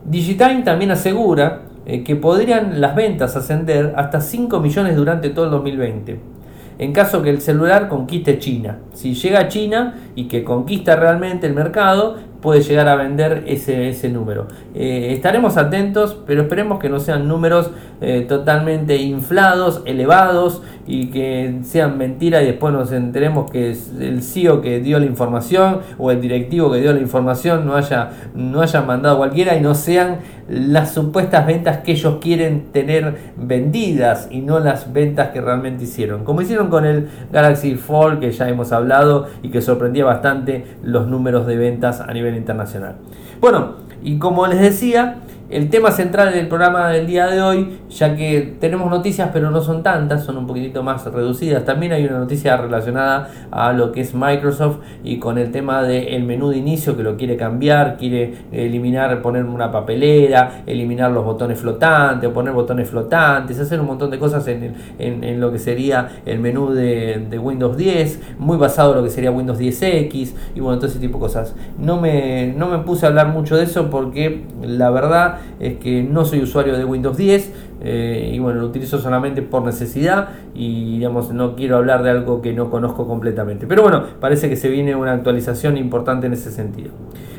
Digitime 0.06 0.62
también 0.62 0.90
asegura 0.90 1.64
eh, 1.84 2.02
que 2.02 2.16
podrían 2.16 2.80
las 2.80 2.96
ventas 2.96 3.36
ascender 3.36 3.92
hasta 3.94 4.22
5 4.22 4.58
millones 4.58 4.96
durante 4.96 5.28
todo 5.28 5.44
el 5.44 5.50
2020 5.50 6.32
en 6.78 6.92
caso 6.92 7.22
que 7.22 7.30
el 7.30 7.40
celular 7.40 7.88
conquiste 7.88 8.38
China. 8.38 8.78
Si 8.92 9.14
llega 9.14 9.40
a 9.40 9.48
China 9.48 9.94
y 10.14 10.24
que 10.24 10.42
conquista 10.42 10.96
realmente 10.96 11.46
el 11.46 11.54
mercado, 11.54 12.16
puede 12.42 12.60
llegar 12.60 12.88
a 12.88 12.96
vender 12.96 13.44
ese, 13.46 13.88
ese 13.88 14.10
número. 14.10 14.48
Eh, 14.74 15.12
estaremos 15.14 15.56
atentos, 15.56 16.18
pero 16.26 16.42
esperemos 16.42 16.78
que 16.78 16.90
no 16.90 17.00
sean 17.00 17.28
números 17.28 17.70
eh, 18.00 18.26
totalmente 18.28 18.96
inflados, 18.96 19.80
elevados 19.86 20.60
y 20.86 21.06
que 21.10 21.60
sean 21.62 21.96
mentiras 21.96 22.42
y 22.42 22.46
después 22.46 22.74
nos 22.74 22.90
enteremos 22.90 23.48
que 23.50 23.76
el 24.00 24.22
CEO 24.22 24.60
que 24.60 24.80
dio 24.80 24.98
la 24.98 25.06
información 25.06 25.78
o 25.98 26.10
el 26.10 26.20
directivo 26.20 26.72
que 26.72 26.80
dio 26.80 26.92
la 26.92 26.98
información 27.00 27.64
no 27.64 27.76
haya, 27.76 28.10
no 28.34 28.60
haya 28.60 28.82
mandado 28.82 29.18
cualquiera 29.18 29.56
y 29.56 29.60
no 29.60 29.76
sean 29.76 30.18
las 30.48 30.92
supuestas 30.92 31.46
ventas 31.46 31.78
que 31.78 31.92
ellos 31.92 32.18
quieren 32.20 32.72
tener 32.72 33.16
vendidas 33.36 34.26
y 34.30 34.40
no 34.40 34.58
las 34.58 34.92
ventas 34.92 35.28
que 35.28 35.40
realmente 35.40 35.84
hicieron. 35.84 36.24
Como 36.24 36.42
hicieron 36.42 36.68
con 36.68 36.84
el 36.84 37.08
Galaxy 37.30 37.76
Fold 37.76 38.18
que 38.18 38.32
ya 38.32 38.48
hemos 38.48 38.72
hablado 38.72 39.28
y 39.42 39.50
que 39.50 39.60
sorprendía 39.60 40.04
bastante 40.04 40.64
los 40.82 41.06
números 41.06 41.46
de 41.46 41.56
ventas 41.56 42.00
a 42.00 42.12
nivel 42.12 42.31
internacional. 42.36 42.96
Bueno, 43.40 43.76
y 44.02 44.18
como 44.18 44.46
les 44.46 44.60
decía, 44.60 45.20
el 45.52 45.70
tema 45.70 45.92
central 45.92 46.32
del 46.32 46.48
programa 46.48 46.88
del 46.88 47.06
día 47.06 47.26
de 47.26 47.40
hoy, 47.40 47.78
ya 47.90 48.16
que 48.16 48.56
tenemos 48.58 48.90
noticias 48.90 49.30
pero 49.32 49.50
no 49.50 49.60
son 49.60 49.82
tantas, 49.82 50.24
son 50.24 50.36
un 50.38 50.46
poquitito 50.46 50.82
más 50.82 51.04
reducidas. 51.04 51.64
También 51.64 51.92
hay 51.92 52.04
una 52.04 52.18
noticia 52.18 52.56
relacionada 52.56 53.28
a 53.50 53.72
lo 53.72 53.92
que 53.92 54.00
es 54.00 54.14
Microsoft 54.14 54.78
y 55.04 55.18
con 55.18 55.38
el 55.38 55.52
tema 55.52 55.82
del 55.82 56.24
menú 56.24 56.50
de 56.50 56.56
inicio 56.56 56.96
que 56.96 57.02
lo 57.02 57.16
quiere 57.16 57.36
cambiar, 57.36 57.96
quiere 57.96 58.34
eliminar, 58.50 59.22
poner 59.22 59.44
una 59.44 59.70
papelera, 59.70 60.62
eliminar 60.66 61.12
los 61.12 61.24
botones 61.24 61.60
flotantes 61.60 62.32
poner 62.32 62.52
botones 62.52 62.88
flotantes, 62.88 63.58
hacer 63.58 63.80
un 63.80 63.86
montón 63.86 64.10
de 64.10 64.18
cosas 64.18 64.46
en, 64.48 64.74
en, 64.98 65.40
lo 65.40 65.52
que 65.52 65.58
sería 65.58 66.22
el 66.26 66.40
menú 66.40 66.70
de, 66.70 67.26
de, 67.28 67.38
Windows 67.38 67.76
10, 67.76 68.36
muy 68.38 68.56
basado 68.56 68.92
en 68.92 68.98
lo 68.98 69.04
que 69.04 69.10
sería 69.10 69.30
Windows 69.30 69.58
10X 69.58 70.32
y 70.54 70.60
bueno, 70.60 70.78
todo 70.78 70.88
ese 70.88 70.98
tipo 70.98 71.18
de 71.18 71.22
cosas. 71.22 71.54
No 71.78 72.00
me, 72.00 72.52
no 72.56 72.68
me 72.68 72.78
puse 72.78 73.06
a 73.06 73.08
hablar 73.08 73.28
mucho 73.28 73.56
de 73.56 73.64
eso 73.64 73.90
porque 73.90 74.42
la 74.62 74.90
verdad 74.90 75.38
es 75.60 75.78
que 75.78 76.02
no 76.02 76.24
soy 76.24 76.42
usuario 76.42 76.76
de 76.76 76.84
Windows 76.84 77.16
10 77.16 77.52
eh, 77.82 78.30
y 78.34 78.38
bueno, 78.38 78.60
lo 78.60 78.66
utilizo 78.66 78.98
solamente 78.98 79.42
por 79.42 79.62
necesidad 79.64 80.28
y 80.54 80.98
digamos 80.98 81.32
no 81.32 81.56
quiero 81.56 81.76
hablar 81.76 82.02
de 82.02 82.10
algo 82.10 82.42
que 82.42 82.52
no 82.52 82.70
conozco 82.70 83.06
completamente. 83.06 83.66
Pero 83.66 83.82
bueno, 83.82 84.04
parece 84.20 84.48
que 84.48 84.56
se 84.56 84.68
viene 84.68 84.94
una 84.94 85.12
actualización 85.12 85.76
importante 85.76 86.26
en 86.26 86.32
ese 86.32 86.50
sentido. 86.50 86.90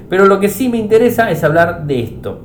Pero 0.09 0.25
lo 0.25 0.39
que 0.39 0.49
sí 0.49 0.69
me 0.69 0.77
interesa 0.77 1.31
es 1.31 1.43
hablar 1.43 1.85
de 1.87 2.01
esto. 2.01 2.41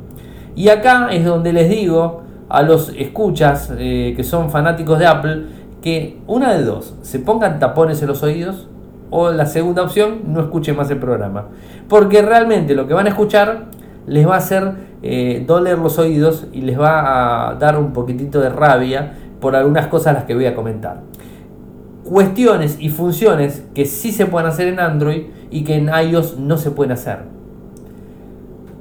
Y 0.54 0.68
acá 0.70 1.08
es 1.12 1.24
donde 1.24 1.52
les 1.52 1.68
digo 1.68 2.22
a 2.48 2.62
los 2.62 2.92
escuchas 2.96 3.72
eh, 3.78 4.14
que 4.16 4.24
son 4.24 4.50
fanáticos 4.50 4.98
de 4.98 5.06
Apple 5.06 5.44
que 5.82 6.18
una 6.26 6.54
de 6.54 6.64
dos, 6.64 6.94
se 7.02 7.18
pongan 7.18 7.58
tapones 7.58 8.00
en 8.02 8.08
los 8.08 8.22
oídos 8.22 8.68
o 9.10 9.30
la 9.30 9.46
segunda 9.46 9.82
opción, 9.82 10.20
no 10.26 10.40
escuchen 10.40 10.76
más 10.76 10.90
el 10.90 10.98
programa. 10.98 11.46
Porque 11.88 12.22
realmente 12.22 12.74
lo 12.74 12.86
que 12.86 12.94
van 12.94 13.06
a 13.06 13.10
escuchar 13.10 13.66
les 14.08 14.26
va 14.26 14.34
a 14.34 14.38
hacer 14.38 14.72
eh, 15.02 15.44
doler 15.46 15.78
los 15.78 15.98
oídos 15.98 16.46
y 16.52 16.62
les 16.62 16.78
va 16.78 17.50
a 17.50 17.54
dar 17.54 17.78
un 17.78 17.92
poquitito 17.92 18.40
de 18.40 18.48
rabia 18.48 19.12
por 19.40 19.54
algunas 19.54 19.86
cosas 19.86 20.14
las 20.14 20.24
que 20.24 20.34
voy 20.34 20.46
a 20.46 20.54
comentar. 20.54 21.02
Cuestiones 22.04 22.78
y 22.80 22.88
funciones 22.88 23.64
que 23.74 23.84
sí 23.84 24.12
se 24.12 24.26
pueden 24.26 24.48
hacer 24.48 24.68
en 24.68 24.80
Android 24.80 25.24
y 25.50 25.62
que 25.62 25.76
en 25.76 25.88
iOS 25.88 26.38
no 26.38 26.56
se 26.56 26.70
pueden 26.70 26.92
hacer. 26.92 27.18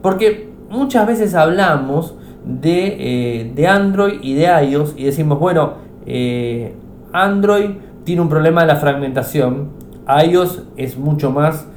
Porque 0.01 0.49
muchas 0.69 1.05
veces 1.05 1.35
hablamos 1.35 2.15
de, 2.45 3.51
eh, 3.57 3.67
Android 3.67 4.19
y 4.21 4.35
de 4.35 4.45
iOS 4.45 4.93
y 4.97 5.03
decimos, 5.03 5.39
bueno, 5.39 5.73
eh, 6.05 6.73
Android 7.11 7.71
tiene 8.05 8.21
un 8.21 8.29
problema 8.29 8.61
de 8.61 8.67
la 8.67 8.77
fragmentación, 8.77 9.71
iOS 10.25 10.63
es 10.77 10.97
mucho 10.97 11.31
más 11.31 11.67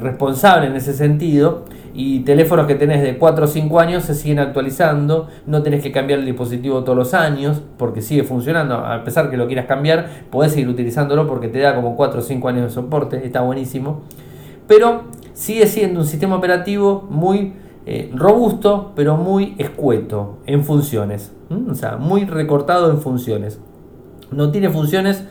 responsable 0.00 0.68
en 0.68 0.76
ese 0.76 0.92
sentido 0.92 1.64
y 1.94 2.20
teléfonos 2.20 2.66
que 2.66 2.74
tenés 2.74 3.02
de 3.02 3.18
4 3.18 3.44
o 3.44 3.48
5 3.48 3.80
años 3.80 4.04
se 4.04 4.14
siguen 4.14 4.38
actualizando, 4.38 5.28
no 5.46 5.62
tenés 5.62 5.82
que 5.82 5.92
cambiar 5.92 6.20
el 6.20 6.26
dispositivo 6.26 6.84
todos 6.84 6.96
los 6.96 7.14
años 7.14 7.62
porque 7.76 8.02
sigue 8.02 8.24
funcionando, 8.24 8.76
a 8.76 9.02
pesar 9.04 9.30
que 9.30 9.36
lo 9.36 9.46
quieras 9.46 9.66
cambiar, 9.66 10.08
podés 10.30 10.52
seguir 10.52 10.68
utilizándolo 10.68 11.26
porque 11.26 11.48
te 11.48 11.58
da 11.58 11.74
como 11.74 11.96
4 11.96 12.20
o 12.20 12.22
5 12.22 12.48
años 12.48 12.62
de 12.64 12.70
soporte, 12.70 13.24
está 13.24 13.40
buenísimo, 13.40 14.02
pero 14.66 15.02
sigue 15.32 15.66
siendo 15.66 16.00
un 16.00 16.06
sistema 16.06 16.36
operativo 16.36 17.06
muy 17.10 17.54
eh, 17.86 18.10
robusto, 18.14 18.92
pero 18.94 19.16
muy 19.16 19.54
escueto 19.58 20.38
en 20.46 20.64
funciones, 20.64 21.32
o 21.68 21.74
sea, 21.74 21.96
muy 21.96 22.24
recortado 22.24 22.90
en 22.90 22.98
funciones. 22.98 23.60
No 24.30 24.52
tiene 24.52 24.70
funciones 24.70 25.24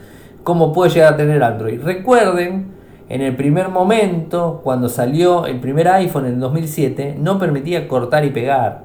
como 0.43 0.74
puede 0.74 0.91
llegar 0.91 1.13
a 1.13 1.17
tener 1.17 1.43
Android. 1.43 1.82
Recuerden 1.82 2.78
en 3.10 3.22
el 3.22 3.36
primer 3.36 3.69
momento, 3.69 4.62
cuando 4.63 4.88
salió 4.88 5.48
el 5.48 5.60
primer 5.60 5.88
iPhone 5.88 6.28
en 6.28 6.34
el 6.34 6.39
2007, 6.39 7.17
no 7.19 7.39
permitía 7.39 7.88
cortar 7.88 8.24
y 8.24 8.30
pegar. 8.30 8.84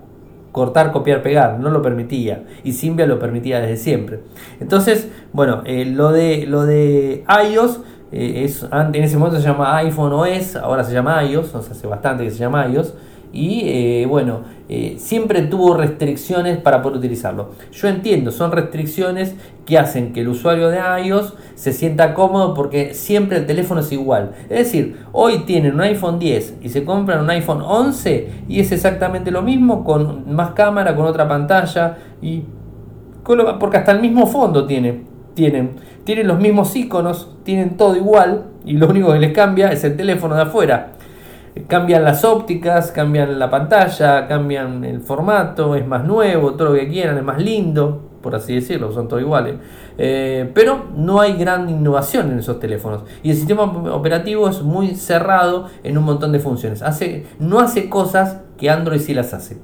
Cortar, 0.51 0.93
copiar, 0.93 1.23
pegar, 1.23 1.59
no 1.61 1.69
lo 1.69 1.83
permitía. 1.83 2.45
Y 2.63 2.73
Symbian 2.73 3.11
lo 3.11 3.19
permitía 3.19 3.61
desde 3.61 3.77
siempre. 3.77 4.21
Entonces, 4.61 5.11
bueno, 5.35 5.63
eh, 5.67 5.85
lo, 5.85 6.11
de, 6.11 6.47
lo 6.47 6.65
de 6.65 7.23
iOS, 7.53 7.81
eh, 8.13 8.45
es, 8.45 8.67
en 8.73 8.95
ese 8.95 9.19
momento 9.19 9.39
se 9.41 9.47
llama 9.47 9.77
iPhone 9.77 10.15
OS, 10.15 10.57
ahora 10.57 10.85
se 10.85 10.95
llama 10.95 11.23
iOS, 11.23 11.55
o 11.55 11.59
hace 11.59 11.87
bastante 11.87 12.25
que 12.25 12.31
se 12.31 12.39
llama 12.39 12.67
iOS 12.67 12.95
y 13.35 13.63
eh, 13.65 14.07
bueno, 14.09 14.43
eh, 14.69 14.95
siempre 14.99 15.43
tuvo 15.43 15.75
restricciones 15.75 16.57
para 16.57 16.81
poder 16.81 16.99
utilizarlo. 16.99 17.51
Yo 17.73 17.89
entiendo, 17.89 18.31
son 18.31 18.53
restricciones 18.53 19.35
que 19.67 19.77
hacen 19.77 20.13
que 20.13 20.21
el 20.21 20.29
usuario 20.29 20.69
de 20.69 20.79
iOS 21.05 21.35
se 21.57 21.73
sienta 21.73 22.15
cómodo 22.15 22.55
porque 22.55 22.95
siempre 22.95 23.39
el 23.39 23.47
teléfono 23.47 23.81
es 23.81 23.91
igual. 23.91 24.33
Es 24.45 24.59
decir, 24.59 25.01
hoy 25.11 25.41
tienen 25.41 25.75
un 25.75 25.81
iPhone 25.81 26.21
10 26.21 26.59
y 26.63 26.69
se 26.69 26.85
compran 26.85 27.23
un 27.25 27.31
iPhone 27.31 27.61
11 27.61 28.45
y 28.49 28.61
es 28.61 28.71
exactamente 28.71 29.33
lo 29.33 29.43
mismo 29.43 29.83
con 29.83 30.33
más 30.33 30.53
cámara, 30.53 30.95
con 30.95 31.07
otra 31.07 31.27
pantalla 31.27 31.99
y 32.23 32.45
porque 33.59 33.79
hasta 33.79 33.93
el 33.93 34.01
mismo 34.01 34.27
fondo 34.27 34.67
tiene, 34.67 35.03
tienen, 35.35 35.73
tienen 36.05 36.29
los 36.29 36.39
mismos 36.39 36.77
iconos, 36.77 37.35
tienen 37.43 37.77
todo 37.77 37.97
igual 37.97 38.45
y 38.65 38.75
lo 38.75 38.89
único 38.89 39.13
que 39.13 39.19
les 39.19 39.33
cambia 39.33 39.73
es 39.73 39.83
el 39.83 39.97
teléfono 39.97 40.37
de 40.37 40.43
afuera 40.43 40.94
cambian 41.69 42.05
las 42.05 42.25
ópticas, 42.25 42.91
cambian 42.91 43.39
la 43.39 43.51
pantalla, 43.51 44.27
cambian 44.27 44.85
el 44.85 45.01
formato, 45.01 45.77
es 45.77 45.87
más 45.87 46.05
nuevo, 46.05 46.55
todo 46.55 46.71
lo 46.71 46.75
que 46.75 46.89
quieran, 46.89 47.17
es 47.17 47.25
más 47.25 47.41
lindo, 47.41 48.03
por 48.21 48.35
así 48.35 48.55
decirlo, 48.55 48.93
son 48.93 49.07
todos 49.07 49.23
iguales. 49.23 49.57
Eh, 49.97 50.51
pero 50.55 50.87
no 50.97 51.21
hay 51.21 51.35
gran 51.35 51.69
innovación 51.69 52.33
en 52.33 52.39
esos 52.39 52.59
teléfonos. 52.59 53.03
Y 53.23 53.31
el 53.31 53.37
sistema 53.37 53.63
operativo 53.63 54.49
es 54.49 54.63
muy 54.63 54.95
cerrado 54.95 55.69
en 55.83 55.97
un 55.99 56.05
montón 56.05 56.33
de 56.33 56.41
funciones. 56.41 56.83
Hace, 56.83 57.27
no 57.39 57.61
hace 57.61 57.89
cosas 57.89 58.39
que 58.59 58.71
Android 58.71 59.01
sí 59.01 59.15
las 59.15 59.35
hace. 59.35 59.59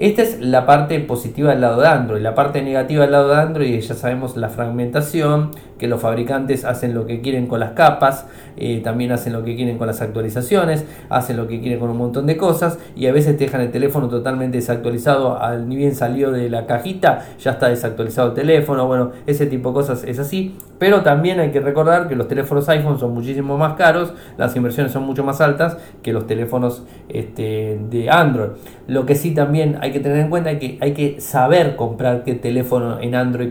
Esta 0.00 0.22
es 0.22 0.40
la 0.40 0.64
parte 0.64 1.00
positiva 1.00 1.50
del 1.50 1.60
lado 1.60 1.80
de 1.80 1.88
Android. 1.88 2.22
La 2.22 2.36
parte 2.36 2.62
negativa 2.62 3.02
del 3.02 3.10
lado 3.10 3.30
de 3.30 3.40
Android, 3.40 3.80
ya 3.80 3.96
sabemos 3.96 4.36
la 4.36 4.48
fragmentación, 4.48 5.50
que 5.76 5.88
los 5.88 6.00
fabricantes 6.00 6.64
hacen 6.64 6.94
lo 6.94 7.06
que 7.06 7.20
quieren 7.20 7.46
con 7.46 7.60
las 7.60 7.72
capas, 7.72 8.26
eh, 8.56 8.80
también 8.82 9.12
hacen 9.12 9.32
lo 9.32 9.44
que 9.44 9.56
quieren 9.56 9.78
con 9.78 9.86
las 9.86 10.00
actualizaciones, 10.00 10.84
hacen 11.08 11.36
lo 11.36 11.46
que 11.46 11.60
quieren 11.60 11.78
con 11.78 11.90
un 11.90 11.96
montón 11.96 12.26
de 12.26 12.36
cosas 12.36 12.78
y 12.96 13.06
a 13.06 13.12
veces 13.12 13.36
te 13.36 13.44
dejan 13.44 13.60
el 13.60 13.70
teléfono 13.70 14.08
totalmente 14.08 14.58
desactualizado, 14.58 15.40
al 15.40 15.68
ni 15.68 15.76
bien 15.76 15.94
salió 15.94 16.30
de 16.30 16.50
la 16.50 16.66
cajita, 16.66 17.26
ya 17.40 17.52
está 17.52 17.68
desactualizado 17.68 18.28
el 18.28 18.34
teléfono, 18.34 18.86
bueno, 18.86 19.12
ese 19.26 19.46
tipo 19.46 19.70
de 19.70 19.74
cosas 19.74 20.04
es 20.04 20.18
así, 20.18 20.56
pero 20.78 21.02
también 21.02 21.40
hay 21.40 21.50
que 21.50 21.60
recordar 21.60 22.08
que 22.08 22.16
los 22.16 22.28
teléfonos 22.28 22.68
iPhone 22.68 22.98
son 22.98 23.14
muchísimo 23.14 23.56
más 23.56 23.74
caros, 23.74 24.12
las 24.36 24.54
inversiones 24.56 24.92
son 24.92 25.04
mucho 25.04 25.24
más 25.24 25.40
altas 25.40 25.76
que 26.02 26.12
los 26.12 26.26
teléfonos 26.26 26.84
este, 27.08 27.80
de 27.90 28.10
Android. 28.10 28.50
Lo 28.86 29.06
que 29.06 29.14
sí 29.14 29.34
también 29.34 29.78
hay 29.80 29.87
que 29.92 30.00
tener 30.00 30.18
en 30.18 30.30
cuenta 30.30 30.58
que 30.58 30.78
hay 30.80 30.92
que 30.92 31.20
saber 31.20 31.76
comprar 31.76 32.24
qué 32.24 32.34
teléfono 32.34 33.00
en 33.00 33.14
Android 33.14 33.50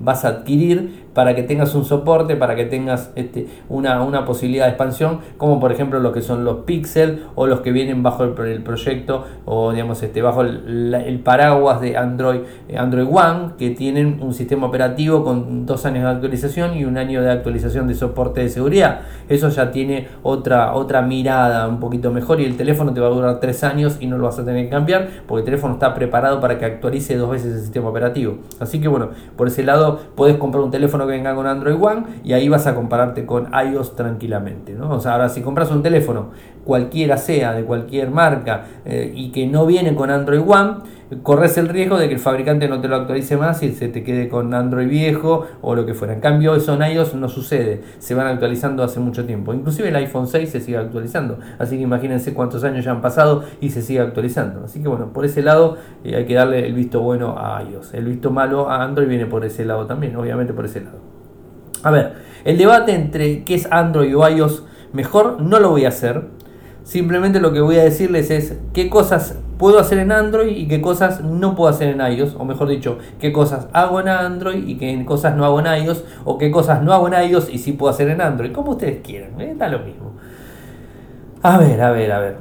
vas 0.00 0.24
a 0.24 0.28
adquirir 0.28 1.05
para 1.16 1.34
que 1.34 1.42
tengas 1.42 1.74
un 1.74 1.86
soporte, 1.86 2.36
para 2.36 2.54
que 2.54 2.66
tengas 2.66 3.10
este, 3.14 3.48
una, 3.70 4.02
una, 4.02 4.26
posibilidad 4.26 4.66
de 4.66 4.72
expansión, 4.72 5.20
como 5.38 5.58
por 5.58 5.72
ejemplo 5.72 5.98
lo 5.98 6.12
que 6.12 6.20
son 6.20 6.44
los 6.44 6.64
Pixel 6.66 7.24
o 7.34 7.46
los 7.46 7.60
que 7.60 7.72
vienen 7.72 8.02
bajo 8.02 8.22
el, 8.22 8.38
el 8.46 8.62
proyecto 8.62 9.24
o 9.46 9.72
digamos 9.72 10.02
este, 10.02 10.20
bajo 10.20 10.42
el, 10.42 11.20
paraguas 11.24 11.80
de 11.80 11.96
Android, 11.96 12.40
eh, 12.68 12.76
Android 12.76 13.06
One, 13.10 13.52
que 13.56 13.70
tienen 13.70 14.18
un 14.20 14.34
sistema 14.34 14.66
operativo 14.66 15.24
con 15.24 15.64
dos 15.64 15.86
años 15.86 16.04
de 16.04 16.10
actualización 16.10 16.76
y 16.76 16.84
un 16.84 16.98
año 16.98 17.22
de 17.22 17.30
actualización 17.30 17.88
de 17.88 17.94
soporte 17.94 18.42
de 18.42 18.50
seguridad. 18.50 19.00
Eso 19.30 19.48
ya 19.48 19.70
tiene 19.70 20.08
otra, 20.22 20.74
otra 20.74 21.00
mirada 21.00 21.66
un 21.66 21.80
poquito 21.80 22.10
mejor 22.12 22.42
y 22.42 22.44
el 22.44 22.58
teléfono 22.58 22.92
te 22.92 23.00
va 23.00 23.06
a 23.06 23.10
durar 23.10 23.40
tres 23.40 23.64
años 23.64 23.96
y 24.00 24.06
no 24.06 24.18
lo 24.18 24.24
vas 24.24 24.38
a 24.38 24.44
tener 24.44 24.66
que 24.66 24.70
cambiar 24.70 25.08
porque 25.26 25.40
el 25.40 25.44
teléfono 25.46 25.72
está 25.72 25.94
preparado 25.94 26.40
para 26.42 26.58
que 26.58 26.66
actualice 26.66 27.16
dos 27.16 27.30
veces 27.30 27.54
el 27.54 27.60
sistema 27.62 27.88
operativo. 27.88 28.36
Así 28.60 28.82
que 28.82 28.88
bueno, 28.88 29.08
por 29.34 29.48
ese 29.48 29.62
lado 29.62 29.98
puedes 30.14 30.36
comprar 30.36 30.62
un 30.62 30.70
teléfono 30.70 31.05
que 31.06 31.12
venga 31.12 31.34
con 31.34 31.46
Android 31.46 31.76
One 31.80 32.04
y 32.24 32.32
ahí 32.32 32.48
vas 32.48 32.66
a 32.66 32.74
compararte 32.74 33.26
con 33.26 33.48
iOS 33.52 33.96
tranquilamente. 33.96 34.74
¿no? 34.74 34.90
O 34.90 35.00
sea, 35.00 35.12
ahora 35.12 35.28
si 35.28 35.42
compras 35.42 35.70
un 35.70 35.82
teléfono, 35.82 36.30
cualquiera 36.66 37.16
sea, 37.16 37.52
de 37.52 37.64
cualquier 37.64 38.10
marca, 38.10 38.66
eh, 38.84 39.12
y 39.14 39.30
que 39.30 39.46
no 39.46 39.64
viene 39.64 39.94
con 39.94 40.10
Android 40.10 40.42
One, 40.46 40.78
corres 41.22 41.56
el 41.56 41.68
riesgo 41.68 41.98
de 41.98 42.08
que 42.08 42.14
el 42.14 42.20
fabricante 42.20 42.68
no 42.68 42.80
te 42.80 42.88
lo 42.88 42.96
actualice 42.96 43.36
más 43.36 43.62
y 43.62 43.70
se 43.72 43.86
te 43.88 44.02
quede 44.02 44.28
con 44.28 44.52
Android 44.52 44.88
viejo 44.88 45.46
o 45.62 45.76
lo 45.76 45.86
que 45.86 45.94
fuera. 45.94 46.12
En 46.12 46.20
cambio, 46.20 46.56
eso 46.56 46.74
en 46.74 46.82
iOS 46.92 47.14
no 47.14 47.28
sucede, 47.28 47.82
se 47.98 48.14
van 48.14 48.26
actualizando 48.26 48.82
hace 48.82 48.98
mucho 48.98 49.24
tiempo. 49.24 49.54
Inclusive 49.54 49.88
el 49.88 49.96
iPhone 49.96 50.26
6 50.26 50.50
se 50.50 50.60
sigue 50.60 50.76
actualizando, 50.76 51.38
así 51.58 51.76
que 51.76 51.82
imagínense 51.82 52.34
cuántos 52.34 52.64
años 52.64 52.84
ya 52.84 52.90
han 52.90 53.00
pasado 53.00 53.44
y 53.60 53.70
se 53.70 53.82
sigue 53.82 54.00
actualizando. 54.00 54.64
Así 54.64 54.82
que 54.82 54.88
bueno, 54.88 55.12
por 55.12 55.24
ese 55.24 55.42
lado 55.42 55.76
eh, 56.02 56.16
hay 56.16 56.26
que 56.26 56.34
darle 56.34 56.66
el 56.66 56.74
visto 56.74 57.00
bueno 57.00 57.36
a 57.38 57.62
iOS. 57.62 57.94
El 57.94 58.06
visto 58.06 58.32
malo 58.32 58.68
a 58.68 58.82
Android 58.82 59.06
viene 59.06 59.26
por 59.26 59.44
ese 59.44 59.64
lado 59.64 59.86
también, 59.86 60.16
obviamente 60.16 60.52
por 60.52 60.64
ese 60.64 60.80
lado. 60.80 60.98
A 61.84 61.92
ver, 61.92 62.14
el 62.44 62.58
debate 62.58 62.92
entre 62.94 63.44
qué 63.44 63.54
es 63.54 63.70
Android 63.70 64.16
o 64.16 64.28
iOS 64.28 64.64
mejor 64.92 65.40
no 65.40 65.60
lo 65.60 65.70
voy 65.70 65.84
a 65.84 65.88
hacer. 65.88 66.24
Simplemente 66.86 67.40
lo 67.40 67.52
que 67.52 67.60
voy 67.60 67.78
a 67.78 67.82
decirles 67.82 68.30
es 68.30 68.56
qué 68.72 68.88
cosas 68.88 69.36
puedo 69.58 69.80
hacer 69.80 69.98
en 69.98 70.12
Android 70.12 70.56
y 70.56 70.68
qué 70.68 70.80
cosas 70.80 71.20
no 71.20 71.56
puedo 71.56 71.68
hacer 71.68 71.88
en 71.88 72.00
iOS, 72.00 72.36
o 72.38 72.44
mejor 72.44 72.68
dicho, 72.68 72.98
qué 73.18 73.32
cosas 73.32 73.66
hago 73.72 73.98
en 73.98 74.06
Android 74.06 74.64
y 74.64 74.76
qué 74.76 75.04
cosas 75.04 75.34
no 75.34 75.44
hago 75.44 75.58
en 75.58 75.84
iOS, 75.84 76.04
o 76.24 76.38
qué 76.38 76.52
cosas 76.52 76.84
no 76.84 76.92
hago 76.92 77.08
en 77.08 77.28
iOS 77.28 77.50
y 77.52 77.58
sí 77.58 77.72
puedo 77.72 77.90
hacer 77.90 78.08
en 78.08 78.20
Android, 78.20 78.52
como 78.52 78.70
ustedes 78.70 79.00
quieran, 79.02 79.40
¿eh? 79.40 79.56
da 79.58 79.68
lo 79.68 79.80
mismo. 79.80 80.12
A 81.42 81.58
ver, 81.58 81.82
a 81.82 81.90
ver, 81.90 82.12
a 82.12 82.20
ver. 82.20 82.36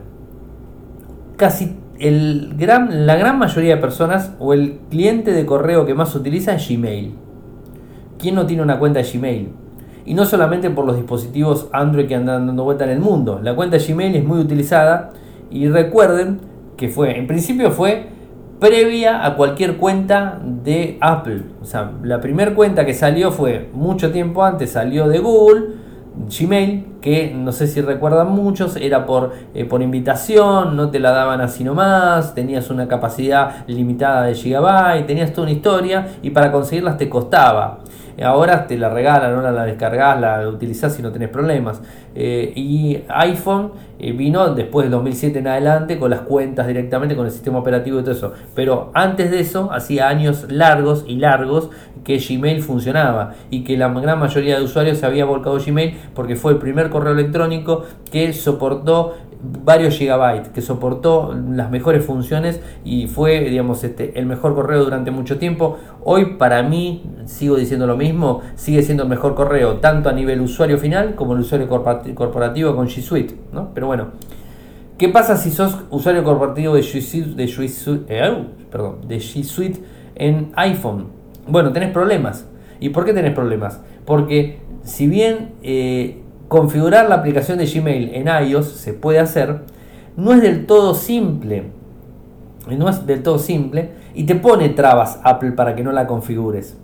Casi 1.38 1.80
el 1.98 2.54
gran, 2.56 3.08
la 3.08 3.16
gran 3.16 3.40
mayoría 3.40 3.78
de 3.78 3.82
personas 3.82 4.34
o 4.38 4.54
el 4.54 4.78
cliente 4.92 5.32
de 5.32 5.48
correo 5.48 5.88
que 5.88 5.96
más 5.96 6.14
utiliza 6.14 6.54
es 6.54 6.70
Gmail. 6.70 7.16
¿Quién 8.20 8.36
no 8.36 8.46
tiene 8.46 8.62
una 8.62 8.78
cuenta 8.78 9.02
de 9.02 9.12
Gmail? 9.12 9.65
Y 10.06 10.14
no 10.14 10.26
solamente 10.26 10.70
por 10.70 10.86
los 10.86 10.96
dispositivos 10.96 11.68
Android 11.72 12.08
que 12.08 12.16
andan 12.16 12.48
dando 12.48 12.64
vuelta 12.64 12.84
en 12.84 12.92
el 12.92 13.00
mundo. 13.00 13.40
La 13.42 13.56
cuenta 13.56 13.78
Gmail 13.78 14.16
es 14.16 14.24
muy 14.24 14.40
utilizada 14.40 15.12
y 15.50 15.68
recuerden 15.68 16.40
que 16.78 16.90
fue, 16.90 17.18
en 17.18 17.28
principio 17.28 17.72
fue 17.72 18.10
previa 18.60 19.26
a 19.26 19.36
cualquier 19.36 19.78
cuenta 19.78 20.40
de 20.44 20.98
Apple. 21.02 21.44
O 21.62 21.66
sea, 21.66 21.92
la 22.04 22.22
primera 22.22 22.54
cuenta 22.54 22.86
que 22.86 22.94
salió 22.94 23.32
fue 23.32 23.70
mucho 23.74 24.12
tiempo 24.12 24.44
antes, 24.44 24.72
salió 24.72 25.08
de 25.08 25.20
Google, 25.20 25.66
Gmail, 26.28 26.86
que 27.02 27.34
no 27.36 27.52
sé 27.52 27.68
si 27.68 27.82
recuerdan 27.82 28.32
muchos, 28.32 28.78
era 28.78 29.06
por, 29.06 29.34
eh, 29.54 29.66
por 29.66 29.82
invitación, 29.82 30.76
no 30.76 30.90
te 30.90 31.00
la 31.00 31.12
daban 31.12 31.42
así 31.42 31.64
nomás, 31.64 32.34
tenías 32.34 32.70
una 32.70 32.88
capacidad 32.88 33.68
limitada 33.68 34.24
de 34.24 34.34
gigabyte, 34.34 35.06
tenías 35.06 35.34
toda 35.34 35.44
una 35.44 35.52
historia 35.52 36.08
y 36.22 36.30
para 36.30 36.52
conseguirlas 36.52 36.98
te 36.98 37.10
costaba. 37.10 37.80
Ahora 38.24 38.68
te 38.68 38.78
la 38.78 38.90
regalan, 38.90 39.34
ahora 39.34 39.52
la 39.52 39.66
descargas, 39.66 40.20
la 40.20 40.48
utilizás 40.48 40.98
y 41.00 41.02
no 41.02 41.12
tenés 41.12 41.30
problemas. 41.30 41.82
Eh, 42.16 42.54
y 42.56 43.04
iPhone 43.10 43.72
eh, 44.00 44.14
vino 44.14 44.54
después 44.54 44.86
del 44.86 44.92
2007 44.92 45.40
en 45.40 45.48
adelante 45.48 46.00
con 46.00 46.10
las 46.10 46.22
cuentas 46.22 46.68
directamente, 46.68 47.16
con 47.16 47.26
el 47.26 47.32
sistema 47.32 47.60
operativo 47.60 48.00
y 48.00 48.04
todo 48.04 48.14
eso. 48.14 48.34
Pero 48.54 48.92
antes 48.94 49.32
de 49.32 49.40
eso, 49.40 49.72
hacía 49.72 50.08
años 50.08 50.46
largos 50.50 51.04
y 51.08 51.18
largos 51.18 51.70
que 52.04 52.18
Gmail 52.18 52.62
funcionaba 52.62 53.34
y 53.50 53.64
que 53.64 53.78
la 53.78 53.90
gran 53.90 54.20
mayoría 54.20 54.58
de 54.58 54.64
usuarios 54.64 55.00
se 55.00 55.06
había 55.06 55.26
volcado 55.26 55.58
Gmail 55.60 55.98
porque 56.14 56.36
fue 56.36 56.54
el 56.54 56.60
primer 56.60 56.90
correo 56.90 57.14
electrónico 57.14 57.84
que 58.12 58.32
soportó 58.32 59.16
varios 59.42 59.98
gigabytes, 59.98 60.50
que 60.50 60.62
soportó 60.62 61.34
las 61.34 61.70
mejores 61.70 62.06
funciones 62.06 62.62
y 62.84 63.08
fue, 63.08 63.42
digamos, 63.50 63.84
este, 63.84 64.18
el 64.20 64.26
mejor 64.26 64.56
correo 64.56 64.84
durante 64.84 65.12
mucho 65.12 65.38
tiempo. 65.38 65.78
Hoy 66.04 66.36
para 66.38 66.64
mí, 66.64 67.04
sigo 67.26 67.56
diciendo 67.56 67.88
lo 67.88 67.98
mismo, 67.98 68.42
sigue 68.56 68.84
siendo 68.84 69.04
el 69.04 69.10
mejor 69.10 69.36
correo, 69.36 69.78
tanto 69.78 70.10
a 70.10 70.14
nivel 70.14 70.42
usuario 70.42 70.78
final 70.78 71.16
como 71.16 71.34
el 71.34 71.40
usuario 71.40 71.68
corporativo 71.68 72.76
con 72.76 72.88
G 72.88 73.02
Suite, 73.02 73.36
¿no? 73.52 73.74
Pero 73.74 73.88
bueno, 73.88 74.08
¿qué 74.98 75.10
pasa 75.10 75.38
si 75.38 75.52
sos 75.52 75.78
usuario 75.90 76.24
corporativo 76.24 76.76
de 76.76 76.82
G 76.82 77.02
Suite, 77.02 77.36
de 77.36 77.46
G 77.46 77.68
Suite, 77.68 78.06
eh, 78.10 78.46
perdón, 78.72 79.08
de 79.08 79.18
G 79.18 79.44
Suite 79.44 79.80
en 80.16 80.52
iPhone? 80.56 81.08
Bueno, 81.48 81.72
tenés 81.72 81.92
problemas. 81.92 82.48
¿Y 82.80 82.90
por 82.90 83.06
qué 83.06 83.14
tenés 83.14 83.34
problemas? 83.34 83.82
Porque 84.06 84.60
si 84.84 85.08
bien 85.08 85.54
eh, 85.64 86.22
configurar 86.48 87.10
la 87.10 87.16
aplicación 87.16 87.58
de 87.58 87.66
Gmail 87.66 88.12
en 88.14 88.28
iOS 88.28 88.68
se 88.68 88.94
puede 88.94 89.20
hacer, 89.20 89.62
no 90.18 90.34
es 90.34 90.42
del 90.42 90.66
todo 90.66 90.94
simple. 90.94 91.72
No 92.70 92.90
es 92.90 93.06
del 93.06 93.22
todo 93.22 93.38
simple 93.38 93.92
y 94.16 94.24
te 94.24 94.36
pone 94.36 94.70
trabas 94.70 95.20
Apple 95.24 95.52
para 95.52 95.76
que 95.76 95.84
no 95.84 95.92
la 95.92 96.08
configures. 96.08 96.78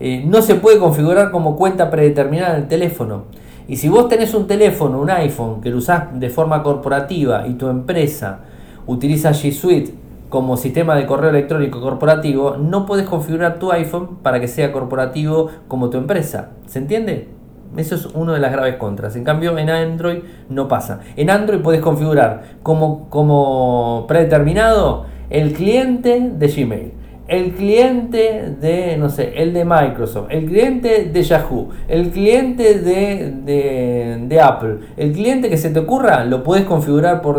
Eh, 0.00 0.24
no 0.26 0.42
se 0.42 0.56
puede 0.56 0.78
configurar 0.78 1.30
como 1.30 1.56
cuenta 1.56 1.90
predeterminada 1.90 2.56
en 2.56 2.62
el 2.62 2.68
teléfono. 2.68 3.24
Y 3.68 3.76
si 3.76 3.88
vos 3.88 4.08
tenés 4.08 4.34
un 4.34 4.48
teléfono, 4.48 5.00
un 5.00 5.10
iPhone, 5.10 5.60
que 5.60 5.70
lo 5.70 5.78
usás 5.78 6.18
de 6.18 6.28
forma 6.28 6.62
corporativa 6.62 7.46
y 7.46 7.54
tu 7.54 7.68
empresa 7.68 8.40
utiliza 8.86 9.30
G 9.30 9.52
Suite 9.52 9.94
como 10.28 10.56
sistema 10.56 10.96
de 10.96 11.06
correo 11.06 11.30
electrónico 11.30 11.80
corporativo, 11.80 12.56
no 12.56 12.86
puedes 12.86 13.06
configurar 13.06 13.58
tu 13.58 13.70
iPhone 13.70 14.16
para 14.22 14.40
que 14.40 14.48
sea 14.48 14.72
corporativo 14.72 15.50
como 15.68 15.90
tu 15.90 15.98
empresa. 15.98 16.50
¿Se 16.66 16.78
entiende? 16.78 17.28
Eso 17.76 17.94
es 17.94 18.06
una 18.06 18.34
de 18.34 18.40
las 18.40 18.52
graves 18.52 18.76
contras. 18.76 19.16
En 19.16 19.24
cambio, 19.24 19.56
en 19.56 19.70
Android 19.70 20.18
no 20.48 20.68
pasa. 20.68 21.00
En 21.16 21.30
Android 21.30 21.60
puedes 21.60 21.80
configurar 21.80 22.42
como, 22.62 23.08
como 23.08 24.04
predeterminado 24.06 25.06
el 25.30 25.54
cliente 25.54 26.30
de 26.36 26.48
Gmail, 26.48 26.92
el 27.26 27.52
cliente 27.52 28.54
de, 28.60 28.98
no 28.98 29.08
sé, 29.08 29.32
el 29.36 29.54
de 29.54 29.64
Microsoft, 29.64 30.26
el 30.28 30.44
cliente 30.44 31.10
de 31.10 31.22
Yahoo, 31.22 31.70
el 31.88 32.10
cliente 32.10 32.80
de, 32.80 34.40
Apple, 34.42 34.80
el 34.98 35.12
cliente 35.12 35.48
que 35.48 35.56
se 35.56 35.70
te 35.70 35.78
ocurra, 35.78 36.26
lo 36.26 36.42
puedes 36.42 36.66
configurar 36.66 37.22
por 37.22 37.38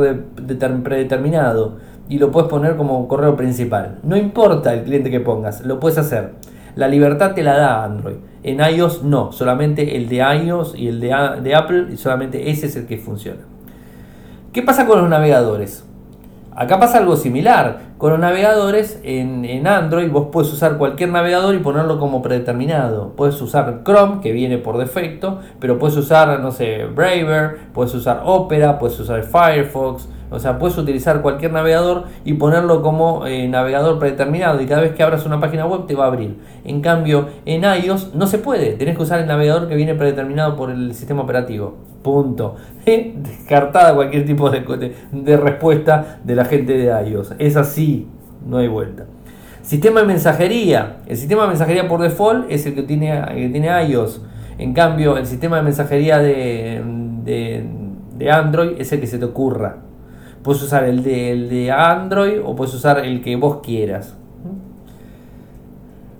predeterminado 0.84 1.78
y 2.10 2.18
lo 2.18 2.32
puedes 2.32 2.50
poner 2.50 2.76
como 2.76 3.08
correo 3.08 3.36
principal. 3.36 4.00
No 4.02 4.18
importa 4.18 4.74
el 4.74 4.84
cliente 4.84 5.12
que 5.12 5.20
pongas, 5.20 5.64
lo 5.64 5.80
puedes 5.80 6.00
hacer. 6.00 6.32
La 6.76 6.88
libertad 6.88 7.34
te 7.36 7.44
la 7.44 7.56
da 7.56 7.84
Android. 7.84 8.16
En 8.44 8.60
iOS 8.60 9.04
no, 9.04 9.32
solamente 9.32 9.96
el 9.96 10.10
de 10.10 10.18
iOS 10.18 10.76
y 10.78 10.88
el 10.88 11.00
de, 11.00 11.16
de 11.42 11.56
Apple, 11.56 11.88
y 11.94 11.98
solamente 11.98 12.50
ese 12.52 12.68
es 12.68 12.76
el 12.76 12.86
que 12.86 12.98
funciona. 12.98 13.42
¿Qué 14.52 14.62
pasa 14.62 14.86
con 14.86 15.00
los 15.00 15.10
navegadores? 15.10 15.86
Acá 16.56 16.80
pasa 16.80 17.00
algo 17.00 17.16
similar. 17.16 17.94
Con 17.98 18.12
los 18.12 18.20
navegadores 18.20 19.00
en, 19.04 19.66
Android 19.66 20.12
vos 20.12 20.28
puedes 20.32 20.52
usar 20.54 20.78
cualquier 20.78 21.10
navegador 21.10 21.56
y 21.56 21.60
ponerlo 21.60 22.00
como 22.00 22.22
predeterminado. 22.22 23.14
Puedes 23.16 23.42
usar 23.42 23.82
Chrome, 23.84 24.22
que 24.22 24.32
viene 24.32 24.58
por 24.60 24.78
defecto, 24.78 25.40
pero 25.60 25.80
puedes 25.80 25.98
usar, 25.98 26.40
no 26.40 26.52
sé, 26.52 26.86
Braver, 26.86 27.58
puedes 27.74 27.94
usar 27.96 28.22
Opera, 28.26 28.78
puedes 28.78 29.00
usar 29.00 29.24
Firefox. 29.24 30.08
O 30.34 30.40
sea, 30.40 30.58
puedes 30.58 30.78
utilizar 30.78 31.22
cualquier 31.22 31.54
navegador 31.54 32.06
y 32.26 32.34
ponerlo 32.34 32.82
como 32.82 33.28
eh, 33.28 33.48
navegador 33.48 34.00
predeterminado 34.00 34.62
y 34.62 34.66
cada 34.66 34.82
vez 34.82 34.94
que 34.94 35.04
abras 35.04 35.26
una 35.26 35.40
página 35.40 35.66
web 35.66 35.86
te 35.86 35.96
va 35.96 36.06
a 36.06 36.08
abrir. 36.08 36.38
En 36.66 36.82
cambio, 36.82 37.28
en 37.46 37.64
iOS 37.64 38.16
no 38.16 38.28
se 38.28 38.40
puede. 38.40 38.74
Tenés 38.74 38.98
que 38.98 39.04
usar 39.04 39.20
el 39.20 39.28
navegador 39.28 39.68
que 39.68 39.76
viene 39.76 39.94
predeterminado 39.96 40.56
por 40.56 40.72
el 40.72 40.94
sistema 40.94 41.22
operativo. 41.22 41.76
Punto. 42.02 42.56
Descartada 42.86 43.94
cualquier 43.94 44.26
tipo 44.26 44.50
de, 44.50 45.38
respuesta 45.38 46.20
de 46.24 46.36
la 46.36 46.46
gente 46.46 46.78
de 46.78 47.10
iOS. 47.10 47.36
Es 47.38 47.56
así, 47.56 48.08
no 48.48 48.58
hay 48.58 48.68
vuelta. 48.68 49.06
Sistema 49.62 50.02
de 50.02 50.08
mensajería. 50.08 50.98
El 51.08 51.16
sistema 51.16 51.44
de 51.44 51.50
mensajería 51.50 51.88
por 51.88 52.02
default 52.02 52.52
es 52.52 52.66
el 52.66 52.76
que 52.76 52.84
tiene, 52.84 53.24
que 53.34 53.50
tiene 53.50 53.70
iOS. 53.88 54.22
En 54.58 54.74
cambio, 54.74 55.18
el 55.18 55.26
sistema 55.26 55.58
de 55.58 55.64
mensajería 55.64 56.20
de, 56.20 56.82
de, 57.24 58.32
Android 58.32 58.74
es 58.78 58.92
el 58.92 59.00
que 59.00 59.08
se 59.08 59.18
te 59.18 59.26
ocurra. 59.26 59.78
Puedes 60.44 60.62
usar 60.62 60.84
el 60.84 61.04
de, 61.04 61.32
el 61.32 61.50
de 61.50 61.72
Android 61.72 62.40
o 62.44 62.56
puedes 62.56 62.74
usar 62.74 63.00
el 63.06 63.22
que 63.22 63.36
vos 63.36 63.60
quieras. 63.64 64.16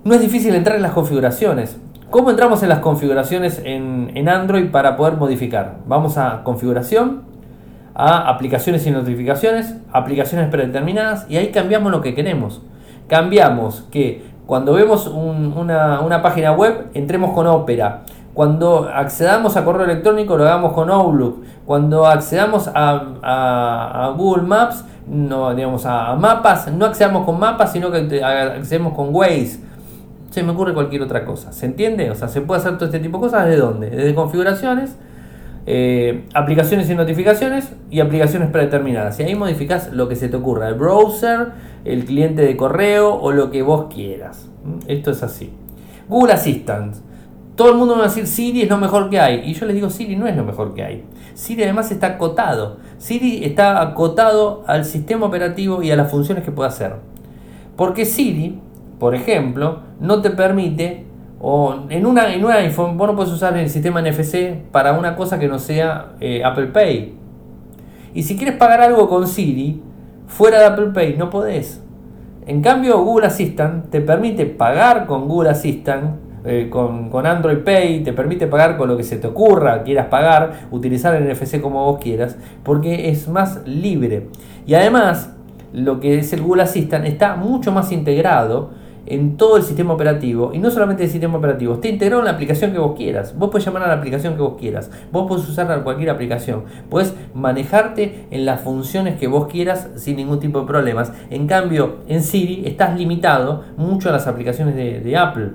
No 0.04 0.14
es 0.14 0.20
difícil 0.20 0.54
entrar 0.54 0.76
en 0.76 0.82
las 0.82 0.92
configuraciones. 0.92 1.78
¿Cómo 2.14 2.30
entramos 2.30 2.62
en 2.62 2.68
las 2.68 2.78
configuraciones 2.78 3.60
en, 3.64 4.28
Android 4.28 4.70
para 4.70 4.96
poder 4.96 5.14
modificar? 5.14 5.78
Vamos 5.88 6.16
a 6.16 6.44
configuración, 6.44 7.22
a 7.92 8.28
aplicaciones 8.28 8.86
y 8.86 8.92
notificaciones, 8.92 9.74
aplicaciones 9.92 10.48
predeterminadas 10.48 11.26
y 11.28 11.38
ahí 11.38 11.50
cambiamos 11.50 11.90
lo 11.90 12.02
que 12.02 12.14
queremos. 12.14 12.62
Cambiamos 13.08 13.86
que 13.90 14.22
cuando 14.46 14.74
vemos 14.74 15.08
una, 15.08 16.20
página 16.22 16.52
web 16.52 16.86
entremos 16.94 17.32
con 17.32 17.48
Opera. 17.48 18.04
Cuando 18.34 18.90
accedamos 18.92 19.56
a 19.56 19.64
correo 19.64 19.84
electrónico 19.84 20.36
lo 20.36 20.44
hagamos 20.44 20.72
con 20.72 20.90
Outlook. 20.90 21.44
Cuando 21.64 22.06
accedamos 22.06 22.68
a, 22.74 24.12
Google 24.16 24.42
Maps, 24.42 24.84
no, 25.06 25.54
digamos 25.54 25.86
a 25.86 26.14
mapas, 26.16 26.70
no 26.72 26.86
accedamos 26.86 27.24
con 27.24 27.38
mapas, 27.38 27.72
sino 27.72 27.90
que 27.90 28.22
accedemos 28.22 28.92
con 28.94 29.14
Waze 29.14 29.60
se 30.34 30.42
me 30.42 30.50
ocurre 30.50 30.74
cualquier 30.74 31.00
otra 31.02 31.24
cosa. 31.24 31.52
¿Se 31.52 31.64
entiende? 31.64 32.10
O 32.10 32.16
sea, 32.16 32.26
se 32.26 32.40
puede 32.40 32.60
hacer 32.60 32.74
todo 32.74 32.86
este 32.86 32.98
tipo 32.98 33.18
de 33.18 33.22
cosas 33.22 33.46
desde 33.46 33.60
dónde? 33.60 33.88
Desde 33.88 34.16
configuraciones, 34.16 34.96
eh, 35.64 36.26
aplicaciones 36.34 36.90
y 36.90 36.96
notificaciones 36.96 37.72
y 37.88 38.00
aplicaciones 38.00 38.50
predeterminadas. 38.50 39.20
Y 39.20 39.22
ahí 39.22 39.36
modificas 39.36 39.92
lo 39.92 40.08
que 40.08 40.16
se 40.16 40.28
te 40.28 40.36
ocurra, 40.36 40.68
el 40.68 40.74
browser, 40.74 41.52
el 41.84 42.04
cliente 42.04 42.42
de 42.42 42.56
correo 42.56 43.14
o 43.14 43.30
lo 43.30 43.52
que 43.52 43.62
vos 43.62 43.86
quieras. 43.94 44.48
¿Mm? 44.64 44.90
Esto 44.90 45.12
es 45.12 45.22
así. 45.22 45.52
Google 46.08 46.32
Assistant. 46.32 46.96
Todo 47.56 47.70
el 47.70 47.76
mundo 47.76 47.94
va 47.94 48.00
a 48.00 48.08
decir 48.08 48.26
Siri 48.26 48.62
es 48.62 48.68
lo 48.68 48.78
mejor 48.78 49.10
que 49.10 49.20
hay. 49.20 49.42
Y 49.44 49.54
yo 49.54 49.66
les 49.66 49.74
digo 49.74 49.90
Siri 49.90 50.16
no 50.16 50.26
es 50.26 50.36
lo 50.36 50.44
mejor 50.44 50.74
que 50.74 50.82
hay. 50.82 51.04
Siri 51.34 51.62
además 51.62 51.90
está 51.90 52.08
acotado. 52.08 52.78
Siri 52.98 53.44
está 53.44 53.80
acotado 53.80 54.64
al 54.66 54.84
sistema 54.84 55.26
operativo 55.26 55.82
y 55.82 55.90
a 55.90 55.96
las 55.96 56.10
funciones 56.10 56.44
que 56.44 56.50
puede 56.50 56.68
hacer. 56.68 56.96
Porque 57.76 58.04
Siri 58.04 58.60
por 58.98 59.14
ejemplo, 59.14 59.80
no 60.00 60.22
te 60.22 60.30
permite, 60.30 61.04
o 61.40 61.74
en, 61.88 62.06
una, 62.06 62.32
en 62.32 62.44
un 62.44 62.50
iPhone, 62.52 62.96
vos 62.96 63.08
no 63.08 63.16
puedes 63.16 63.32
usar 63.32 63.56
el 63.56 63.68
sistema 63.68 64.00
NFC 64.00 64.54
para 64.70 64.92
una 64.94 65.16
cosa 65.16 65.38
que 65.38 65.48
no 65.48 65.58
sea 65.58 66.12
eh, 66.20 66.42
Apple 66.44 66.68
Pay. 66.68 67.14
Y 68.14 68.22
si 68.22 68.36
quieres 68.36 68.56
pagar 68.56 68.80
algo 68.80 69.08
con 69.08 69.26
Siri, 69.26 69.82
fuera 70.26 70.60
de 70.60 70.66
Apple 70.66 70.86
Pay, 70.94 71.16
no 71.18 71.28
podés. 71.28 71.82
En 72.46 72.62
cambio, 72.62 73.02
Google 73.02 73.26
Assistant 73.26 73.90
te 73.90 74.00
permite 74.00 74.46
pagar 74.46 75.06
con 75.06 75.28
Google 75.28 75.50
Assistant, 75.50 76.16
eh, 76.44 76.68
con, 76.70 77.10
con, 77.10 77.26
Android 77.26 77.58
Pay, 77.58 78.02
te 78.02 78.12
permite 78.12 78.46
pagar 78.46 78.76
con 78.76 78.88
lo 78.88 78.96
que 78.96 79.02
se 79.02 79.16
te 79.16 79.26
ocurra, 79.26 79.82
quieras 79.82 80.06
pagar, 80.06 80.68
utilizar 80.70 81.14
el 81.14 81.28
NFC 81.28 81.60
como 81.60 81.84
vos 81.84 81.98
quieras, 82.00 82.36
porque 82.62 83.08
es 83.08 83.28
más 83.28 83.66
libre. 83.66 84.28
Y 84.66 84.74
además, 84.74 85.34
lo 85.72 86.00
que 86.00 86.18
es 86.18 86.32
el 86.32 86.42
Google 86.42 86.62
Assistant 86.62 87.06
está 87.06 87.36
mucho 87.36 87.72
más 87.72 87.92
integrado 87.92 88.70
en 89.06 89.36
todo 89.36 89.56
el 89.56 89.62
sistema 89.62 89.92
operativo 89.94 90.52
y 90.54 90.58
no 90.58 90.70
solamente 90.70 91.04
el 91.04 91.10
sistema 91.10 91.38
operativo, 91.38 91.74
está 91.74 91.88
integrado 91.88 92.22
en 92.22 92.26
la 92.26 92.32
aplicación 92.32 92.72
que 92.72 92.78
vos 92.78 92.96
quieras. 92.96 93.36
Vos 93.36 93.50
puedes 93.50 93.66
llamar 93.66 93.82
a 93.82 93.88
la 93.88 93.94
aplicación 93.94 94.34
que 94.34 94.42
vos 94.42 94.54
quieras, 94.58 94.90
vos 95.12 95.26
podés 95.28 95.48
usar 95.48 95.82
cualquier 95.82 96.10
aplicación, 96.10 96.64
puedes 96.88 97.14
manejarte 97.34 98.26
en 98.30 98.44
las 98.44 98.60
funciones 98.60 99.18
que 99.18 99.26
vos 99.26 99.46
quieras 99.48 99.90
sin 99.96 100.16
ningún 100.16 100.40
tipo 100.40 100.60
de 100.60 100.66
problemas. 100.66 101.12
En 101.30 101.46
cambio, 101.46 101.98
en 102.08 102.22
Siri 102.22 102.62
estás 102.66 102.98
limitado 102.98 103.64
mucho 103.76 104.08
a 104.08 104.12
las 104.12 104.26
aplicaciones 104.26 104.74
de, 104.74 105.14
Apple 105.14 105.52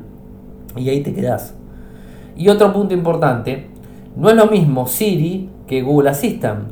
y 0.76 0.90
ahí 0.90 1.02
te 1.02 1.14
quedás. 1.14 1.56
Y 2.36 2.50
otro 2.50 2.72
punto 2.74 2.94
importante, 2.94 3.68
no 4.16 4.30
es 4.30 4.36
lo 4.36 4.48
mismo 4.48 4.88
Siri 4.88 5.50
que 5.68 5.82
Google 5.82 6.10
Assistant. 6.10 6.72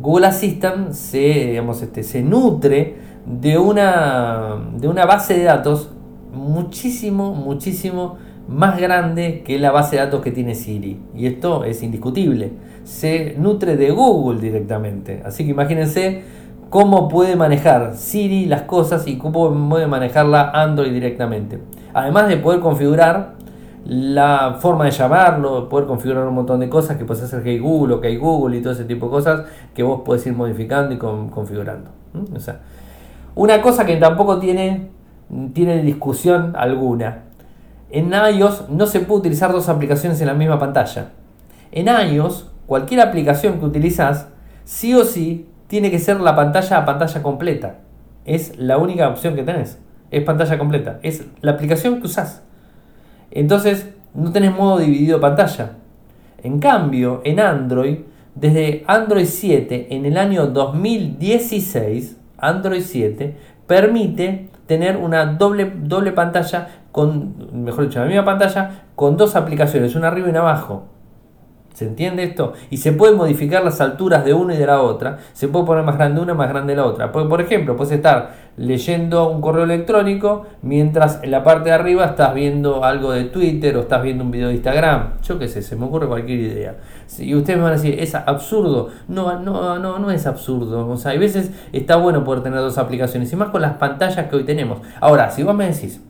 Google 0.00 0.26
Assistant 0.26 0.92
se, 0.92 1.18
digamos, 1.18 1.82
este, 1.82 2.02
se 2.02 2.22
nutre 2.22 2.96
de 3.26 3.58
una, 3.58 4.56
de 4.76 4.88
una 4.88 5.04
base 5.06 5.34
de 5.34 5.44
datos 5.44 5.90
muchísimo, 6.32 7.34
muchísimo 7.34 8.16
más 8.48 8.80
grande 8.80 9.42
que 9.44 9.58
la 9.58 9.70
base 9.70 9.96
de 9.96 10.02
datos 10.02 10.22
que 10.22 10.30
tiene 10.30 10.54
Siri. 10.54 11.00
Y 11.14 11.26
esto 11.26 11.64
es 11.64 11.82
indiscutible. 11.82 12.52
Se 12.84 13.34
nutre 13.38 13.76
de 13.76 13.90
Google 13.90 14.40
directamente. 14.40 15.22
Así 15.24 15.44
que 15.44 15.50
imagínense 15.50 16.22
cómo 16.70 17.08
puede 17.08 17.36
manejar 17.36 17.94
Siri 17.94 18.46
las 18.46 18.62
cosas 18.62 19.06
y 19.06 19.18
cómo 19.18 19.52
puede 19.68 19.86
manejarla 19.86 20.50
Android 20.50 20.92
directamente. 20.92 21.58
Además 21.92 22.28
de 22.28 22.38
poder 22.38 22.60
configurar 22.60 23.34
la 23.88 24.58
forma 24.60 24.84
de 24.84 24.90
llamarlo, 24.90 25.68
poder 25.68 25.86
configurar 25.86 26.26
un 26.26 26.34
montón 26.34 26.60
de 26.60 26.68
cosas 26.68 26.96
que 26.98 27.04
puedes 27.04 27.24
hacer 27.24 27.42
Hey 27.44 27.58
Google 27.58 27.94
o 27.94 28.02
hay 28.02 28.16
Google 28.16 28.58
y 28.58 28.62
todo 28.62 28.74
ese 28.74 28.84
tipo 28.84 29.06
de 29.06 29.12
cosas 29.12 29.46
que 29.74 29.82
vos 29.82 30.02
podés 30.04 30.26
ir 30.26 30.34
modificando 30.34 30.94
y 30.94 30.98
configurando. 30.98 31.90
O 32.36 32.38
sea, 32.38 32.60
una 33.34 33.60
cosa 33.62 33.86
que 33.86 33.96
tampoco 33.96 34.38
tiene 34.38 34.90
tiene 35.52 35.82
discusión 35.82 36.54
alguna. 36.56 37.24
En 37.90 38.12
iOS 38.12 38.68
no 38.68 38.86
se 38.86 39.00
puede 39.00 39.20
utilizar 39.20 39.52
dos 39.52 39.68
aplicaciones 39.68 40.20
en 40.20 40.26
la 40.26 40.34
misma 40.34 40.58
pantalla. 40.58 41.10
En 41.72 41.86
iOS, 41.88 42.50
cualquier 42.66 43.00
aplicación 43.00 43.58
que 43.58 43.64
utilizas, 43.64 44.28
sí 44.64 44.94
o 44.94 45.04
sí, 45.04 45.48
tiene 45.66 45.90
que 45.90 45.98
ser 45.98 46.20
la 46.20 46.34
pantalla 46.36 46.78
a 46.78 46.84
pantalla 46.84 47.22
completa. 47.22 47.76
Es 48.24 48.58
la 48.58 48.78
única 48.78 49.08
opción 49.08 49.34
que 49.34 49.42
tenés. 49.42 49.78
Es 50.10 50.24
pantalla 50.24 50.58
completa. 50.58 50.98
Es 51.02 51.24
la 51.40 51.52
aplicación 51.52 52.00
que 52.00 52.06
usás. 52.06 52.42
Entonces, 53.30 53.88
no 54.14 54.32
tenés 54.32 54.54
modo 54.54 54.78
dividido 54.78 55.20
pantalla. 55.20 55.72
En 56.42 56.58
cambio, 56.60 57.20
en 57.24 57.40
Android, 57.40 57.98
desde 58.34 58.84
Android 58.86 59.26
7 59.26 59.88
en 59.90 60.06
el 60.06 60.16
año 60.16 60.46
2016, 60.46 62.16
Android 62.38 62.82
7 62.82 63.36
permite 63.66 64.48
tener 64.66 64.96
una 64.96 65.26
doble, 65.26 65.72
doble 65.82 66.12
pantalla 66.12 66.68
con, 66.92 67.64
mejor 67.64 67.88
dicho, 67.88 68.00
la 68.00 68.06
misma 68.06 68.24
pantalla 68.24 68.84
con 68.94 69.16
dos 69.16 69.34
aplicaciones, 69.36 69.94
una 69.94 70.08
arriba 70.08 70.28
y 70.28 70.30
una 70.30 70.40
abajo. 70.40 70.84
¿Se 71.74 71.86
entiende 71.86 72.24
esto? 72.24 72.54
Y 72.70 72.78
se 72.78 72.90
pueden 72.90 73.16
modificar 73.16 73.62
las 73.62 73.80
alturas 73.80 74.24
de 74.24 74.34
una 74.34 74.54
y 74.54 74.58
de 74.58 74.66
la 74.66 74.82
otra. 74.82 75.18
Se 75.32 75.46
puede 75.46 75.64
poner 75.64 75.84
más 75.84 75.96
grande 75.96 76.20
una, 76.20 76.34
más 76.34 76.48
grande 76.48 76.74
la 76.74 76.84
otra. 76.84 77.12
Porque, 77.12 77.28
por 77.28 77.40
ejemplo, 77.40 77.76
puedes 77.76 77.92
estar 77.92 78.47
leyendo 78.58 79.30
un 79.30 79.40
correo 79.40 79.64
electrónico 79.64 80.46
mientras 80.62 81.20
en 81.22 81.30
la 81.30 81.42
parte 81.44 81.70
de 81.70 81.74
arriba 81.76 82.04
estás 82.04 82.34
viendo 82.34 82.84
algo 82.84 83.12
de 83.12 83.24
Twitter 83.24 83.76
o 83.76 83.80
estás 83.80 84.02
viendo 84.02 84.24
un 84.24 84.30
video 84.30 84.48
de 84.48 84.54
Instagram. 84.54 85.20
Yo 85.22 85.38
qué 85.38 85.48
sé, 85.48 85.62
se 85.62 85.76
me 85.76 85.86
ocurre 85.86 86.06
cualquier 86.06 86.40
idea. 86.40 86.76
Y 87.18 87.34
ustedes 87.34 87.56
me 87.58 87.64
van 87.64 87.72
a 87.72 87.76
decir, 87.76 87.96
es 87.98 88.14
absurdo. 88.14 88.90
No, 89.06 89.40
no, 89.40 89.78
no, 89.78 89.98
no 89.98 90.10
es 90.10 90.26
absurdo. 90.26 90.88
O 90.88 90.96
sea, 90.96 91.12
hay 91.12 91.18
veces 91.18 91.50
está 91.72 91.96
bueno 91.96 92.24
poder 92.24 92.42
tener 92.42 92.58
dos 92.58 92.78
aplicaciones. 92.78 93.32
Y 93.32 93.36
más 93.36 93.48
con 93.50 93.62
las 93.62 93.74
pantallas 93.74 94.26
que 94.28 94.36
hoy 94.36 94.44
tenemos. 94.44 94.80
Ahora, 95.00 95.30
si 95.30 95.42
vos 95.42 95.54
me 95.54 95.66
decís, 95.68 96.02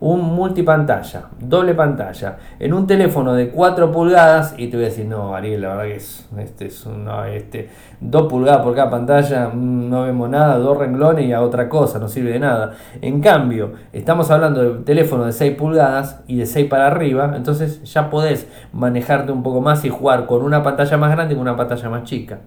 un 0.00 0.20
multipantalla, 0.22 1.24
doble 1.40 1.74
pantalla, 1.74 2.38
en 2.60 2.72
un 2.72 2.86
teléfono 2.86 3.34
de 3.34 3.50
4 3.50 3.90
pulgadas, 3.90 4.54
y 4.56 4.68
te 4.68 4.76
voy 4.76 4.86
a 4.86 4.88
decir, 4.88 5.06
no, 5.06 5.34
Ariel, 5.34 5.62
la 5.62 5.68
verdad 5.70 5.84
que 5.84 5.96
es, 5.96 6.28
este 6.38 6.66
es 6.66 6.86
no, 6.86 7.24
este, 7.24 7.68
2 8.00 8.28
pulgadas 8.28 8.62
por 8.62 8.74
cada 8.76 8.90
pantalla, 8.90 9.48
mm, 9.48 9.90
no 9.90 10.02
vemos 10.04 10.30
nada, 10.30 10.58
dos 10.58 10.78
renglones 10.78 11.26
y 11.26 11.32
a 11.32 11.42
otra 11.42 11.68
cosa, 11.68 11.98
no 11.98 12.08
sirve 12.08 12.30
de 12.30 12.38
nada. 12.38 12.74
En 13.00 13.20
cambio, 13.20 13.72
estamos 13.92 14.30
hablando 14.30 14.62
de 14.62 14.84
teléfono 14.84 15.24
de 15.24 15.32
6 15.32 15.56
pulgadas 15.56 16.20
y 16.28 16.36
de 16.36 16.46
6 16.46 16.68
para 16.68 16.86
arriba, 16.86 17.32
entonces 17.34 17.82
ya 17.92 18.08
podés 18.08 18.46
manejarte 18.72 19.32
un 19.32 19.42
poco 19.42 19.60
más 19.60 19.84
y 19.84 19.88
jugar 19.88 20.26
con 20.26 20.42
una 20.42 20.62
pantalla 20.62 20.96
más 20.96 21.10
grande 21.10 21.34
y 21.34 21.36
con 21.36 21.42
una 21.42 21.56
pantalla 21.56 21.88
más 21.88 22.04
chica. 22.04 22.38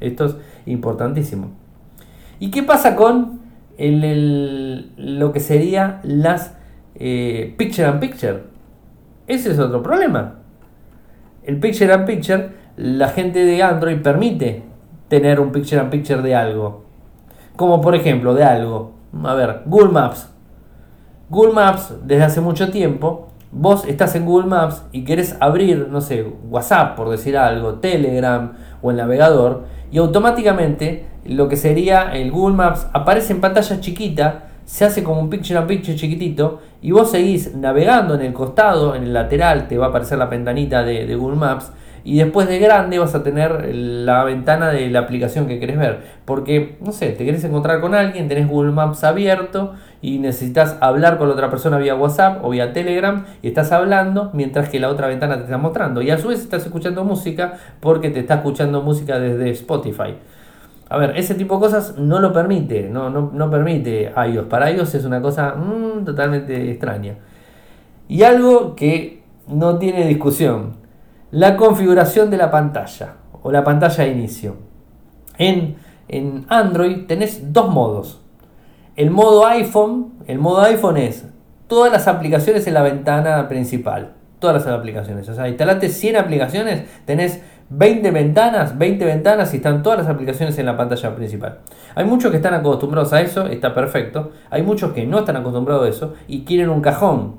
Esto 0.00 0.24
es 0.24 0.36
importantísimo. 0.66 1.50
¿Y 2.38 2.50
qué 2.50 2.62
pasa 2.62 2.96
con 2.96 3.40
lo 3.78 5.32
que 5.32 5.40
sería 5.40 6.00
las 6.02 6.54
eh, 6.94 7.54
picture 7.56 7.86
and 7.86 8.00
picture. 8.00 8.42
Ese 9.26 9.52
es 9.52 9.58
otro 9.58 9.82
problema. 9.82 10.40
El 11.42 11.58
picture 11.58 11.92
and 11.92 12.06
picture, 12.06 12.50
la 12.76 13.08
gente 13.08 13.44
de 13.44 13.62
Android 13.62 14.00
permite 14.00 14.62
tener 15.08 15.40
un 15.40 15.52
picture 15.52 15.80
and 15.80 15.90
picture 15.90 16.22
de 16.22 16.34
algo. 16.34 16.84
Como 17.56 17.80
por 17.80 17.94
ejemplo, 17.94 18.34
de 18.34 18.44
algo. 18.44 18.92
A 19.22 19.34
ver, 19.34 19.62
Google 19.66 19.92
Maps. 19.92 20.30
Google 21.28 21.52
Maps, 21.52 21.94
desde 22.04 22.24
hace 22.24 22.40
mucho 22.40 22.70
tiempo, 22.70 23.28
vos 23.50 23.86
estás 23.86 24.14
en 24.16 24.26
Google 24.26 24.48
Maps 24.48 24.84
y 24.92 25.04
querés 25.04 25.36
abrir, 25.40 25.88
no 25.88 26.00
sé, 26.00 26.26
WhatsApp, 26.48 26.96
por 26.96 27.08
decir 27.08 27.36
algo, 27.36 27.74
Telegram 27.74 28.52
o 28.82 28.90
el 28.90 28.96
navegador, 28.96 29.64
y 29.90 29.98
automáticamente 29.98 31.06
lo 31.24 31.48
que 31.48 31.56
sería 31.56 32.14
el 32.14 32.30
Google 32.30 32.56
Maps 32.56 32.88
aparece 32.92 33.32
en 33.32 33.40
pantalla 33.40 33.80
chiquita 33.80 34.48
se 34.64 34.84
hace 34.84 35.02
como 35.02 35.20
un 35.20 35.30
picture 35.30 35.58
a 35.58 35.66
picture 35.66 35.96
chiquitito 35.96 36.60
y 36.80 36.90
vos 36.92 37.10
seguís 37.10 37.54
navegando 37.54 38.14
en 38.14 38.22
el 38.22 38.32
costado, 38.32 38.94
en 38.94 39.04
el 39.04 39.12
lateral, 39.12 39.68
te 39.68 39.78
va 39.78 39.86
a 39.86 39.88
aparecer 39.90 40.18
la 40.18 40.26
ventanita 40.26 40.82
de, 40.82 41.14
Google 41.16 41.36
Maps 41.36 41.72
y 42.02 42.18
después 42.18 42.48
de 42.48 42.58
grande 42.58 42.98
vas 42.98 43.14
a 43.14 43.22
tener 43.22 43.74
la 43.74 44.24
ventana 44.24 44.68
de 44.68 44.90
la 44.90 45.00
aplicación 45.00 45.46
que 45.46 45.58
querés 45.58 45.78
ver. 45.78 46.00
Porque, 46.26 46.76
no 46.82 46.92
sé, 46.92 47.10
te 47.12 47.24
querés 47.24 47.42
encontrar 47.44 47.80
con 47.80 47.94
alguien, 47.94 48.28
tenés 48.28 48.46
Google 48.46 48.72
Maps 48.72 49.04
abierto 49.04 49.72
y 50.02 50.18
necesitas 50.18 50.76
hablar 50.80 51.16
con 51.16 51.28
la 51.28 51.34
otra 51.34 51.48
persona 51.48 51.78
vía 51.78 51.94
WhatsApp 51.94 52.44
o 52.44 52.50
vía 52.50 52.74
Telegram 52.74 53.24
y 53.40 53.48
estás 53.48 53.72
hablando 53.72 54.30
mientras 54.34 54.68
que 54.68 54.78
la 54.80 54.90
otra 54.90 55.06
ventana 55.06 55.36
te 55.36 55.44
está 55.44 55.56
mostrando. 55.56 56.02
Y 56.02 56.10
a 56.10 56.18
su 56.18 56.28
vez 56.28 56.40
estás 56.40 56.66
escuchando 56.66 57.04
música 57.04 57.54
porque 57.80 58.10
te 58.10 58.20
está 58.20 58.34
escuchando 58.34 58.82
música 58.82 59.18
desde 59.18 59.48
Spotify. 59.50 60.16
A 60.94 60.96
ver, 60.96 61.16
ese 61.16 61.34
tipo 61.34 61.56
de 61.56 61.60
cosas 61.60 61.98
no 61.98 62.20
lo 62.20 62.32
permite, 62.32 62.88
no, 62.88 63.10
no, 63.10 63.50
permite 63.50 64.12
iOS. 64.16 64.46
Para 64.46 64.70
iOS 64.70 64.94
es 64.94 65.04
una 65.04 65.20
cosa 65.20 65.56
mm, 65.56 66.04
totalmente 66.04 66.70
extraña. 66.70 67.16
Y 68.06 68.22
algo 68.22 68.76
que 68.76 69.24
no 69.48 69.78
tiene 69.78 70.06
discusión, 70.06 70.76
la 71.32 71.56
configuración 71.56 72.30
de 72.30 72.36
la 72.36 72.52
pantalla 72.52 73.14
o 73.42 73.50
la 73.50 73.64
pantalla 73.64 74.04
de 74.04 74.10
inicio. 74.10 74.54
En, 75.36 75.74
en 76.06 76.46
Android 76.48 77.06
tenés 77.08 77.52
dos 77.52 77.70
modos. 77.70 78.20
El 78.94 79.10
modo 79.10 79.46
iPhone, 79.48 80.12
el 80.28 80.38
modo 80.38 80.60
iPhone 80.60 80.98
es 80.98 81.26
todas 81.66 81.90
las 81.90 82.06
aplicaciones 82.06 82.68
en 82.68 82.74
la 82.74 82.82
ventana 82.82 83.48
principal. 83.48 84.12
Todas 84.38 84.64
las 84.64 84.72
aplicaciones. 84.72 85.28
O 85.28 85.34
sea, 85.34 85.48
instalate 85.48 85.88
100 85.88 86.18
aplicaciones, 86.18 86.84
tenés 87.04 87.40
20 87.70 88.10
ventanas, 88.10 88.76
20 88.78 89.04
ventanas 89.04 89.52
y 89.54 89.56
están 89.56 89.82
todas 89.82 89.98
las 89.98 90.08
aplicaciones 90.08 90.58
en 90.58 90.66
la 90.66 90.76
pantalla 90.76 91.14
principal. 91.14 91.58
Hay 91.94 92.04
muchos 92.04 92.30
que 92.30 92.36
están 92.36 92.54
acostumbrados 92.54 93.12
a 93.12 93.20
eso, 93.20 93.46
está 93.46 93.74
perfecto. 93.74 94.32
Hay 94.50 94.62
muchos 94.62 94.92
que 94.92 95.06
no 95.06 95.20
están 95.20 95.36
acostumbrados 95.36 95.86
a 95.86 95.88
eso 95.88 96.14
y 96.28 96.44
quieren 96.44 96.68
un 96.68 96.80
cajón. 96.80 97.36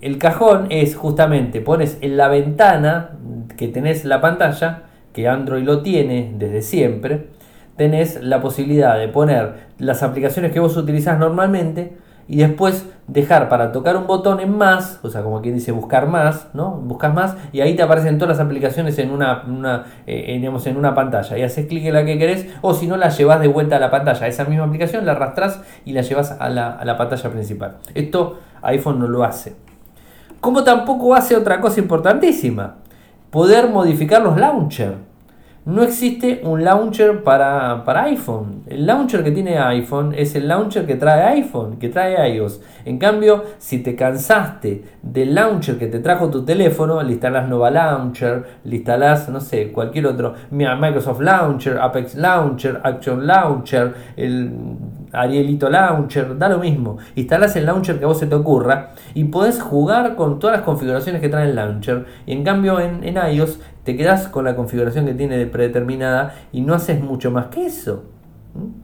El 0.00 0.18
cajón 0.18 0.66
es 0.70 0.96
justamente, 0.96 1.60
pones 1.60 1.98
en 2.00 2.16
la 2.16 2.28
ventana 2.28 3.10
que 3.56 3.68
tenés 3.68 4.04
la 4.04 4.20
pantalla, 4.20 4.82
que 5.12 5.28
Android 5.28 5.62
lo 5.62 5.82
tiene 5.82 6.34
desde 6.36 6.62
siempre, 6.62 7.28
tenés 7.76 8.20
la 8.20 8.40
posibilidad 8.40 8.98
de 8.98 9.08
poner 9.08 9.54
las 9.78 10.02
aplicaciones 10.02 10.52
que 10.52 10.60
vos 10.60 10.76
utilizás 10.76 11.18
normalmente 11.18 11.92
y 12.28 12.38
después 12.38 12.86
dejar 13.06 13.48
para 13.48 13.72
tocar 13.72 13.96
un 13.96 14.06
botón 14.06 14.40
en 14.40 14.56
más, 14.56 15.00
o 15.02 15.10
sea, 15.10 15.22
como 15.22 15.42
quien 15.42 15.54
dice 15.54 15.72
buscar 15.72 16.06
más, 16.06 16.48
¿no? 16.54 16.70
Buscas 16.70 17.12
más 17.12 17.36
y 17.52 17.60
ahí 17.60 17.74
te 17.74 17.82
aparecen 17.82 18.18
todas 18.18 18.36
las 18.36 18.44
aplicaciones 18.44 18.98
en 18.98 19.10
una, 19.10 19.42
una 19.46 19.86
eh, 20.06 20.36
digamos, 20.38 20.66
en 20.66 20.76
una 20.76 20.94
pantalla 20.94 21.36
y 21.36 21.42
haces 21.42 21.66
clic 21.66 21.84
en 21.84 21.94
la 21.94 22.04
que 22.04 22.18
querés 22.18 22.46
o 22.62 22.74
si 22.74 22.86
no 22.86 22.96
la 22.96 23.08
llevas 23.08 23.40
de 23.40 23.48
vuelta 23.48 23.76
a 23.76 23.80
la 23.80 23.90
pantalla, 23.90 24.26
esa 24.26 24.44
misma 24.44 24.64
aplicación 24.64 25.04
la 25.04 25.12
arrastras 25.12 25.60
y 25.84 25.92
la 25.92 26.02
llevas 26.02 26.32
a 26.32 26.48
la, 26.48 26.72
a 26.72 26.84
la 26.84 26.96
pantalla 26.96 27.30
principal. 27.30 27.76
Esto 27.94 28.38
iPhone 28.62 28.98
no 28.98 29.08
lo 29.08 29.24
hace. 29.24 29.56
Como 30.40 30.64
tampoco 30.64 31.14
hace 31.14 31.36
otra 31.36 31.60
cosa 31.60 31.80
importantísima, 31.80 32.76
poder 33.30 33.68
modificar 33.68 34.22
los 34.22 34.36
launchers 34.36 34.96
no 35.64 35.84
existe 35.84 36.40
un 36.42 36.64
launcher 36.64 37.22
para, 37.22 37.84
iPhone. 38.04 38.64
El 38.66 38.84
launcher 38.84 39.22
que 39.22 39.30
tiene 39.30 39.58
iPhone 39.58 40.12
es 40.12 40.34
el 40.34 40.48
launcher 40.48 40.86
que 40.86 40.96
trae 40.96 41.22
iPhone, 41.36 41.78
que 41.78 41.88
trae 41.88 42.34
iOS. 42.34 42.60
En 42.84 42.98
cambio, 42.98 43.44
si 43.58 43.78
te 43.78 43.94
cansaste 43.94 44.84
del 45.02 45.34
launcher 45.34 45.78
que 45.78 45.86
te 45.86 46.00
trajo 46.00 46.30
tu 46.30 46.44
teléfono, 46.44 47.00
le 47.02 47.12
instalás 47.12 47.48
Nova 47.48 47.70
Launcher, 47.70 48.42
le 48.64 48.76
instalás, 48.76 49.28
no 49.28 49.40
sé, 49.40 49.70
cualquier 49.70 50.06
otro, 50.06 50.34
Microsoft 50.50 51.20
Launcher, 51.20 51.78
Apex 51.78 52.16
Launcher, 52.16 52.80
Action 52.82 53.24
Launcher, 53.24 53.94
el 54.16 54.50
Arielito 55.12 55.68
Launcher, 55.68 56.38
da 56.38 56.48
lo 56.48 56.58
mismo. 56.58 56.98
Instalás 57.14 57.54
el 57.56 57.66
launcher 57.66 57.98
que 57.98 58.04
a 58.04 58.08
vos 58.08 58.18
se 58.18 58.26
te 58.26 58.34
ocurra 58.34 58.92
y 59.14 59.24
podés 59.24 59.60
jugar 59.60 60.16
con 60.16 60.38
todas 60.38 60.56
las 60.56 60.64
configuraciones 60.64 61.20
que 61.20 61.28
trae 61.28 61.50
el 61.50 61.54
launcher. 61.54 62.06
Y 62.26 62.32
en 62.32 62.44
cambio 62.44 62.80
en, 62.80 63.04
en 63.04 63.16
iOS 63.16 63.60
te 63.84 63.96
quedas 63.96 64.28
con 64.28 64.44
la 64.44 64.56
configuración 64.56 65.06
que 65.06 65.14
tiene 65.14 65.46
predeterminada 65.46 66.34
y 66.52 66.62
no 66.62 66.74
haces 66.74 67.00
mucho 67.02 67.30
más 67.30 67.46
que 67.46 67.66
eso. 67.66 68.04
¿Mm? 68.54 68.82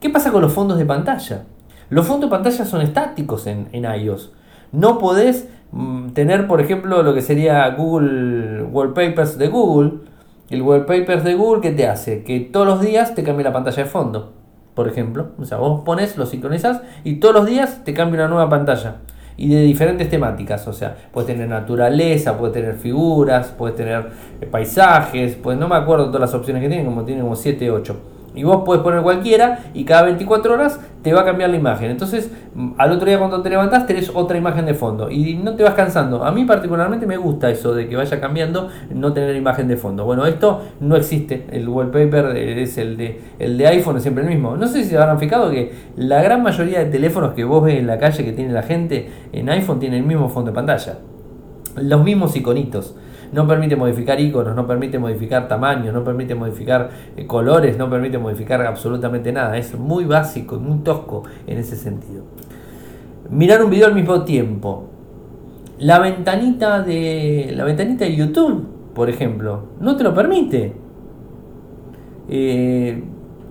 ¿Qué 0.00 0.10
pasa 0.10 0.30
con 0.30 0.42
los 0.42 0.52
fondos 0.52 0.78
de 0.78 0.86
pantalla? 0.86 1.44
Los 1.90 2.06
fondos 2.06 2.30
de 2.30 2.36
pantalla 2.36 2.64
son 2.64 2.82
estáticos 2.82 3.48
en, 3.48 3.68
iOS. 3.72 4.32
No 4.70 4.98
podés 4.98 5.48
mm, 5.72 6.10
tener, 6.10 6.46
por 6.46 6.60
ejemplo, 6.60 7.02
lo 7.02 7.14
que 7.14 7.22
sería 7.22 7.68
Google 7.70 8.62
Wallpapers 8.64 9.38
de 9.38 9.48
Google. 9.48 9.92
El 10.50 10.62
Wallpapers 10.62 11.24
de 11.24 11.34
Google, 11.34 11.60
¿qué 11.62 11.72
te 11.72 11.88
hace? 11.88 12.22
Que 12.22 12.40
todos 12.40 12.66
los 12.66 12.80
días 12.80 13.14
te 13.14 13.24
cambie 13.24 13.44
la 13.44 13.52
pantalla 13.52 13.82
de 13.82 13.88
fondo, 13.88 14.34
por 14.78 14.86
ejemplo. 14.86 15.30
O 15.40 15.44
sea, 15.44 15.58
vos 15.58 15.80
pones, 15.84 16.16
lo 16.16 16.24
sincronizas 16.24 16.82
y 17.02 17.16
todos 17.16 17.34
los 17.34 17.46
días 17.46 17.82
te 17.84 17.92
cambia 17.92 18.20
una 18.20 18.28
nueva 18.28 18.48
pantalla 18.48 18.98
y 19.36 19.48
de 19.48 19.62
diferentes 19.62 20.08
temáticas, 20.08 20.68
o 20.68 20.72
sea, 20.72 20.94
puedes 21.12 21.26
tener 21.26 21.48
naturaleza, 21.48 22.38
puedes 22.38 22.54
tener 22.54 22.76
figuras, 22.76 23.52
puedes 23.58 23.74
tener 23.74 24.06
eh, 24.40 24.46
paisajes, 24.46 25.34
pues 25.34 25.58
no 25.58 25.66
me 25.66 25.74
acuerdo 25.74 26.06
todas 26.06 26.20
las 26.20 26.34
opciones 26.34 26.62
que 26.62 26.68
tienen, 26.68 26.86
como 26.86 27.04
tienen 27.04 27.24
como 27.24 27.34
7, 27.34 27.72
8. 27.72 27.96
Y 28.38 28.44
vos 28.44 28.62
puedes 28.64 28.84
poner 28.84 29.02
cualquiera 29.02 29.64
y 29.74 29.84
cada 29.84 30.02
24 30.02 30.54
horas 30.54 30.78
te 31.02 31.12
va 31.12 31.22
a 31.22 31.24
cambiar 31.24 31.50
la 31.50 31.56
imagen. 31.56 31.90
Entonces, 31.90 32.30
al 32.76 32.92
otro 32.92 33.08
día 33.08 33.18
cuando 33.18 33.42
te 33.42 33.50
levantás 33.50 33.84
tenés 33.84 34.12
otra 34.14 34.38
imagen 34.38 34.64
de 34.64 34.74
fondo 34.74 35.10
y 35.10 35.34
no 35.34 35.56
te 35.56 35.64
vas 35.64 35.74
cansando. 35.74 36.24
A 36.24 36.30
mí 36.30 36.44
particularmente 36.44 37.04
me 37.04 37.16
gusta 37.16 37.50
eso 37.50 37.74
de 37.74 37.88
que 37.88 37.96
vaya 37.96 38.20
cambiando, 38.20 38.68
no 38.94 39.12
tener 39.12 39.34
imagen 39.34 39.66
de 39.66 39.76
fondo. 39.76 40.04
Bueno, 40.04 40.24
esto 40.24 40.62
no 40.78 40.94
existe. 40.94 41.46
El 41.50 41.68
wallpaper 41.68 42.36
es 42.36 42.78
el 42.78 42.96
de, 42.96 43.20
el 43.40 43.58
de 43.58 43.66
iPhone, 43.66 43.96
es 43.96 44.02
siempre 44.02 44.22
el 44.22 44.30
mismo. 44.30 44.56
No 44.56 44.68
sé 44.68 44.84
si 44.84 44.90
se 44.90 44.98
habrán 44.98 45.18
fijado 45.18 45.50
que 45.50 45.72
la 45.96 46.22
gran 46.22 46.40
mayoría 46.40 46.78
de 46.78 46.86
teléfonos 46.86 47.34
que 47.34 47.42
vos 47.42 47.64
ves 47.64 47.80
en 47.80 47.88
la 47.88 47.98
calle 47.98 48.24
que 48.24 48.32
tiene 48.32 48.52
la 48.52 48.62
gente 48.62 49.10
en 49.32 49.50
iPhone 49.50 49.80
tienen 49.80 50.02
el 50.02 50.06
mismo 50.06 50.28
fondo 50.28 50.52
de 50.52 50.54
pantalla. 50.54 50.98
Los 51.74 52.04
mismos 52.04 52.36
iconitos 52.36 52.94
no 53.32 53.46
permite 53.46 53.76
modificar 53.76 54.20
iconos, 54.20 54.54
no 54.54 54.66
permite 54.66 54.98
modificar 54.98 55.48
tamaños, 55.48 55.92
no 55.92 56.04
permite 56.04 56.34
modificar 56.34 56.90
eh, 57.16 57.26
colores, 57.26 57.76
no 57.76 57.88
permite 57.90 58.18
modificar 58.18 58.62
absolutamente 58.62 59.32
nada. 59.32 59.56
Es 59.56 59.78
muy 59.78 60.04
básico 60.04 60.56
muy 60.56 60.78
tosco 60.78 61.24
en 61.46 61.58
ese 61.58 61.76
sentido. 61.76 62.24
Mirar 63.30 63.62
un 63.62 63.70
video 63.70 63.86
al 63.86 63.94
mismo 63.94 64.24
tiempo. 64.24 64.84
La 65.78 65.98
ventanita 65.98 66.82
de 66.82 67.52
la 67.54 67.64
ventanita 67.64 68.04
de 68.04 68.16
YouTube, 68.16 68.66
por 68.94 69.08
ejemplo, 69.08 69.64
no 69.80 69.96
te 69.96 70.04
lo 70.04 70.14
permite. 70.14 70.72
Eh, 72.28 73.02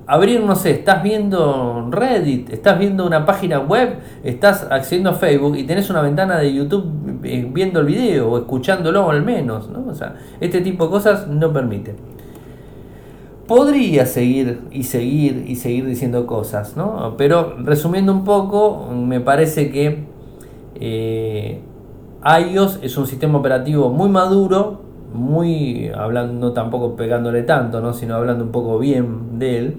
abrir, 0.08 0.42
no 0.42 0.56
sé, 0.56 0.72
estás 0.72 1.04
viendo 1.04 1.90
Reddit, 1.92 2.52
estás 2.52 2.80
viendo 2.80 3.06
una 3.06 3.26
página 3.26 3.60
web, 3.60 3.98
estás 4.24 4.66
accediendo 4.72 5.10
a 5.10 5.14
Facebook 5.14 5.58
y 5.58 5.66
tenés 5.66 5.90
una 5.90 6.02
ventana 6.02 6.38
de 6.38 6.54
YouTube 6.54 7.20
eh, 7.24 7.48
viendo 7.52 7.82
el 7.82 7.86
video 7.86 8.32
o 8.32 8.38
escuchándolo 8.38 9.10
al 9.10 9.22
menos, 9.24 9.70
¿no? 9.70 9.86
O 9.88 9.94
sea, 9.94 10.16
este 10.40 10.62
tipo 10.62 10.86
de 10.86 10.92
cosas 10.92 11.28
no 11.28 11.52
permite. 11.52 11.96
Podría 13.48 14.06
seguir 14.06 14.62
y 14.72 14.84
seguir 14.84 15.46
y 15.48 15.56
seguir 15.56 15.86
diciendo 15.86 16.26
cosas, 16.26 16.76
¿no? 16.78 17.16
Pero 17.18 17.56
resumiendo 17.60 18.14
un 18.14 18.24
poco, 18.24 18.90
me 18.94 19.20
parece 19.20 19.72
que 19.72 20.06
eh, 20.76 21.62
iOS 22.24 22.80
es 22.82 22.98
un 22.98 23.08
sistema 23.08 23.40
operativo 23.40 23.90
muy 23.90 24.10
maduro, 24.10 24.82
muy 25.14 25.90
hablando 25.96 26.54
tampoco 26.54 26.96
pegándole 26.96 27.44
tanto, 27.44 27.80
¿no? 27.82 27.94
sino 27.94 28.16
hablando 28.16 28.44
un 28.44 28.52
poco 28.52 28.80
bien 28.80 29.40
de 29.40 29.58
él. 29.58 29.78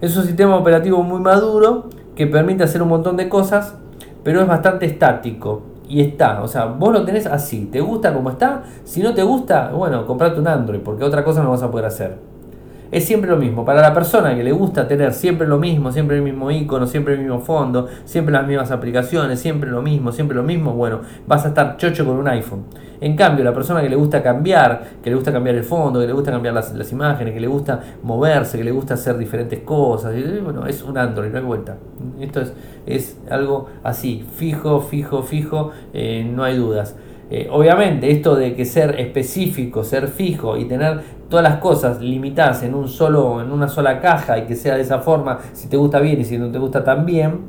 Es 0.00 0.16
un 0.16 0.24
sistema 0.24 0.56
operativo 0.56 1.02
muy 1.02 1.20
maduro 1.20 1.88
que 2.14 2.26
permite 2.26 2.64
hacer 2.64 2.82
un 2.82 2.88
montón 2.88 3.16
de 3.16 3.28
cosas, 3.28 3.76
pero 4.22 4.40
es 4.40 4.46
bastante 4.46 4.86
estático. 4.86 5.62
Y 5.88 6.00
está, 6.00 6.42
o 6.42 6.48
sea, 6.48 6.66
vos 6.66 6.92
lo 6.92 7.04
tenés 7.04 7.26
así, 7.26 7.66
¿te 7.66 7.80
gusta 7.80 8.12
como 8.12 8.30
está? 8.30 8.64
Si 8.84 9.02
no 9.02 9.14
te 9.14 9.22
gusta, 9.22 9.70
bueno, 9.70 10.04
comprate 10.04 10.40
un 10.40 10.48
Android, 10.48 10.80
porque 10.80 11.04
otra 11.04 11.24
cosa 11.24 11.42
no 11.42 11.50
vas 11.50 11.62
a 11.62 11.70
poder 11.70 11.86
hacer 11.86 12.36
es 12.90 13.04
siempre 13.04 13.30
lo 13.30 13.36
mismo. 13.36 13.64
Para 13.64 13.82
la 13.82 13.92
persona 13.92 14.34
que 14.34 14.44
le 14.44 14.52
gusta 14.52 14.86
tener 14.86 15.12
siempre 15.12 15.46
lo 15.46 15.58
mismo, 15.58 15.92
siempre 15.92 16.16
el 16.16 16.22
mismo 16.22 16.50
icono, 16.50 16.86
siempre 16.86 17.14
el 17.14 17.20
mismo 17.20 17.40
fondo, 17.40 17.88
siempre 18.04 18.32
las 18.32 18.46
mismas 18.46 18.70
aplicaciones, 18.70 19.40
siempre 19.40 19.70
lo 19.70 19.82
mismo, 19.82 20.12
siempre 20.12 20.36
lo 20.36 20.42
mismo, 20.42 20.72
bueno, 20.72 21.00
vas 21.26 21.44
a 21.44 21.48
estar 21.48 21.76
chocho 21.76 22.04
con 22.04 22.16
un 22.16 22.28
iPhone. 22.28 22.64
En 23.00 23.16
cambio, 23.16 23.44
la 23.44 23.52
persona 23.52 23.82
que 23.82 23.88
le 23.88 23.96
gusta 23.96 24.22
cambiar, 24.22 24.82
que 25.02 25.10
le 25.10 25.16
gusta 25.16 25.32
cambiar 25.32 25.56
el 25.56 25.64
fondo, 25.64 26.00
que 26.00 26.06
le 26.06 26.12
gusta 26.12 26.30
cambiar 26.30 26.54
las, 26.54 26.92
imágenes, 26.92 27.34
que 27.34 27.40
le 27.40 27.46
gusta 27.46 27.80
moverse, 28.02 28.58
que 28.58 28.64
le 28.64 28.70
gusta 28.70 28.94
hacer 28.94 29.16
diferentes 29.18 29.60
cosas, 29.60 30.14
bueno, 30.42 30.66
es 30.66 30.82
un 30.82 30.96
Android, 30.96 31.30
no 31.30 31.38
hay 31.38 31.44
vuelta. 31.44 31.76
Esto 32.20 32.40
es, 32.40 32.52
es 32.86 33.18
algo 33.30 33.68
así, 33.82 34.24
fijo, 34.36 34.80
fijo, 34.80 35.22
fijo, 35.22 35.70
eh, 35.92 36.28
no 36.30 36.44
hay 36.44 36.56
dudas. 36.56 36.96
Eh, 37.28 37.48
obviamente, 37.50 38.10
esto 38.10 38.36
de 38.36 38.54
que 38.54 38.64
ser 38.64 39.00
específico, 39.00 39.82
ser 39.82 40.06
fijo 40.06 40.56
y 40.56 40.66
tener 40.66 41.00
todas 41.28 41.42
las 41.42 41.58
cosas 41.58 42.00
limitadas 42.00 42.62
en 42.62 42.74
un 42.74 42.88
solo, 42.88 43.40
en 43.40 43.50
una 43.50 43.68
sola 43.68 44.00
caja 44.00 44.38
y 44.38 44.42
que 44.42 44.54
sea 44.54 44.76
de 44.76 44.82
esa 44.82 45.00
forma, 45.00 45.40
si 45.52 45.68
te 45.68 45.76
gusta 45.76 45.98
bien 45.98 46.20
y 46.20 46.24
si 46.24 46.38
no 46.38 46.52
te 46.52 46.58
gusta 46.58 46.84
tan 46.84 47.04
bien, 47.04 47.40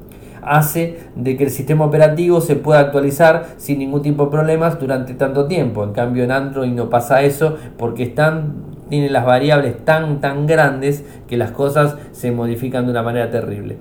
hace 0.49 0.99
de 1.15 1.37
que 1.37 1.45
el 1.45 1.49
sistema 1.49 1.85
operativo 1.85 2.41
se 2.41 2.55
pueda 2.55 2.79
actualizar 2.79 3.47
sin 3.57 3.79
ningún 3.79 4.01
tipo 4.01 4.25
de 4.25 4.31
problemas 4.31 4.79
durante 4.79 5.13
tanto 5.13 5.45
tiempo. 5.45 5.83
En 5.83 5.93
cambio 5.93 6.23
en 6.23 6.31
Android 6.31 6.71
no 6.71 6.89
pasa 6.89 7.21
eso 7.23 7.57
porque 7.77 8.03
están 8.03 8.77
tiene 8.89 9.09
las 9.09 9.25
variables 9.25 9.83
tan 9.83 10.21
tan 10.21 10.47
grandes 10.47 11.03
que 11.27 11.35
las 11.35 11.51
cosas 11.51 11.97
se 12.11 12.31
modifican 12.31 12.85
de 12.85 12.91
una 12.91 13.03
manera 13.03 13.29
terrible. 13.29 13.77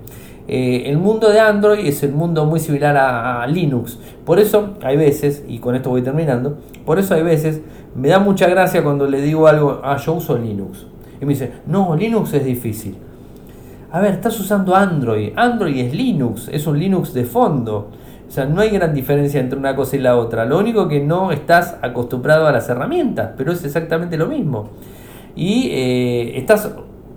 Eh, 0.49 0.83
el 0.85 0.97
mundo 0.97 1.29
de 1.29 1.41
Android 1.41 1.85
es 1.85 2.03
el 2.03 2.13
mundo 2.13 2.45
muy 2.45 2.59
similar 2.59 2.95
a, 2.97 3.45
Linux. 3.47 3.99
Por 4.25 4.39
eso 4.39 4.75
hay 4.81 4.95
veces, 4.95 5.43
y 5.47 5.59
con 5.59 5.75
esto 5.75 5.89
voy 5.89 6.01
terminando, 6.01 6.57
por 6.85 6.99
eso 6.99 7.15
hay 7.15 7.23
veces, 7.23 7.61
me 7.95 8.07
da 8.07 8.19
mucha 8.19 8.47
gracia 8.47 8.83
cuando 8.83 9.07
le 9.07 9.21
digo 9.21 9.47
algo, 9.47 9.81
ah, 9.83 9.97
yo 9.97 10.13
uso 10.13 10.37
Linux. 10.37 10.87
Y 11.19 11.25
me 11.25 11.33
dice, 11.33 11.51
no, 11.65 11.95
Linux 11.95 12.33
es 12.33 12.45
difícil. 12.45 12.95
A 13.89 14.01
ver, 14.01 14.15
estás 14.15 14.37
usando 14.39 14.75
Android. 14.75 15.31
Android 15.37 15.77
es 15.77 15.93
Linux, 15.93 16.49
es 16.51 16.67
un 16.67 16.77
Linux 16.77 17.13
de 17.13 17.23
fondo. 17.23 17.89
O 18.27 18.31
sea, 18.31 18.45
no 18.45 18.59
hay 18.59 18.69
gran 18.69 18.93
diferencia 18.93 19.39
entre 19.39 19.57
una 19.57 19.75
cosa 19.75 19.95
y 19.95 19.99
la 19.99 20.17
otra. 20.17 20.43
Lo 20.43 20.59
único 20.59 20.89
que 20.89 20.99
no 20.99 21.31
estás 21.31 21.77
acostumbrado 21.81 22.47
a 22.47 22.51
las 22.51 22.67
herramientas, 22.67 23.31
pero 23.37 23.53
es 23.53 23.63
exactamente 23.63 24.17
lo 24.17 24.27
mismo. 24.27 24.71
Y 25.35 25.69
eh, 25.71 26.37
estás 26.37 26.69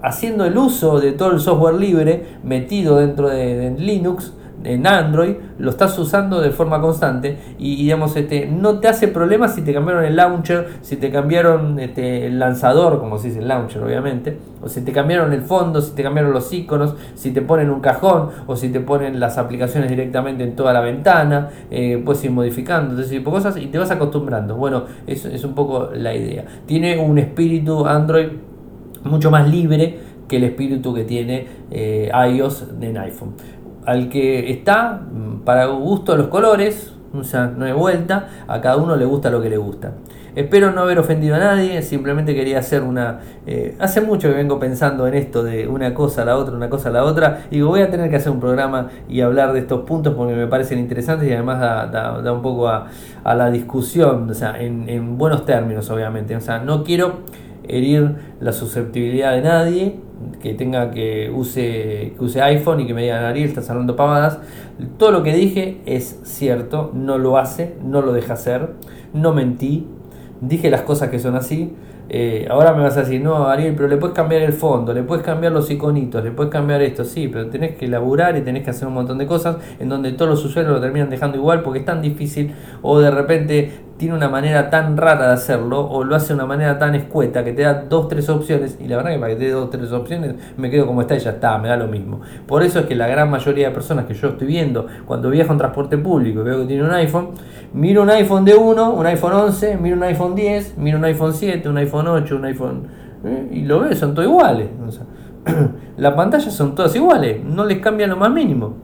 haciendo 0.02 0.44
el 0.44 0.56
uso 0.56 1.00
de 1.00 1.12
todo 1.12 1.32
el 1.32 1.40
software 1.40 1.74
libre 1.74 2.24
metido 2.44 2.98
dentro 2.98 3.28
de, 3.28 3.74
Linux, 3.76 4.32
en 4.64 4.86
Android, 4.86 5.34
lo 5.58 5.70
estás 5.70 5.98
usando 5.98 6.40
de 6.40 6.50
forma 6.50 6.80
constante 6.80 7.38
y, 7.58 7.76
digamos, 7.76 8.14
este, 8.16 8.46
no 8.46 8.78
te 8.78 8.88
hace 8.88 9.08
problema 9.08 9.48
si 9.48 9.62
te 9.62 9.72
cambiaron 9.72 10.04
el 10.04 10.16
launcher, 10.16 10.68
si 10.82 10.96
te 10.96 11.10
cambiaron 11.10 11.78
este, 11.78 12.26
el 12.26 12.38
lanzador, 12.38 12.98
como 12.98 13.18
se 13.18 13.28
dice 13.28 13.40
el 13.40 13.48
launcher 13.48 13.82
obviamente, 13.82 14.38
o 14.62 14.68
si 14.68 14.82
te 14.82 14.92
cambiaron 14.92 15.32
el 15.32 15.42
fondo, 15.42 15.80
si 15.80 15.94
te 15.94 16.02
cambiaron 16.02 16.32
los 16.32 16.52
iconos, 16.52 16.94
si 17.14 17.30
te 17.30 17.42
ponen 17.42 17.70
un 17.70 17.80
cajón 17.80 18.28
o 18.46 18.56
si 18.56 18.68
te 18.68 18.80
ponen 18.80 19.18
las 19.18 19.38
aplicaciones 19.38 19.88
directamente 19.88 20.44
en 20.44 20.54
toda 20.54 20.72
la 20.72 20.80
ventana, 20.80 21.48
eh, 21.70 22.00
puedes 22.04 22.22
ir 22.24 22.30
modificando, 22.30 23.00
ese 23.00 23.16
tipo 23.16 23.30
de 23.30 23.36
cosas 23.36 23.56
y 23.56 23.66
te 23.66 23.78
vas 23.78 23.90
acostumbrando. 23.90 24.56
Bueno, 24.56 24.84
eso 25.06 25.28
es 25.28 25.44
un 25.44 25.54
poco 25.54 25.90
la 25.94 26.14
idea. 26.14 26.44
Tiene 26.66 26.98
un 26.98 27.18
espíritu 27.18 27.86
Android 27.86 28.28
mucho 29.04 29.30
más 29.30 29.48
libre 29.48 29.98
que 30.28 30.36
el 30.36 30.44
espíritu 30.44 30.94
que 30.94 31.04
tiene 31.04 31.46
eh, 31.70 32.10
iOS 32.32 32.66
en 32.80 32.98
iPhone. 32.98 33.34
Al 33.86 34.08
que 34.08 34.50
está, 34.50 35.00
mm, 35.10 35.40
para 35.40 35.66
gusto 35.66 36.16
los 36.16 36.28
colores, 36.28 36.92
o 37.12 37.24
sea, 37.24 37.46
no 37.46 37.64
hay 37.64 37.72
vuelta, 37.72 38.28
a 38.46 38.60
cada 38.60 38.76
uno 38.76 38.96
le 38.96 39.04
gusta 39.04 39.30
lo 39.30 39.40
que 39.40 39.50
le 39.50 39.56
gusta. 39.56 39.92
Espero 40.36 40.70
no 40.70 40.82
haber 40.82 40.98
ofendido 40.98 41.34
a 41.34 41.38
nadie, 41.38 41.82
simplemente 41.82 42.34
quería 42.34 42.60
hacer 42.60 42.82
una... 42.82 43.18
Eh, 43.46 43.74
hace 43.80 44.00
mucho 44.00 44.28
que 44.28 44.34
vengo 44.34 44.60
pensando 44.60 45.08
en 45.08 45.14
esto 45.14 45.42
de 45.42 45.66
una 45.66 45.92
cosa 45.92 46.22
a 46.22 46.24
la 46.24 46.36
otra, 46.36 46.54
una 46.54 46.70
cosa 46.70 46.90
a 46.90 46.92
la 46.92 47.04
otra, 47.04 47.46
y 47.50 47.62
voy 47.62 47.80
a 47.80 47.90
tener 47.90 48.10
que 48.10 48.16
hacer 48.16 48.30
un 48.30 48.38
programa 48.38 48.90
y 49.08 49.22
hablar 49.22 49.52
de 49.52 49.58
estos 49.60 49.80
puntos 49.80 50.14
porque 50.14 50.34
me 50.34 50.46
parecen 50.46 50.78
interesantes 50.78 51.28
y 51.28 51.32
además 51.32 51.60
da, 51.90 52.32
un 52.32 52.42
poco 52.42 52.68
a, 52.68 52.86
la 53.24 53.50
discusión, 53.50 54.30
o 54.30 54.34
sea, 54.34 54.60
en, 54.60 54.88
en 54.88 55.18
buenos 55.18 55.44
términos 55.44 55.90
obviamente. 55.90 56.36
O 56.36 56.40
sea, 56.40 56.60
no 56.60 56.84
quiero 56.84 57.20
herir 57.66 58.14
la 58.40 58.52
susceptibilidad 58.52 59.32
de 59.32 59.42
nadie 59.42 60.00
que 60.42 60.54
tenga 60.54 60.90
que 60.90 61.30
use, 61.34 62.14
que 62.16 62.24
use 62.24 62.40
iPhone 62.42 62.80
y 62.80 62.86
que 62.86 62.94
me 62.94 63.02
digan 63.02 63.24
Ariel, 63.24 63.48
estás 63.48 63.70
hablando 63.70 63.96
pavadas. 63.96 64.38
Todo 64.98 65.10
lo 65.10 65.22
que 65.22 65.34
dije 65.34 65.80
es 65.86 66.20
cierto, 66.24 66.90
no 66.94 67.18
lo 67.18 67.38
hace, 67.38 67.76
no 67.82 68.02
lo 68.02 68.12
deja 68.12 68.34
hacer, 68.34 68.70
no 69.12 69.32
mentí, 69.32 69.86
dije 70.40 70.70
las 70.70 70.82
cosas 70.82 71.10
que 71.10 71.18
son 71.18 71.36
así. 71.36 71.74
Eh, 72.12 72.48
ahora 72.50 72.72
me 72.72 72.82
vas 72.82 72.96
a 72.96 73.00
decir, 73.02 73.20
no, 73.20 73.46
Ariel, 73.46 73.74
pero 73.76 73.86
le 73.86 73.96
puedes 73.96 74.16
cambiar 74.16 74.42
el 74.42 74.52
fondo, 74.52 74.92
le 74.92 75.04
puedes 75.04 75.24
cambiar 75.24 75.52
los 75.52 75.70
iconitos, 75.70 76.24
le 76.24 76.32
puedes 76.32 76.50
cambiar 76.50 76.82
esto, 76.82 77.04
sí, 77.04 77.28
pero 77.28 77.48
tenés 77.48 77.76
que 77.76 77.86
laburar 77.86 78.36
y 78.36 78.40
tenés 78.40 78.64
que 78.64 78.70
hacer 78.70 78.88
un 78.88 78.94
montón 78.94 79.16
de 79.16 79.26
cosas 79.26 79.58
en 79.78 79.88
donde 79.88 80.10
todos 80.12 80.28
los 80.28 80.44
usuarios 80.44 80.74
lo 80.74 80.80
terminan 80.80 81.08
dejando 81.08 81.36
igual 81.38 81.62
porque 81.62 81.78
es 81.78 81.84
tan 81.84 82.02
difícil 82.02 82.52
o 82.82 82.98
de 82.98 83.12
repente 83.12 83.70
tiene 84.00 84.14
una 84.14 84.30
manera 84.30 84.70
tan 84.70 84.96
rara 84.96 85.26
de 85.26 85.34
hacerlo 85.34 85.86
o 85.86 86.04
lo 86.04 86.16
hace 86.16 86.28
de 86.28 86.34
una 86.36 86.46
manera 86.46 86.78
tan 86.78 86.94
escueta 86.94 87.44
que 87.44 87.52
te 87.52 87.60
da 87.60 87.84
dos, 87.86 88.08
tres 88.08 88.30
opciones 88.30 88.78
y 88.80 88.88
la 88.88 88.96
verdad 88.96 89.10
que 89.10 89.18
para 89.18 89.32
que 89.34 89.38
te 89.38 89.44
dé 89.44 89.50
dos, 89.50 89.68
tres 89.68 89.92
opciones 89.92 90.36
me 90.56 90.70
quedo 90.70 90.86
como 90.86 91.02
está 91.02 91.16
y 91.16 91.18
ya 91.18 91.32
está, 91.32 91.58
me 91.58 91.68
da 91.68 91.76
lo 91.76 91.86
mismo. 91.86 92.22
Por 92.46 92.62
eso 92.62 92.78
es 92.78 92.86
que 92.86 92.94
la 92.94 93.06
gran 93.08 93.30
mayoría 93.30 93.68
de 93.68 93.74
personas 93.74 94.06
que 94.06 94.14
yo 94.14 94.28
estoy 94.28 94.46
viendo 94.46 94.86
cuando 95.04 95.28
viajo 95.28 95.52
en 95.52 95.58
transporte 95.58 95.98
público 95.98 96.42
veo 96.42 96.60
que 96.60 96.64
tiene 96.64 96.84
un 96.84 96.92
iPhone, 96.92 97.32
miro 97.74 98.02
un 98.02 98.08
iPhone 98.08 98.46
de 98.46 98.54
1, 98.54 98.90
un 98.90 99.04
iPhone 99.04 99.32
11, 99.34 99.76
miro 99.76 99.96
un 99.98 100.02
iPhone 100.04 100.34
10, 100.34 100.78
miro 100.78 100.96
un 100.96 101.04
iPhone 101.04 101.34
7, 101.34 101.68
un 101.68 101.76
iPhone 101.76 102.08
8, 102.08 102.36
un 102.36 102.44
iPhone... 102.46 102.82
¿eh? 103.26 103.48
y 103.52 103.62
lo 103.64 103.80
veo, 103.80 103.94
son 103.94 104.14
todos 104.14 104.26
iguales. 104.26 104.68
las 105.98 106.14
pantallas 106.14 106.54
son 106.54 106.74
todas 106.74 106.96
iguales, 106.96 107.44
no 107.44 107.66
les 107.66 107.80
cambia 107.80 108.06
lo 108.06 108.16
más 108.16 108.30
mínimo. 108.30 108.76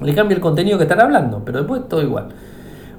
Le 0.00 0.14
cambia 0.14 0.36
el 0.36 0.40
contenido 0.40 0.78
que 0.78 0.84
están 0.84 1.00
hablando, 1.00 1.42
pero 1.44 1.58
después 1.58 1.88
todo 1.88 2.00
igual. 2.00 2.28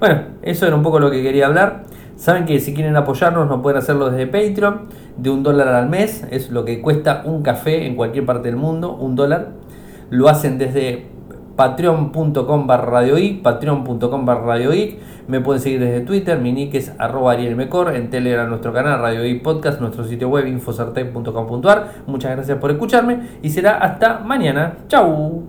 Bueno, 0.00 0.22
eso 0.42 0.66
era 0.66 0.76
un 0.76 0.82
poco 0.82 1.00
lo 1.00 1.10
que 1.10 1.22
quería 1.22 1.46
hablar. 1.46 1.84
Saben 2.16 2.46
que 2.46 2.58
si 2.60 2.74
quieren 2.74 2.96
apoyarnos 2.96 3.48
no 3.48 3.62
pueden 3.62 3.78
hacerlo 3.78 4.10
desde 4.10 4.26
Patreon, 4.26 4.88
de 5.16 5.30
un 5.30 5.42
dólar 5.42 5.68
al 5.68 5.88
mes, 5.88 6.26
es 6.30 6.50
lo 6.50 6.64
que 6.64 6.80
cuesta 6.80 7.22
un 7.24 7.42
café 7.42 7.86
en 7.86 7.96
cualquier 7.96 8.24
parte 8.24 8.48
del 8.48 8.56
mundo, 8.56 8.92
un 8.92 9.14
dólar. 9.14 9.50
Lo 10.10 10.28
hacen 10.28 10.58
desde 10.58 11.06
patreon.com 11.58 12.66
barra 12.68 13.02
patreon.com 13.42 14.24
barra 14.24 14.56
Me 15.26 15.40
pueden 15.40 15.60
seguir 15.60 15.80
desde 15.80 16.02
Twitter, 16.02 16.38
mi 16.38 16.52
nick 16.52 16.74
es 16.74 16.92
arroba 16.98 17.32
arielmecor, 17.32 17.94
en 17.96 18.10
Telegram 18.10 18.48
nuestro 18.48 18.72
canal 18.72 19.00
Radio 19.00 19.22
Podcast, 19.42 19.80
nuestro 19.80 20.04
sitio 20.04 20.28
web 20.28 20.46
infosartec.com.ar. 20.46 21.88
Muchas 22.06 22.36
gracias 22.36 22.58
por 22.58 22.70
escucharme 22.70 23.28
y 23.42 23.50
será 23.50 23.78
hasta 23.78 24.20
mañana. 24.20 24.76
Chau. 24.86 25.48